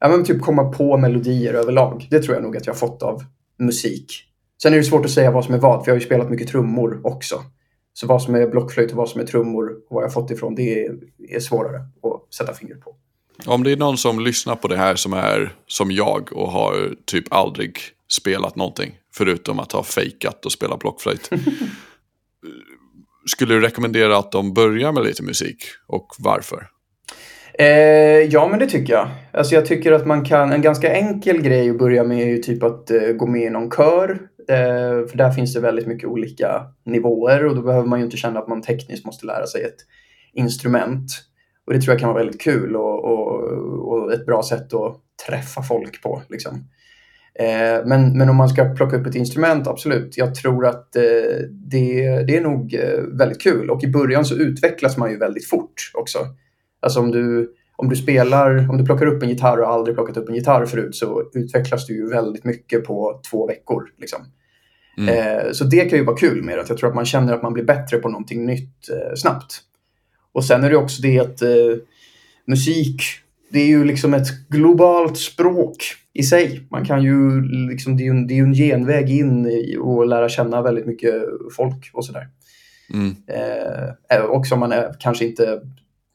ja, 0.00 0.08
men 0.08 0.24
typ 0.24 0.42
komma 0.42 0.64
på 0.64 0.96
melodier 0.96 1.54
överlag. 1.54 2.06
Det 2.10 2.22
tror 2.22 2.34
jag 2.34 2.42
nog 2.42 2.56
att 2.56 2.66
jag 2.66 2.74
har 2.74 2.78
fått 2.78 3.02
av 3.02 3.22
musik. 3.58 4.28
Sen 4.62 4.72
är 4.72 4.76
det 4.76 4.84
svårt 4.84 5.04
att 5.04 5.10
säga 5.10 5.30
vad 5.30 5.44
som 5.44 5.54
är 5.54 5.58
vad, 5.58 5.84
för 5.84 5.90
jag 5.90 5.94
har 5.94 6.00
ju 6.00 6.06
spelat 6.06 6.30
mycket 6.30 6.48
trummor 6.48 7.00
också. 7.04 7.42
Så 7.94 8.06
vad 8.06 8.22
som 8.22 8.34
är 8.34 8.46
blockflöjt 8.46 8.90
och 8.90 8.96
vad 8.96 9.08
som 9.08 9.20
är 9.20 9.24
trummor 9.24 9.70
och 9.70 9.94
vad 9.94 10.02
jag 10.02 10.08
har 10.08 10.12
fått 10.12 10.30
ifrån, 10.30 10.54
det 10.54 10.84
är, 10.84 10.94
är 11.28 11.40
svårare 11.40 11.76
att 11.76 12.34
sätta 12.34 12.54
fingret 12.54 12.80
på. 12.80 12.94
Om 13.46 13.62
det 13.62 13.72
är 13.72 13.76
någon 13.76 13.98
som 13.98 14.20
lyssnar 14.20 14.56
på 14.56 14.68
det 14.68 14.76
här 14.76 14.96
som 14.96 15.12
är 15.12 15.54
som 15.66 15.90
jag 15.90 16.32
och 16.32 16.52
har 16.52 16.94
typ 17.04 17.24
aldrig 17.30 17.78
spelat 18.10 18.56
någonting 18.56 18.92
förutom 19.14 19.58
att 19.58 19.72
ha 19.72 19.82
fejkat 19.82 20.46
och 20.46 20.52
spela 20.52 20.76
blockflöjt. 20.76 21.30
Skulle 23.26 23.54
du 23.54 23.60
rekommendera 23.60 24.18
att 24.18 24.32
de 24.32 24.54
börjar 24.54 24.92
med 24.92 25.04
lite 25.04 25.22
musik 25.22 25.64
och 25.86 26.06
varför? 26.18 26.68
Eh, 27.58 27.66
ja, 28.30 28.48
men 28.48 28.58
det 28.58 28.66
tycker 28.66 28.92
jag. 28.92 29.08
Alltså 29.32 29.54
jag 29.54 29.66
tycker 29.66 29.92
att 29.92 30.06
man 30.06 30.24
kan, 30.24 30.52
en 30.52 30.62
ganska 30.62 30.94
enkel 30.94 31.42
grej 31.42 31.70
att 31.70 31.78
börja 31.78 32.04
med 32.04 32.22
är 32.22 32.26
ju 32.26 32.38
typ 32.38 32.62
att 32.62 32.90
eh, 32.90 33.00
gå 33.00 33.26
med 33.26 33.42
i 33.42 33.50
någon 33.50 33.70
kör. 33.70 34.10
Eh, 34.48 35.06
för 35.08 35.16
där 35.16 35.30
finns 35.30 35.54
det 35.54 35.60
väldigt 35.60 35.86
mycket 35.86 36.08
olika 36.08 36.66
nivåer 36.84 37.46
och 37.46 37.56
då 37.56 37.62
behöver 37.62 37.88
man 37.88 37.98
ju 37.98 38.04
inte 38.04 38.16
känna 38.16 38.40
att 38.40 38.48
man 38.48 38.62
tekniskt 38.62 39.06
måste 39.06 39.26
lära 39.26 39.46
sig 39.46 39.62
ett 39.62 39.78
instrument. 40.32 41.10
Och 41.66 41.72
det 41.72 41.80
tror 41.80 41.92
jag 41.92 42.00
kan 42.00 42.08
vara 42.08 42.24
väldigt 42.24 42.40
kul 42.40 42.76
och, 42.76 43.04
och, 43.04 43.42
och 43.88 44.12
ett 44.12 44.26
bra 44.26 44.42
sätt 44.42 44.74
att 44.74 45.00
träffa 45.26 45.62
folk 45.62 46.02
på. 46.02 46.22
Liksom. 46.28 46.64
Eh, 47.38 47.86
men, 47.86 48.18
men 48.18 48.28
om 48.28 48.36
man 48.36 48.48
ska 48.48 48.64
plocka 48.64 48.96
upp 48.96 49.06
ett 49.06 49.14
instrument, 49.14 49.66
absolut. 49.66 50.16
Jag 50.16 50.34
tror 50.34 50.66
att 50.66 50.96
eh, 50.96 51.02
det, 51.50 52.22
det 52.26 52.36
är 52.36 52.40
nog 52.40 52.74
eh, 52.74 53.02
väldigt 53.18 53.42
kul. 53.42 53.70
Och 53.70 53.84
i 53.84 53.88
början 53.88 54.24
så 54.24 54.34
utvecklas 54.34 54.96
man 54.96 55.10
ju 55.10 55.18
väldigt 55.18 55.48
fort 55.48 55.90
också. 55.94 56.18
Alltså 56.80 57.00
om 57.00 57.10
du, 57.10 57.52
om 57.76 57.88
du 57.88 57.96
spelar, 57.96 58.70
om 58.70 58.78
du 58.78 58.84
plockar 58.84 59.06
upp 59.06 59.22
en 59.22 59.28
gitarr 59.28 59.60
och 59.60 59.70
aldrig 59.70 59.96
plockat 59.96 60.16
upp 60.16 60.28
en 60.28 60.34
gitarr 60.34 60.66
förut 60.66 60.94
så 60.94 61.30
utvecklas 61.34 61.86
du 61.86 61.94
ju 61.94 62.08
väldigt 62.08 62.44
mycket 62.44 62.84
på 62.84 63.20
två 63.30 63.46
veckor. 63.46 63.84
Liksom. 63.98 64.20
Mm. 64.98 65.54
Så 65.54 65.64
det 65.64 65.84
kan 65.90 65.98
ju 65.98 66.04
vara 66.04 66.16
kul 66.16 66.42
med 66.42 66.58
att 66.58 66.68
Jag 66.68 66.78
tror 66.78 66.88
att 66.88 66.94
man 66.94 67.06
känner 67.06 67.32
att 67.32 67.42
man 67.42 67.52
blir 67.52 67.64
bättre 67.64 67.98
på 67.98 68.08
någonting 68.08 68.46
nytt 68.46 68.88
snabbt. 69.16 69.60
Och 70.32 70.44
sen 70.44 70.64
är 70.64 70.70
det 70.70 70.76
också 70.76 71.02
det 71.02 71.18
att 71.18 71.42
musik, 72.46 73.02
det 73.50 73.60
är 73.60 73.66
ju 73.66 73.84
liksom 73.84 74.14
ett 74.14 74.48
globalt 74.48 75.18
språk 75.18 75.96
i 76.14 76.22
sig. 76.22 76.66
Man 76.70 76.84
kan 76.84 77.02
ju, 77.02 77.42
liksom, 77.70 77.96
det 77.96 78.02
är 78.02 78.04
ju 78.04 78.10
en, 78.10 78.26
det 78.26 78.38
är 78.38 78.42
en 78.42 78.54
genväg 78.54 79.10
in 79.10 79.48
och 79.80 80.06
lära 80.06 80.28
känna 80.28 80.62
väldigt 80.62 80.86
mycket 80.86 81.14
folk 81.56 81.90
och 81.92 82.04
sådär. 82.04 82.28
Mm. 82.94 83.16
Eh, 84.10 84.24
också 84.24 84.54
om 84.54 84.60
man 84.60 84.72
är 84.72 84.94
kanske 85.00 85.26
inte, 85.26 85.60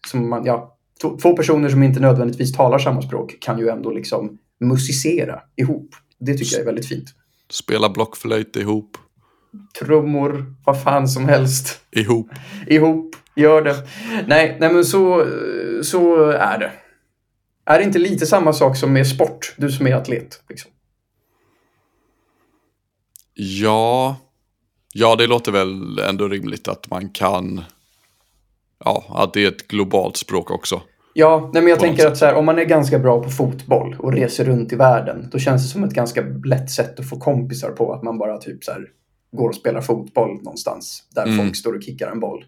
som 0.07 0.29
man, 0.29 0.45
ja, 0.45 0.77
två, 1.01 1.17
två 1.21 1.35
personer 1.35 1.69
som 1.69 1.83
inte 1.83 1.99
nödvändigtvis 1.99 2.53
talar 2.53 2.79
samma 2.79 3.01
språk 3.01 3.35
kan 3.39 3.59
ju 3.59 3.69
ändå 3.69 3.91
liksom 3.91 4.37
musicera 4.59 5.41
ihop. 5.55 5.89
Det 6.19 6.33
tycker 6.33 6.55
jag 6.55 6.61
är 6.61 6.65
väldigt 6.65 6.87
fint. 6.87 7.07
Spela 7.49 7.89
blockflöjt 7.89 8.55
ihop. 8.55 8.97
Trummor, 9.79 10.55
vad 10.65 10.83
fan 10.83 11.07
som 11.07 11.25
helst. 11.25 11.81
Ihop. 11.91 12.29
ihop, 12.67 13.15
gör 13.35 13.61
det. 13.61 13.75
Nej, 14.27 14.57
nej 14.59 14.73
men 14.73 14.85
så, 14.85 15.25
så 15.83 16.29
är 16.29 16.59
det. 16.59 16.71
Är 17.67 17.77
det 17.77 17.83
inte 17.83 17.99
lite 17.99 18.25
samma 18.25 18.53
sak 18.53 18.77
som 18.77 18.93
med 18.93 19.07
sport? 19.07 19.55
Du 19.57 19.71
som 19.71 19.87
är 19.87 19.95
atlet. 19.95 20.41
Liksom. 20.49 20.71
Ja. 23.33 24.15
Ja, 24.93 25.15
det 25.15 25.27
låter 25.27 25.51
väl 25.51 25.99
ändå 25.99 26.27
rimligt 26.27 26.67
att 26.67 26.89
man 26.89 27.09
kan... 27.09 27.63
Ja, 28.85 29.03
att 29.09 29.33
det 29.33 29.43
är 29.43 29.47
ett 29.47 29.67
globalt 29.67 30.17
språk 30.17 30.51
också. 30.51 30.81
Ja, 31.13 31.49
nej 31.53 31.63
men 31.63 31.69
jag 31.69 31.79
tänker 31.79 32.07
att 32.07 32.17
så 32.17 32.25
här, 32.25 32.33
om 32.35 32.45
man 32.45 32.59
är 32.59 32.63
ganska 32.65 32.99
bra 32.99 33.23
på 33.23 33.29
fotboll 33.29 33.95
och 33.99 34.13
reser 34.13 34.45
runt 34.45 34.73
i 34.73 34.75
världen, 34.75 35.29
då 35.31 35.39
känns 35.39 35.63
det 35.63 35.69
som 35.69 35.83
ett 35.83 35.93
ganska 35.93 36.21
lätt 36.45 36.71
sätt 36.71 36.99
att 36.99 37.09
få 37.09 37.19
kompisar 37.19 37.71
på. 37.71 37.93
Att 37.93 38.03
man 38.03 38.17
bara 38.17 38.37
typ 38.37 38.63
så 38.63 38.71
här, 38.71 38.81
går 39.31 39.49
och 39.49 39.55
spelar 39.55 39.81
fotboll 39.81 40.35
någonstans 40.35 41.03
där 41.15 41.23
Mm. 41.25 41.37
folk 41.37 41.55
står 41.55 41.73
och 41.73 41.83
kickar 41.83 42.11
en 42.11 42.19
boll. 42.19 42.45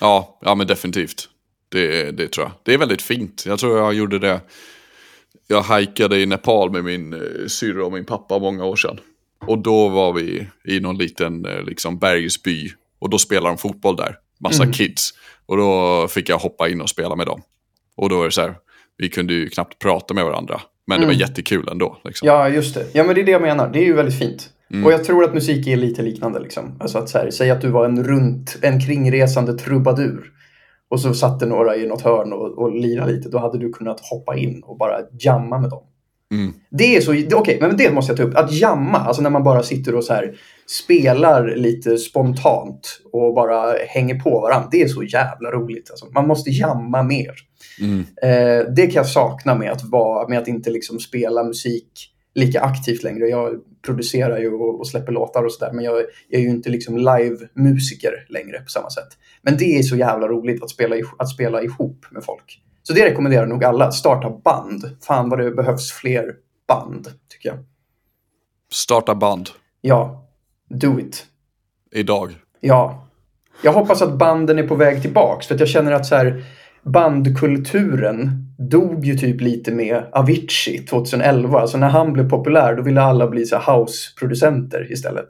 Ja, 0.00 0.38
ja 0.40 0.54
men 0.54 0.66
definitivt. 0.66 1.28
Det, 1.72 2.10
det 2.10 2.28
tror 2.28 2.46
jag. 2.46 2.52
Det 2.62 2.74
är 2.74 2.78
väldigt 2.78 3.02
fint. 3.02 3.44
Jag 3.46 3.58
tror 3.58 3.78
jag 3.78 3.94
gjorde 3.94 4.18
det. 4.18 4.40
Jag 5.46 5.62
hajkade 5.62 6.18
i 6.20 6.26
Nepal 6.26 6.70
med 6.70 6.84
min 6.84 7.12
eh, 7.12 7.20
syrra 7.46 7.84
och 7.84 7.92
min 7.92 8.04
pappa 8.04 8.38
många 8.38 8.64
år 8.64 8.76
sedan. 8.76 8.98
Och 9.46 9.58
då 9.58 9.88
var 9.88 10.12
vi 10.12 10.46
i 10.64 10.80
någon 10.80 10.98
liten 10.98 11.44
eh, 11.46 11.62
liksom, 11.62 11.98
bergsby. 11.98 12.70
Och 12.98 13.10
då 13.10 13.18
spelade 13.18 13.48
de 13.48 13.58
fotboll 13.58 13.96
där. 13.96 14.16
Massa 14.40 14.62
Mm. 14.62 14.72
kids. 14.72 15.10
Och 15.46 15.56
då 15.56 16.06
fick 16.10 16.28
jag 16.28 16.38
hoppa 16.38 16.68
in 16.68 16.80
och 16.80 16.88
spela 16.90 17.16
med 17.16 17.26
dem. 17.26 17.42
Och 17.96 18.08
då 18.08 18.18
var 18.18 18.24
det 18.24 18.30
så 18.30 18.40
här. 18.40 18.54
Vi 18.96 19.08
kunde 19.08 19.32
ju 19.34 19.48
knappt 19.48 19.78
prata 19.78 20.14
med 20.14 20.24
varandra. 20.24 20.60
Men 20.86 21.00
det 21.00 21.06
var 21.06 21.12
Mm. 21.12 21.20
jättekul 21.20 21.68
ändå. 21.68 22.00
Liksom. 22.04 22.26
Ja, 22.28 22.48
just 22.48 22.74
det. 22.74 22.86
Ja, 22.92 23.04
men 23.04 23.14
det 23.14 23.20
är 23.20 23.24
det 23.24 23.32
jag 23.32 23.42
menar. 23.42 23.68
Det 23.72 23.78
är 23.78 23.84
ju 23.84 23.92
väldigt 23.92 24.18
fint. 24.18 24.50
Mm. 24.72 24.86
Och 24.86 24.92
jag 24.92 25.04
tror 25.04 25.24
att 25.24 25.34
musik 25.34 25.66
är 25.66 25.76
lite 25.76 26.02
liknande. 26.02 26.40
Liksom. 26.40 26.76
Alltså 26.80 26.98
att 26.98 27.08
så 27.08 27.18
här, 27.18 27.30
säg 27.30 27.50
att 27.50 27.60
du 27.60 27.68
var 27.68 27.84
en 27.84 28.04
runt, 28.04 28.58
en 28.62 28.80
kringresande 28.80 29.58
trubadur. 29.58 30.30
Och 30.90 31.00
så 31.00 31.14
satt 31.14 31.40
det 31.40 31.46
några 31.46 31.76
i 31.76 31.86
något 31.86 32.02
hörn 32.02 32.32
och, 32.32 32.58
och 32.58 32.76
lirade 32.76 33.12
lite. 33.12 33.28
Då 33.28 33.38
hade 33.38 33.58
du 33.58 33.72
kunnat 33.72 34.00
hoppa 34.00 34.36
in 34.36 34.62
och 34.62 34.78
bara 34.78 35.00
jamma 35.20 35.58
med 35.58 35.70
dem. 35.70 35.82
Mm. 36.32 36.52
Det 36.70 36.96
är 36.96 37.00
så, 37.00 37.36
okej, 37.36 37.58
men 37.60 37.76
det 37.76 37.92
måste 37.92 38.10
jag 38.10 38.16
ta 38.16 38.22
upp. 38.22 38.36
Att 38.36 38.52
jamma, 38.52 38.98
alltså 38.98 39.22
när 39.22 39.30
man 39.30 39.44
bara 39.44 39.62
sitter 39.62 39.94
och 39.94 40.04
så 40.04 40.12
här 40.12 40.34
spelar 40.66 41.56
lite 41.56 41.98
spontant 41.98 43.00
och 43.12 43.34
bara 43.34 43.74
hänger 43.88 44.14
på 44.14 44.40
varandra. 44.40 44.68
Det 44.72 44.82
är 44.82 44.88
så 44.88 45.02
jävla 45.02 45.50
roligt. 45.50 45.90
Alltså. 45.90 46.06
Man 46.06 46.26
måste 46.26 46.50
jamma 46.50 47.02
mer. 47.02 47.34
Mm. 47.80 48.04
Eh, 48.22 48.72
det 48.72 48.86
kan 48.86 48.94
jag 48.94 49.06
sakna 49.06 49.54
med 49.54 49.72
att, 49.72 49.84
vara, 49.84 50.28
med 50.28 50.38
att 50.38 50.48
inte 50.48 50.70
liksom 50.70 50.98
spela 50.98 51.44
musik 51.44 52.10
lika 52.34 52.60
aktivt 52.60 53.02
längre. 53.02 53.28
Jag 53.28 53.60
producerar 53.82 54.38
ju 54.38 54.52
och, 54.52 54.80
och 54.80 54.88
släpper 54.88 55.12
låtar 55.12 55.44
och 55.44 55.52
sådär. 55.52 55.72
Men 55.72 55.84
jag, 55.84 55.94
jag 56.28 56.40
är 56.40 56.44
ju 56.44 56.50
inte 56.50 56.70
liksom 56.70 56.96
live-musiker 56.96 58.26
längre 58.28 58.60
på 58.60 58.68
samma 58.68 58.90
sätt. 58.90 59.08
Men 59.42 59.56
det 59.56 59.78
är 59.78 59.82
så 59.82 59.96
jävla 59.96 60.28
roligt 60.28 60.62
att 60.62 60.70
spela, 60.70 60.96
att 61.18 61.28
spela 61.28 61.62
ihop 61.62 62.06
med 62.10 62.24
folk. 62.24 62.62
Så 62.82 62.92
det 62.92 63.06
rekommenderar 63.06 63.46
nog 63.46 63.64
alla. 63.64 63.92
Starta 63.92 64.30
band. 64.30 64.96
Fan 65.00 65.28
vad 65.28 65.38
det 65.38 65.50
behövs 65.50 65.92
fler 65.92 66.34
band, 66.68 67.08
tycker 67.28 67.48
jag. 67.48 67.58
Starta 68.72 69.14
band. 69.14 69.48
Ja, 69.80 70.28
do 70.68 71.00
it. 71.00 71.26
Idag. 71.92 72.34
Ja. 72.60 73.06
Jag 73.62 73.72
hoppas 73.72 74.02
att 74.02 74.18
banden 74.18 74.58
är 74.58 74.68
på 74.68 74.74
väg 74.74 75.02
tillbaks. 75.02 75.46
För 75.46 75.54
att 75.54 75.60
jag 75.60 75.68
känner 75.68 75.92
att 75.92 76.06
så 76.06 76.14
här, 76.14 76.44
bandkulturen 76.82 78.49
dog 78.68 79.04
ju 79.04 79.14
typ 79.14 79.40
lite 79.40 79.72
med 79.72 80.04
Avicii 80.12 80.78
2011. 80.78 81.60
Alltså 81.60 81.78
när 81.78 81.88
han 81.88 82.12
blev 82.12 82.28
populär 82.28 82.76
då 82.76 82.82
ville 82.82 83.00
alla 83.00 83.28
bli 83.28 83.44
så 83.46 83.56
house-producenter 83.56 84.92
istället. 84.92 85.26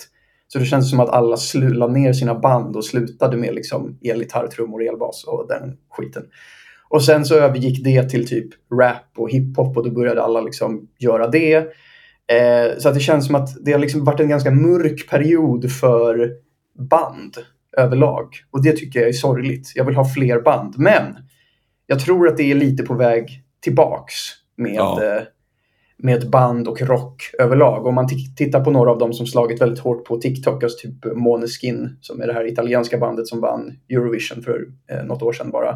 Så 0.49 0.59
det 0.59 0.65
känns 0.65 0.91
som 0.91 1.01
att 1.01 1.09
alla 1.09 1.37
la 1.53 1.87
ner 1.87 2.13
sina 2.13 2.35
band 2.35 2.77
och 2.77 2.85
slutade 2.85 3.37
med 3.37 3.55
liksom 3.55 3.99
elgitarr, 4.03 4.47
trummor, 4.47 4.83
elbas 4.83 5.25
och 5.25 5.49
den 5.49 5.77
skiten. 5.91 6.23
Och 6.89 7.05
sen 7.05 7.25
så 7.25 7.35
övergick 7.35 7.85
det 7.85 8.09
till 8.09 8.29
typ 8.29 8.49
rap 8.81 9.19
och 9.19 9.31
hiphop 9.31 9.77
och 9.77 9.85
då 9.85 9.91
började 9.91 10.23
alla 10.23 10.41
liksom 10.41 10.89
göra 10.99 11.29
det. 11.29 11.55
Eh, 11.57 12.79
så 12.79 12.89
att 12.89 12.95
det 12.95 13.01
känns 13.01 13.27
som 13.27 13.35
att 13.35 13.65
det 13.65 13.73
har 13.73 13.79
liksom 13.79 14.05
varit 14.05 14.21
en 14.21 14.29
ganska 14.29 14.51
mörk 14.51 15.09
period 15.11 15.73
för 15.73 16.31
band 16.91 17.37
överlag. 17.77 18.29
Och 18.51 18.63
det 18.63 18.73
tycker 18.73 19.01
jag 19.01 19.09
är 19.09 19.13
sorgligt. 19.13 19.73
Jag 19.75 19.85
vill 19.85 19.97
ha 19.97 20.05
fler 20.05 20.41
band. 20.41 20.75
Men 20.79 21.17
jag 21.91 22.01
tror 22.01 22.29
att 22.29 22.37
det 22.37 22.51
är 22.51 22.55
lite 22.55 22.83
på 22.83 22.95
väg 22.95 23.43
tillbaks 23.61 24.15
med, 24.57 24.75
ja. 24.75 25.05
Eh, 25.05 25.23
med 25.97 26.31
band 26.31 26.69
och 26.69 26.83
rock 26.83 27.31
överlag. 27.39 27.87
Om 27.87 27.95
man 27.95 28.09
tittar 28.37 28.65
på 28.65 28.71
några 28.71 28.91
av 28.91 28.99
dem 28.99 29.13
som 29.13 29.27
slagit 29.27 29.61
väldigt 29.61 29.79
hårt 29.79 30.05
på 30.05 30.21
TikTok, 30.21 30.63
alltså 30.63 30.79
typ 30.79 31.05
Måneskin 31.15 31.99
som 32.01 32.21
är 32.21 32.27
det 32.27 32.33
här 32.33 32.47
italienska 32.47 32.99
bandet 32.99 33.27
som 33.27 33.41
vann 33.41 33.73
Eurovision 33.89 34.43
för 34.43 34.67
eh, 34.91 35.05
något 35.05 35.23
år 35.23 35.33
sedan 35.33 35.51
bara. 35.51 35.71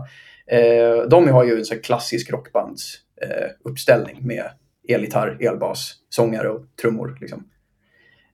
Eh, 0.46 1.08
de 1.10 1.28
har 1.28 1.44
ju 1.44 1.58
en 1.58 1.64
sån 1.64 1.78
klassisk 1.78 2.30
rockbandsuppställning 2.30 4.16
eh, 4.18 4.26
med 4.26 4.44
elgitarr, 4.88 5.36
elbas, 5.40 5.94
sångare 6.08 6.48
och 6.48 6.64
trummor. 6.82 7.18
Liksom. 7.20 7.44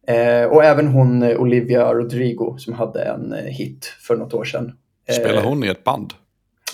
Eh, 0.06 0.44
och 0.44 0.64
även 0.64 0.86
hon 0.86 1.22
eh, 1.22 1.36
Olivia 1.36 1.94
Rodrigo 1.94 2.58
som 2.58 2.72
hade 2.72 3.02
en 3.02 3.32
eh, 3.32 3.44
hit 3.44 3.84
för 3.84 4.16
något 4.16 4.34
år 4.34 4.44
sedan. 4.44 4.72
Spelar 5.10 5.42
hon 5.42 5.64
i 5.64 5.68
ett 5.68 5.84
band? 5.84 6.14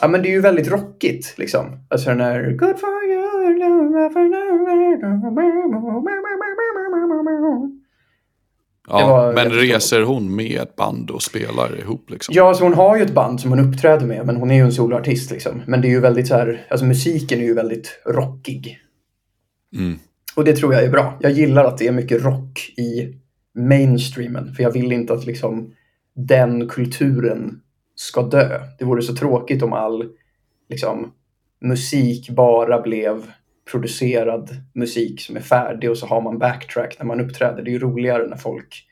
Ja, 0.00 0.08
men 0.08 0.22
det 0.22 0.28
är 0.28 0.32
ju 0.32 0.40
väldigt 0.40 0.68
rockigt 0.68 1.34
liksom. 1.38 1.86
Alltså 1.90 2.08
den 2.08 2.20
här 2.20 2.50
Good 2.50 2.78
for 2.78 3.04
you 3.04 3.26
Ja, 8.88 9.06
var, 9.06 9.34
men 9.34 9.50
reser 9.50 10.02
hon 10.02 10.36
med 10.36 10.60
ett 10.60 10.76
band 10.76 11.10
och 11.10 11.22
spelar 11.22 11.80
ihop 11.80 12.10
liksom? 12.10 12.34
Ja, 12.34 12.48
alltså 12.48 12.64
hon 12.64 12.74
har 12.74 12.96
ju 12.96 13.02
ett 13.02 13.14
band 13.14 13.40
som 13.40 13.50
hon 13.50 13.60
uppträder 13.60 14.06
med, 14.06 14.26
men 14.26 14.36
hon 14.36 14.50
är 14.50 14.54
ju 14.54 14.62
en 14.62 14.72
soloartist 14.72 15.30
liksom. 15.30 15.62
Men 15.66 15.80
det 15.80 15.88
är 15.88 15.90
ju 15.90 16.00
väldigt 16.00 16.28
så 16.28 16.34
här, 16.34 16.66
alltså 16.70 16.86
musiken 16.86 17.40
är 17.40 17.44
ju 17.44 17.54
väldigt 17.54 18.00
rockig. 18.06 18.78
Mm. 19.76 19.98
Och 20.36 20.44
det 20.44 20.56
tror 20.56 20.74
jag 20.74 20.84
är 20.84 20.90
bra. 20.90 21.18
Jag 21.20 21.32
gillar 21.32 21.64
att 21.64 21.78
det 21.78 21.86
är 21.86 21.92
mycket 21.92 22.24
rock 22.24 22.72
i 22.76 23.14
mainstreamen, 23.58 24.54
för 24.54 24.62
jag 24.62 24.70
vill 24.70 24.92
inte 24.92 25.12
att 25.12 25.26
liksom 25.26 25.74
den 26.14 26.68
kulturen 26.68 27.60
ska 27.96 28.22
dö. 28.22 28.60
Det 28.78 28.84
vore 28.84 29.02
så 29.02 29.14
tråkigt 29.14 29.62
om 29.62 29.72
all 29.72 30.08
liksom, 30.68 31.12
musik 31.60 32.30
bara 32.30 32.80
blev 32.80 33.32
producerad 33.70 34.50
musik 34.74 35.20
som 35.20 35.36
är 35.36 35.40
färdig 35.40 35.90
och 35.90 35.98
så 35.98 36.06
har 36.06 36.20
man 36.20 36.38
backtrack 36.38 36.96
när 36.98 37.06
man 37.06 37.20
uppträder. 37.20 37.62
Det 37.62 37.70
är 37.70 37.72
ju 37.72 37.78
roligare 37.78 38.28
när 38.28 38.36
folk 38.36 38.86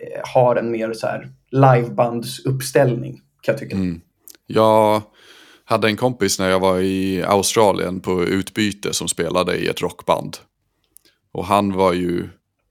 eh, 0.00 0.20
har 0.34 0.56
en 0.56 0.70
mer 0.70 0.92
så 0.92 1.06
här 1.06 1.28
livebandsuppställning 1.50 3.20
kan 3.40 3.52
jag 3.52 3.58
tycka. 3.58 3.76
Mm. 3.76 4.00
Jag 4.46 5.02
hade 5.64 5.88
en 5.88 5.96
kompis 5.96 6.38
när 6.38 6.48
jag 6.50 6.60
var 6.60 6.78
i 6.78 7.22
Australien 7.22 8.00
på 8.00 8.24
utbyte 8.24 8.92
som 8.92 9.08
spelade 9.08 9.56
i 9.56 9.68
ett 9.68 9.82
rockband. 9.82 10.36
Och 11.32 11.44
han 11.44 11.72
var 11.72 11.92
ju 11.92 12.28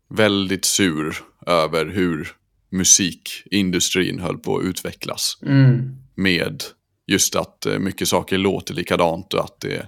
väldigt 0.09 0.65
sur 0.65 1.15
över 1.45 1.85
hur 1.85 2.31
musikindustrin 2.69 4.19
höll 4.19 4.37
på 4.37 4.57
att 4.57 4.63
utvecklas. 4.63 5.37
Mm. 5.45 5.95
Med 6.15 6.63
just 7.07 7.35
att 7.35 7.65
eh, 7.65 7.79
mycket 7.79 8.07
saker 8.07 8.37
låter 8.37 8.73
likadant 8.73 9.33
och 9.33 9.43
att 9.43 9.59
det, 9.59 9.87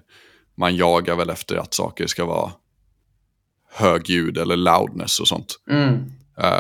man 0.56 0.76
jagar 0.76 1.16
väl 1.16 1.30
efter 1.30 1.56
att 1.56 1.74
saker 1.74 2.08
ska 2.08 2.26
vara 2.26 2.52
högljud 3.74 4.38
eller 4.38 4.56
loudness 4.56 5.20
och 5.20 5.28
sånt. 5.28 5.56
Mm. 5.70 6.12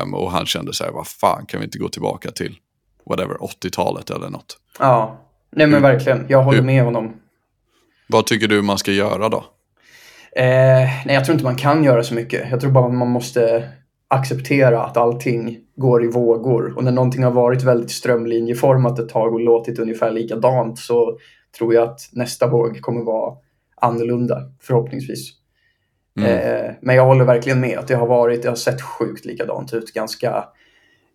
Um, 0.04 0.14
och 0.14 0.32
han 0.32 0.46
kände 0.46 0.74
så 0.74 0.84
här, 0.84 0.92
vad 0.92 1.08
fan 1.08 1.46
kan 1.46 1.60
vi 1.60 1.66
inte 1.66 1.78
gå 1.78 1.90
tillbaka 1.90 2.32
till 2.32 2.58
whatever, 3.06 3.36
80-talet 3.36 4.10
eller 4.10 4.30
något. 4.30 4.58
Ja, 4.80 5.22
nej 5.52 5.68
men 5.68 5.74
hur, 5.74 5.92
verkligen, 5.92 6.26
jag 6.30 6.44
håller 6.44 6.58
hur, 6.58 6.66
med 6.66 6.84
honom. 6.84 7.14
Vad 8.08 8.26
tycker 8.26 8.48
du 8.48 8.62
man 8.62 8.78
ska 8.78 8.92
göra 8.92 9.30
då? 9.30 9.46
Eh, 10.36 10.90
nej, 11.06 11.16
jag 11.16 11.26
tror 11.26 11.34
inte 11.34 11.44
man 11.44 11.56
kan 11.56 11.84
göra 11.84 12.04
så 12.04 12.14
mycket. 12.14 12.52
Jag 12.52 12.62
tror 12.62 12.72
bara 12.72 12.90
man 12.90 13.08
måste 13.08 13.70
acceptera 14.12 14.84
att 14.84 14.98
allting 14.98 15.60
går 15.76 16.04
i 16.04 16.08
vågor. 16.08 16.74
Och 16.78 16.84
när 16.84 16.92
någonting 16.92 17.24
har 17.24 17.32
varit 17.32 17.64
väldigt 17.64 17.92
strömlinjeformat 17.92 19.00
ett 19.00 19.10
tag 19.10 19.34
och 19.34 19.40
låtit 19.40 19.80
ungefär 19.80 20.12
likadant 20.12 20.80
så 20.80 21.18
tror 21.58 21.74
jag 21.74 21.84
att 21.84 22.00
nästa 22.12 22.48
våg 22.48 22.82
kommer 22.82 23.04
vara 23.04 23.36
annorlunda, 23.76 24.42
förhoppningsvis. 24.62 25.30
Mm. 26.18 26.30
Eh, 26.30 26.72
men 26.82 26.96
jag 26.96 27.06
håller 27.06 27.26
verkligen 27.26 27.60
med 27.60 27.78
att 27.80 27.88
det 27.88 27.96
har 27.96 28.08
varit, 28.08 28.42
det 28.42 28.50
har 28.50 28.56
sett 28.56 28.82
sjukt 28.82 29.26
likadant 29.26 29.74
ut 29.74 29.94
ganska 29.94 30.46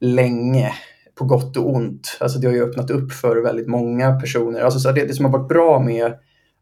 länge. 0.01 0.73
På 1.15 1.25
gott 1.25 1.57
och 1.57 1.75
ont. 1.75 2.19
Alltså 2.21 2.39
det 2.39 2.47
har 2.47 2.55
ju 2.55 2.63
öppnat 2.63 2.91
upp 2.91 3.13
för 3.13 3.37
väldigt 3.37 3.69
många 3.69 4.21
personer. 4.21 4.61
Alltså 4.61 4.79
så 4.79 4.93
det, 4.93 5.05
det 5.05 5.15
som 5.15 5.25
har 5.25 5.33
varit 5.33 5.49
bra 5.49 5.79
med 5.79 6.15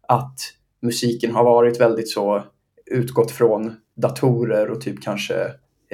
att 0.08 0.38
musiken 0.82 1.34
har 1.34 1.44
varit 1.44 1.80
väldigt 1.80 2.08
så 2.08 2.42
utgått 2.86 3.30
från 3.30 3.74
datorer 3.96 4.70
och 4.70 4.80
typ 4.80 5.02
kanske 5.02 5.34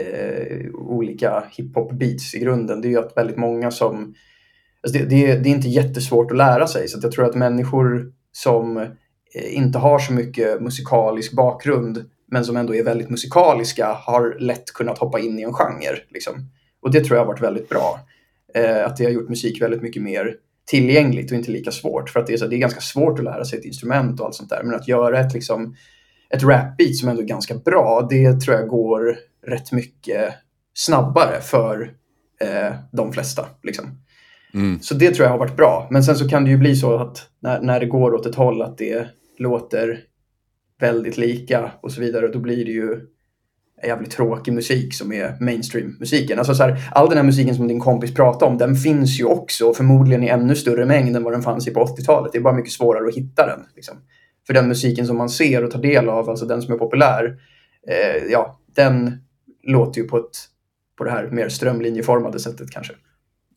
eh, 0.00 0.74
olika 0.74 1.44
hiphop-beats 1.56 2.34
i 2.34 2.38
grunden. 2.38 2.80
Det 2.80 2.88
är 2.88 2.90
ju 2.90 2.98
att 2.98 3.16
väldigt 3.16 3.36
många 3.36 3.70
som... 3.70 4.14
Alltså 4.82 4.98
det, 4.98 5.04
det, 5.04 5.36
det, 5.36 5.48
är 5.48 5.54
inte 5.54 5.68
jättesvårt 5.68 6.30
att 6.30 6.36
lära 6.36 6.66
sig 6.66 6.88
så 6.88 6.98
jag 7.02 7.12
tror 7.12 7.24
att 7.24 7.34
människor 7.34 8.12
som 8.32 8.76
eh, 8.76 8.86
inte 9.50 9.78
har 9.78 9.98
så 9.98 10.12
mycket 10.12 10.62
musikalisk 10.62 11.32
bakgrund 11.32 12.04
men 12.30 12.44
som 12.44 12.56
ändå 12.56 12.74
är 12.74 12.84
väldigt 12.84 13.10
musikaliska 13.10 13.92
har 13.92 14.36
lätt 14.40 14.72
kunnat 14.74 14.98
hoppa 14.98 15.18
in 15.18 15.38
i 15.38 15.42
en 15.42 15.52
genre. 15.52 15.98
Liksom. 16.08 16.34
Och 16.82 16.90
det 16.92 17.00
tror 17.00 17.16
jag 17.16 17.24
har 17.24 17.32
varit 17.32 17.42
väldigt 17.42 17.68
bra. 17.68 18.00
Eh, 18.54 18.86
att 18.86 18.96
det 18.96 19.04
har 19.04 19.10
gjort 19.10 19.28
musik 19.28 19.62
väldigt 19.62 19.82
mycket 19.82 20.02
mer 20.02 20.34
tillgängligt 20.66 21.30
och 21.30 21.36
inte 21.36 21.50
lika 21.50 21.70
svårt. 21.70 22.10
För 22.10 22.20
att 22.20 22.26
det 22.26 22.32
är, 22.32 22.36
så, 22.36 22.46
det 22.46 22.56
är 22.56 22.58
ganska 22.58 22.80
svårt 22.80 23.18
att 23.18 23.24
lära 23.24 23.44
sig 23.44 23.58
ett 23.58 23.64
instrument 23.64 24.20
och 24.20 24.26
allt 24.26 24.34
sånt 24.34 24.50
där. 24.50 24.62
Men 24.62 24.74
att 24.74 24.88
göra 24.88 25.20
ett, 25.20 25.34
liksom, 25.34 25.74
ett 26.30 26.42
rapbeat 26.42 26.96
som 26.96 27.08
ändå 27.08 27.22
är 27.22 27.26
ganska 27.26 27.54
bra, 27.54 28.06
det 28.10 28.40
tror 28.40 28.56
jag 28.56 28.68
går 28.68 29.16
rätt 29.46 29.72
mycket 29.72 30.34
snabbare 30.74 31.40
för 31.40 31.92
eh, 32.40 32.74
de 32.92 33.12
flesta. 33.12 33.46
Liksom. 33.62 33.84
Mm. 34.54 34.80
Så 34.80 34.94
det 34.94 35.10
tror 35.10 35.24
jag 35.24 35.30
har 35.30 35.38
varit 35.38 35.56
bra. 35.56 35.88
Men 35.90 36.04
sen 36.04 36.16
så 36.16 36.28
kan 36.28 36.44
det 36.44 36.50
ju 36.50 36.56
bli 36.56 36.76
så 36.76 36.96
att 36.96 37.28
när, 37.40 37.60
när 37.60 37.80
det 37.80 37.86
går 37.86 38.14
åt 38.14 38.26
ett 38.26 38.34
håll 38.34 38.62
att 38.62 38.78
det 38.78 39.08
låter 39.38 40.00
väldigt 40.80 41.18
lika 41.18 41.72
och 41.80 41.92
så 41.92 42.00
vidare, 42.00 42.28
då 42.28 42.38
blir 42.38 42.64
det 42.64 42.70
ju 42.70 43.00
jävligt 43.86 44.10
tråkig 44.10 44.52
musik 44.52 44.94
som 44.94 45.12
är 45.12 45.36
mainstream-musiken. 45.40 46.38
Alltså 46.38 46.54
så 46.54 46.62
här, 46.62 46.88
all 46.92 47.08
den 47.08 47.18
här 47.18 47.24
musiken 47.24 47.54
som 47.54 47.68
din 47.68 47.80
kompis 47.80 48.14
pratade 48.14 48.50
om, 48.50 48.58
den 48.58 48.76
finns 48.76 49.20
ju 49.20 49.24
också 49.24 49.72
förmodligen 49.72 50.22
i 50.22 50.28
ännu 50.28 50.56
större 50.56 50.86
mängd 50.86 51.16
än 51.16 51.24
vad 51.24 51.32
den 51.32 51.42
fanns 51.42 51.68
i 51.68 51.70
på 51.70 51.84
80-talet. 51.84 52.32
Det 52.32 52.38
är 52.38 52.42
bara 52.42 52.54
mycket 52.54 52.72
svårare 52.72 53.08
att 53.08 53.14
hitta 53.14 53.46
den. 53.46 53.60
Liksom. 53.74 53.96
För 54.46 54.54
den 54.54 54.68
musiken 54.68 55.06
som 55.06 55.16
man 55.16 55.28
ser 55.28 55.64
och 55.64 55.70
tar 55.70 55.82
del 55.82 56.08
av, 56.08 56.30
alltså 56.30 56.46
den 56.46 56.62
som 56.62 56.74
är 56.74 56.78
populär, 56.78 57.36
eh, 57.88 58.24
ja, 58.30 58.60
den 58.74 59.22
låter 59.62 60.00
ju 60.00 60.08
på, 60.08 60.18
ett, 60.18 60.38
på 60.98 61.04
det 61.04 61.10
här 61.10 61.28
mer 61.30 61.48
strömlinjeformade 61.48 62.40
sättet 62.40 62.70
kanske. 62.70 62.92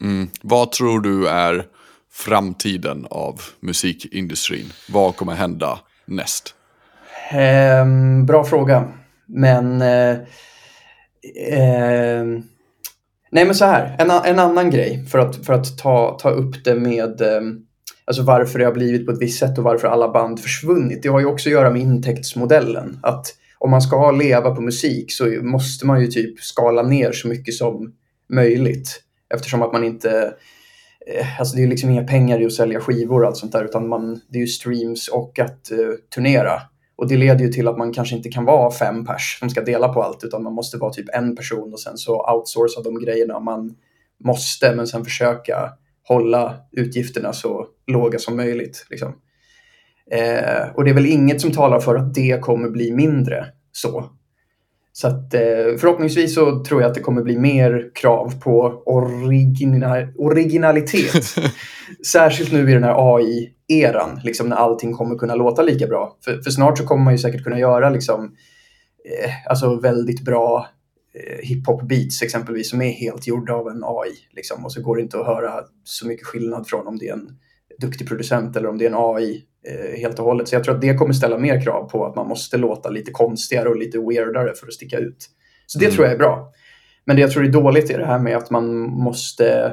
Mm. 0.02 0.28
Vad 0.42 0.72
tror 0.72 1.00
du 1.00 1.28
är 1.28 1.66
framtiden 2.12 3.08
av 3.10 3.42
musikindustrin? 3.60 4.66
Vad 4.90 5.16
kommer 5.16 5.34
hända 5.34 5.80
näst? 6.06 6.56
Eh, 7.32 7.86
bra 8.26 8.44
fråga. 8.44 8.92
Men... 9.26 9.82
Eh, 9.82 10.18
eh, 11.50 12.26
nej 13.32 13.46
men 13.46 13.56
så 13.56 13.66
här, 13.66 13.96
en, 14.00 14.12
en 14.12 14.40
annan 14.40 14.70
grej 14.70 15.06
för 15.06 15.20
att, 15.20 15.46
för 15.46 15.54
att 15.54 15.78
ta, 15.78 16.18
ta 16.22 16.30
upp 16.30 16.64
det 16.64 16.76
med 16.76 17.22
ehm, 17.22 17.66
alltså 18.06 18.24
varför 18.24 18.60
det 18.60 18.66
har 18.66 18.72
blivit 18.72 19.06
på 19.06 19.12
ett 19.12 19.22
visst 19.22 19.40
sätt 19.40 19.58
och 19.58 19.64
varför 19.64 19.88
alla 19.88 20.10
band 20.10 20.40
försvunnit. 20.40 21.04
Det 21.04 21.10
har 21.10 21.20
ju 21.20 21.26
också 21.26 21.50
att 21.50 21.54
göra 21.54 21.70
med 21.70 21.82
intäktsmodellen. 21.82 23.00
Att 23.04 23.36
om 23.64 23.72
man 23.72 23.82
ska 23.82 24.12
leva 24.12 24.56
på 24.56 24.62
musik 24.62 25.12
så 25.12 25.26
måste 25.42 25.86
man 25.86 26.02
ju 26.02 26.08
typ 26.08 26.40
skala 26.40 26.84
ner 26.84 27.12
så 27.12 27.28
mycket 27.28 27.54
som 27.54 27.94
möjligt. 28.30 29.04
Eftersom 29.34 29.62
att 29.62 29.74
man 29.74 29.84
inte... 29.84 30.34
Eh, 31.08 31.40
alltså 31.40 31.56
det 31.56 31.64
är 31.64 31.68
liksom 31.68 31.90
inga 31.90 32.04
pengar 32.04 32.42
i 32.42 32.46
att 32.46 32.54
sälja 32.54 32.80
skivor 32.80 33.22
och 33.22 33.28
allt 33.28 33.38
sånt 33.38 33.52
där 33.52 33.66
utan 33.66 33.88
man, 33.88 34.22
det 34.30 34.38
är 34.38 34.42
ju 34.42 34.48
streams 34.48 35.08
och 35.08 35.40
att 35.40 35.72
uh, 35.72 35.96
turnera. 36.16 36.62
Och 36.96 37.08
det 37.08 37.18
leder 37.18 37.46
ju 37.46 37.52
till 37.52 37.68
att 37.68 37.78
man 37.78 37.94
kanske 37.94 38.16
inte 38.16 38.30
kan 38.30 38.46
vara 38.46 38.72
fem 38.72 39.06
pers 39.06 39.38
som 39.40 39.50
ska 39.50 39.62
dela 39.62 39.94
på 39.94 40.04
allt 40.04 40.24
utan 40.24 40.44
man 40.44 40.54
måste 40.54 40.78
vara 40.78 40.94
typ 40.94 41.10
en 41.14 41.36
person 41.36 41.74
och 41.74 41.80
sen 41.80 41.98
så 41.98 42.34
outsourca 42.34 42.82
de 42.82 43.00
grejerna 43.00 43.40
man 43.40 43.76
måste 44.24 44.76
men 44.76 44.88
sen 44.88 45.04
försöka 45.04 45.70
hålla 46.08 46.56
utgifterna 46.72 47.34
så 47.34 47.68
låga 47.88 48.20
som 48.20 48.36
möjligt. 48.36 48.86
Liksom. 48.90 49.14
Eh, 50.14 50.76
och 50.76 50.84
det 50.84 50.90
är 50.90 50.94
väl 50.94 51.06
inget 51.06 51.42
som 51.42 51.52
talar 51.52 51.80
för 51.80 51.96
att 51.96 52.14
det 52.14 52.42
kommer 52.42 52.70
bli 52.70 52.92
mindre 52.92 53.46
så. 53.72 54.10
Så 54.96 55.08
att, 55.08 55.34
eh, 55.34 55.78
förhoppningsvis 55.80 56.36
så 56.36 56.64
tror 56.64 56.82
jag 56.82 56.90
att 56.90 56.96
det 56.96 57.02
kommer 57.02 57.22
bli 57.24 57.38
mer 57.38 57.92
krav 57.96 58.40
på 58.40 58.84
origina 58.86 60.08
originalitet. 60.18 61.26
Särskilt 62.12 62.52
nu 62.52 62.70
i 62.70 62.74
den 62.74 62.84
här 62.84 63.16
AI-eran, 63.16 64.20
liksom 64.24 64.50
när 64.50 64.56
allting 64.56 64.94
kommer 64.94 65.16
kunna 65.16 65.36
låta 65.36 65.62
lika 65.62 65.88
bra. 65.88 66.18
För, 66.26 66.42
för 66.42 66.52
snart 66.52 66.78
så 66.78 66.86
kommer 66.86 67.04
man 67.04 67.14
ju 67.14 67.18
säkert 67.18 67.44
kunna 67.44 67.60
göra 67.60 67.90
liksom, 67.90 68.24
eh, 69.06 69.32
alltså 69.50 69.80
väldigt 69.80 70.22
bra 70.22 70.68
eh, 71.14 71.48
hiphop-beats 71.48 72.24
exempelvis 72.24 72.70
som 72.70 72.82
är 72.82 72.92
helt 72.92 73.28
gjorda 73.28 73.54
av 73.54 73.68
en 73.68 73.84
AI. 73.84 74.14
Liksom, 74.32 74.66
och 74.66 74.72
så 74.72 74.82
går 74.82 74.96
det 74.96 75.02
inte 75.02 75.20
att 75.20 75.26
höra 75.26 75.52
så 75.84 76.08
mycket 76.08 76.28
skillnad 76.28 76.68
från 76.68 76.88
om 76.88 76.98
det 76.98 77.08
är 77.08 77.14
en 77.14 77.30
duktig 77.82 78.08
producent 78.08 78.56
eller 78.56 78.70
om 78.70 78.78
det 78.78 78.86
är 78.86 78.90
en 78.90 79.16
AI 79.16 79.44
eh, 79.68 80.00
helt 80.00 80.20
och 80.20 80.26
hållet. 80.26 80.48
Så 80.48 80.56
jag 80.56 80.64
tror 80.64 80.76
att 80.76 80.82
det 80.82 80.94
kommer 80.94 81.14
ställa 81.14 81.38
mer 81.38 81.62
krav 81.62 81.90
på 81.90 82.06
att 82.06 82.16
man 82.16 82.28
måste 82.28 82.58
låta 82.58 82.90
lite 82.90 83.12
konstigare 83.12 83.70
och 83.70 83.78
lite 83.78 84.00
weirdare 84.00 84.54
för 84.56 84.68
att 84.68 84.74
sticka 84.74 84.98
ut. 84.98 85.30
Så 85.66 85.80
det 85.80 85.86
mm. 85.86 85.96
tror 85.96 86.06
jag 86.06 86.14
är 86.14 86.18
bra. 86.18 86.54
Men 87.06 87.16
det 87.16 87.22
jag 87.22 87.32
tror 87.32 87.46
är 87.46 87.50
dåligt 87.50 87.90
är 87.90 88.00
det 88.00 88.06
här 88.06 88.20
med 88.20 88.38
att 88.38 88.50
man 88.50 88.80
måste 88.80 89.66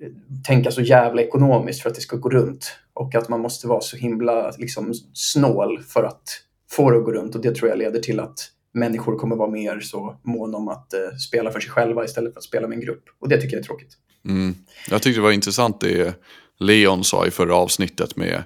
eh, 0.00 0.08
tänka 0.46 0.70
så 0.70 0.80
jävla 0.80 1.22
ekonomiskt 1.22 1.82
för 1.82 1.88
att 1.90 1.94
det 1.94 2.00
ska 2.00 2.16
gå 2.16 2.30
runt. 2.30 2.76
Och 2.94 3.14
att 3.14 3.28
man 3.28 3.40
måste 3.40 3.66
vara 3.66 3.80
så 3.80 3.96
himla 3.96 4.50
liksom, 4.58 4.94
snål 5.12 5.82
för 5.82 6.04
att 6.04 6.22
få 6.70 6.90
det 6.90 6.98
att 6.98 7.04
gå 7.04 7.12
runt. 7.12 7.34
Och 7.34 7.42
det 7.42 7.54
tror 7.54 7.68
jag 7.68 7.78
leder 7.78 8.00
till 8.00 8.20
att 8.20 8.50
människor 8.74 9.18
kommer 9.18 9.36
vara 9.36 9.50
mer 9.50 9.80
så 9.80 10.16
mån 10.22 10.54
om 10.54 10.68
att 10.68 10.94
eh, 10.94 11.16
spela 11.28 11.50
för 11.50 11.60
sig 11.60 11.70
själva 11.70 12.04
istället 12.04 12.32
för 12.32 12.38
att 12.38 12.44
spela 12.44 12.68
med 12.68 12.76
en 12.76 12.84
grupp. 12.84 13.04
Och 13.20 13.28
det 13.28 13.40
tycker 13.40 13.56
jag 13.56 13.60
är 13.60 13.66
tråkigt. 13.66 13.98
Mm. 14.28 14.54
Jag 14.90 15.02
tyckte 15.02 15.20
det 15.20 15.24
var 15.24 15.32
intressant 15.32 15.80
det 15.80 16.14
Leon 16.60 17.04
sa 17.04 17.26
i 17.26 17.30
förra 17.30 17.54
avsnittet 17.54 18.16
med 18.16 18.42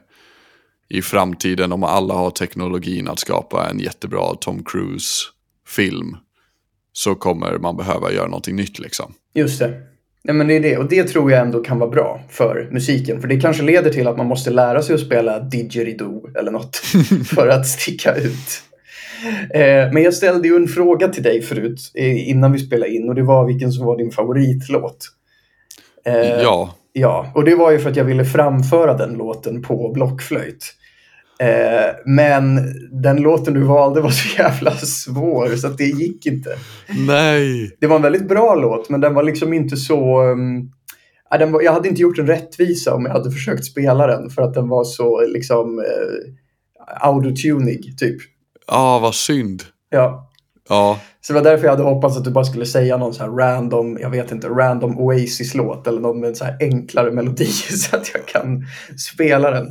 i 0.88 1.02
framtiden 1.02 1.72
om 1.72 1.84
alla 1.84 2.14
har 2.14 2.30
teknologin 2.30 3.08
att 3.08 3.18
skapa 3.18 3.68
en 3.70 3.78
jättebra 3.78 4.34
Tom 4.40 4.64
Cruise-film 4.64 6.16
så 6.92 7.14
kommer 7.14 7.58
man 7.58 7.76
behöva 7.76 8.12
göra 8.12 8.26
någonting 8.26 8.56
nytt 8.56 8.78
liksom. 8.78 9.14
Just 9.34 9.58
det. 9.58 9.82
Ja, 10.22 10.32
men 10.32 10.48
det 10.48 10.56
är 10.56 10.60
det. 10.60 10.76
Och 10.76 10.88
det 10.88 11.04
tror 11.04 11.30
jag 11.30 11.40
ändå 11.40 11.60
kan 11.60 11.78
vara 11.78 11.90
bra 11.90 12.20
för 12.30 12.68
musiken. 12.72 13.20
För 13.20 13.28
det 13.28 13.40
kanske 13.40 13.62
leder 13.62 13.90
till 13.90 14.06
att 14.06 14.16
man 14.16 14.26
måste 14.26 14.50
lära 14.50 14.82
sig 14.82 14.94
att 14.94 15.00
spela 15.00 15.40
didgeridoo 15.40 16.30
eller 16.38 16.50
något 16.50 16.76
för 17.34 17.48
att 17.48 17.66
sticka 17.66 18.14
ut. 18.14 18.62
Eh, 19.54 19.92
men 19.92 20.02
jag 20.02 20.14
ställde 20.14 20.48
ju 20.48 20.56
en 20.56 20.68
fråga 20.68 21.08
till 21.08 21.22
dig 21.22 21.42
förut 21.42 21.80
eh, 21.94 22.28
innan 22.28 22.52
vi 22.52 22.58
spelade 22.58 22.92
in 22.92 23.08
och 23.08 23.14
det 23.14 23.22
var 23.22 23.46
vilken 23.46 23.72
som 23.72 23.86
var 23.86 23.96
din 23.96 24.10
favoritlåt. 24.10 25.08
Eh, 26.04 26.42
ja. 26.42 26.74
Ja, 27.00 27.32
och 27.34 27.44
det 27.44 27.54
var 27.54 27.70
ju 27.70 27.78
för 27.78 27.90
att 27.90 27.96
jag 27.96 28.04
ville 28.04 28.24
framföra 28.24 28.94
den 28.94 29.12
låten 29.12 29.62
på 29.62 29.92
blockflöjt. 29.94 30.74
Eh, 31.40 31.96
men 32.06 32.60
den 33.02 33.16
låten 33.16 33.54
du 33.54 33.60
valde 33.60 34.00
var 34.00 34.10
så 34.10 34.42
jävla 34.42 34.70
svår 34.76 35.56
så 35.56 35.66
att 35.66 35.78
det 35.78 35.84
gick 35.84 36.26
inte. 36.26 36.50
Nej! 37.06 37.76
Det 37.80 37.86
var 37.86 37.96
en 37.96 38.02
väldigt 38.02 38.28
bra 38.28 38.54
låt 38.54 38.90
men 38.90 39.00
den 39.00 39.14
var 39.14 39.22
liksom 39.22 39.52
inte 39.52 39.76
så... 39.76 40.22
Um, 40.22 40.70
den 41.38 41.52
var, 41.52 41.62
jag 41.62 41.72
hade 41.72 41.88
inte 41.88 42.02
gjort 42.02 42.16
den 42.16 42.26
rättvisa 42.26 42.94
om 42.94 43.04
jag 43.04 43.12
hade 43.12 43.30
försökt 43.30 43.64
spela 43.64 44.06
den 44.06 44.30
för 44.30 44.42
att 44.42 44.54
den 44.54 44.68
var 44.68 44.84
så 44.84 45.26
liksom 45.26 45.78
eh, 45.78 46.32
autotunig 47.00 47.98
typ. 47.98 48.16
Ja, 48.66 48.76
ah, 48.76 48.98
vad 48.98 49.14
synd. 49.14 49.62
Ja. 49.90 50.27
Ja. 50.68 51.00
Så 51.20 51.32
det 51.32 51.40
var 51.40 51.50
därför 51.50 51.64
jag 51.64 51.70
hade 51.70 51.82
hoppats 51.82 52.16
att 52.16 52.24
du 52.24 52.30
bara 52.30 52.44
skulle 52.44 52.66
säga 52.66 52.96
någon 52.96 53.14
så 53.14 53.22
här 53.22 53.30
random, 53.30 53.98
jag 54.00 54.10
vet 54.10 54.32
inte, 54.32 54.48
random 54.48 54.98
Oasis-låt 54.98 55.86
eller 55.86 56.00
någon 56.00 56.20
med 56.20 56.28
en 56.28 56.34
så 56.34 56.44
här 56.44 56.56
enklare 56.60 57.10
melodi 57.10 57.46
så 57.52 57.96
att 57.96 58.10
jag 58.14 58.26
kan 58.26 58.66
spela 58.96 59.50
den. 59.50 59.66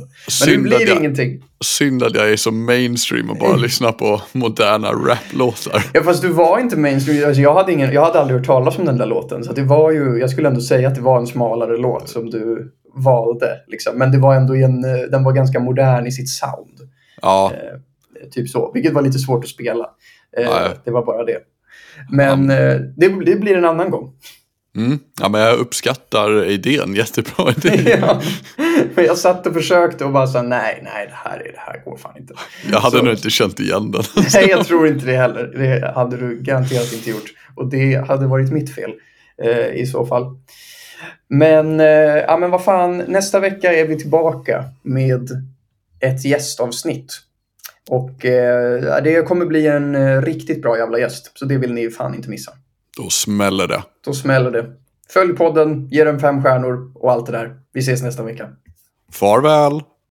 Men 0.46 0.54
det 0.54 0.58
blir 0.58 0.88
jag, 0.88 0.98
ingenting. 0.98 1.42
Synd 1.64 2.02
att 2.02 2.14
jag 2.14 2.32
är 2.32 2.36
så 2.36 2.50
mainstream 2.50 3.30
och 3.30 3.36
bara 3.36 3.56
lyssnar 3.56 3.92
på 3.92 4.22
moderna 4.32 4.92
rap-låtar. 4.92 5.84
Ja 5.92 6.02
fast 6.02 6.22
du 6.22 6.28
var 6.28 6.58
inte 6.58 6.76
mainstream, 6.76 7.26
alltså, 7.26 7.42
jag, 7.42 7.54
hade 7.54 7.72
ingen, 7.72 7.92
jag 7.92 8.04
hade 8.04 8.20
aldrig 8.20 8.38
hört 8.38 8.46
talas 8.46 8.78
om 8.78 8.84
den 8.84 8.98
där 8.98 9.06
låten. 9.06 9.44
Så 9.44 9.52
det 9.52 9.62
var 9.62 9.90
ju, 9.90 10.18
jag 10.20 10.30
skulle 10.30 10.48
ändå 10.48 10.60
säga 10.60 10.88
att 10.88 10.94
det 10.94 11.00
var 11.00 11.18
en 11.18 11.26
smalare 11.26 11.76
låt 11.76 12.08
som 12.08 12.30
du 12.30 12.72
valde. 12.94 13.60
Liksom. 13.66 13.98
Men 13.98 14.12
det 14.12 14.18
var 14.18 14.34
ändå 14.34 14.54
en, 14.54 14.82
den 14.82 15.24
var 15.24 15.32
ganska 15.32 15.60
modern 15.60 16.06
i 16.06 16.12
sitt 16.12 16.28
sound. 16.28 16.90
Ja. 17.22 17.52
Eh, 17.54 17.78
typ 18.30 18.48
så, 18.48 18.70
vilket 18.74 18.92
var 18.92 19.02
lite 19.02 19.18
svårt 19.18 19.44
att 19.44 19.50
spela. 19.50 19.86
Eh, 20.36 20.70
det 20.84 20.90
var 20.90 21.06
bara 21.06 21.24
det. 21.24 21.38
Men 22.10 22.48
ja. 22.48 22.56
Eh, 22.56 22.80
det, 22.96 23.08
det, 23.24 23.36
blir 23.36 23.56
en 23.56 23.64
annan 23.64 23.90
gång. 23.90 24.12
Mm. 24.76 24.98
Ja, 25.20 25.28
men 25.28 25.40
jag 25.40 25.58
uppskattar 25.58 26.44
idén, 26.44 26.94
jättebra 26.94 27.52
idé. 27.56 27.98
ja. 28.00 28.22
Men 28.94 29.04
jag 29.04 29.18
satt 29.18 29.46
och 29.46 29.54
försökte 29.54 30.04
och 30.04 30.12
bara 30.12 30.26
sa 30.26 30.42
nej, 30.42 30.80
nej, 30.84 31.06
det 31.06 31.30
här, 31.30 31.38
det 31.38 31.58
här 31.58 31.84
går 31.84 31.96
fan 31.96 32.16
inte. 32.16 32.34
Jag 32.72 32.80
hade 32.80 32.98
så, 32.98 33.04
nog 33.04 33.14
inte 33.14 33.30
känt 33.30 33.60
igen 33.60 33.90
den. 33.90 34.02
nej, 34.34 34.48
jag 34.48 34.66
tror 34.66 34.88
inte 34.88 35.06
det 35.06 35.16
heller. 35.16 35.44
Det 35.46 35.92
hade 35.94 36.16
du 36.16 36.40
garanterat 36.42 36.92
inte 36.92 37.10
gjort. 37.10 37.32
Och 37.54 37.70
det 37.70 37.94
hade 38.08 38.26
varit 38.26 38.52
mitt 38.52 38.74
fel 38.74 38.90
eh, 39.42 39.80
i 39.80 39.86
så 39.86 40.06
fall. 40.06 40.36
Men, 41.28 41.80
eh, 41.80 41.86
ja, 42.26 42.36
men 42.36 42.50
vad 42.50 42.64
fan, 42.64 42.98
nästa 42.98 43.40
vecka 43.40 43.72
är 43.72 43.86
vi 43.86 43.98
tillbaka 43.98 44.64
med 44.82 45.28
ett 46.00 46.24
gästavsnitt. 46.24 47.20
Och 47.88 48.24
eh, 48.24 49.02
det 49.02 49.26
kommer 49.26 49.46
bli 49.46 49.66
en 49.66 49.94
eh, 49.94 50.22
riktigt 50.22 50.62
bra 50.62 50.78
jävla 50.78 50.98
gäst. 50.98 51.32
Så 51.34 51.44
det 51.44 51.58
vill 51.58 51.74
ni 51.74 51.90
fan 51.90 52.14
inte 52.14 52.30
missa. 52.30 52.52
Då 52.96 53.10
smäller 53.10 53.68
det. 53.68 53.82
Då 54.04 54.12
smäller 54.12 54.50
det. 54.50 54.66
Följ 55.10 55.34
podden, 55.34 55.88
ge 55.90 56.04
den 56.04 56.20
fem 56.20 56.42
stjärnor 56.42 56.92
och 56.94 57.12
allt 57.12 57.26
det 57.26 57.32
där. 57.32 57.56
Vi 57.72 57.80
ses 57.80 58.02
nästa 58.02 58.22
vecka. 58.22 58.48
Farväl! 59.12 59.82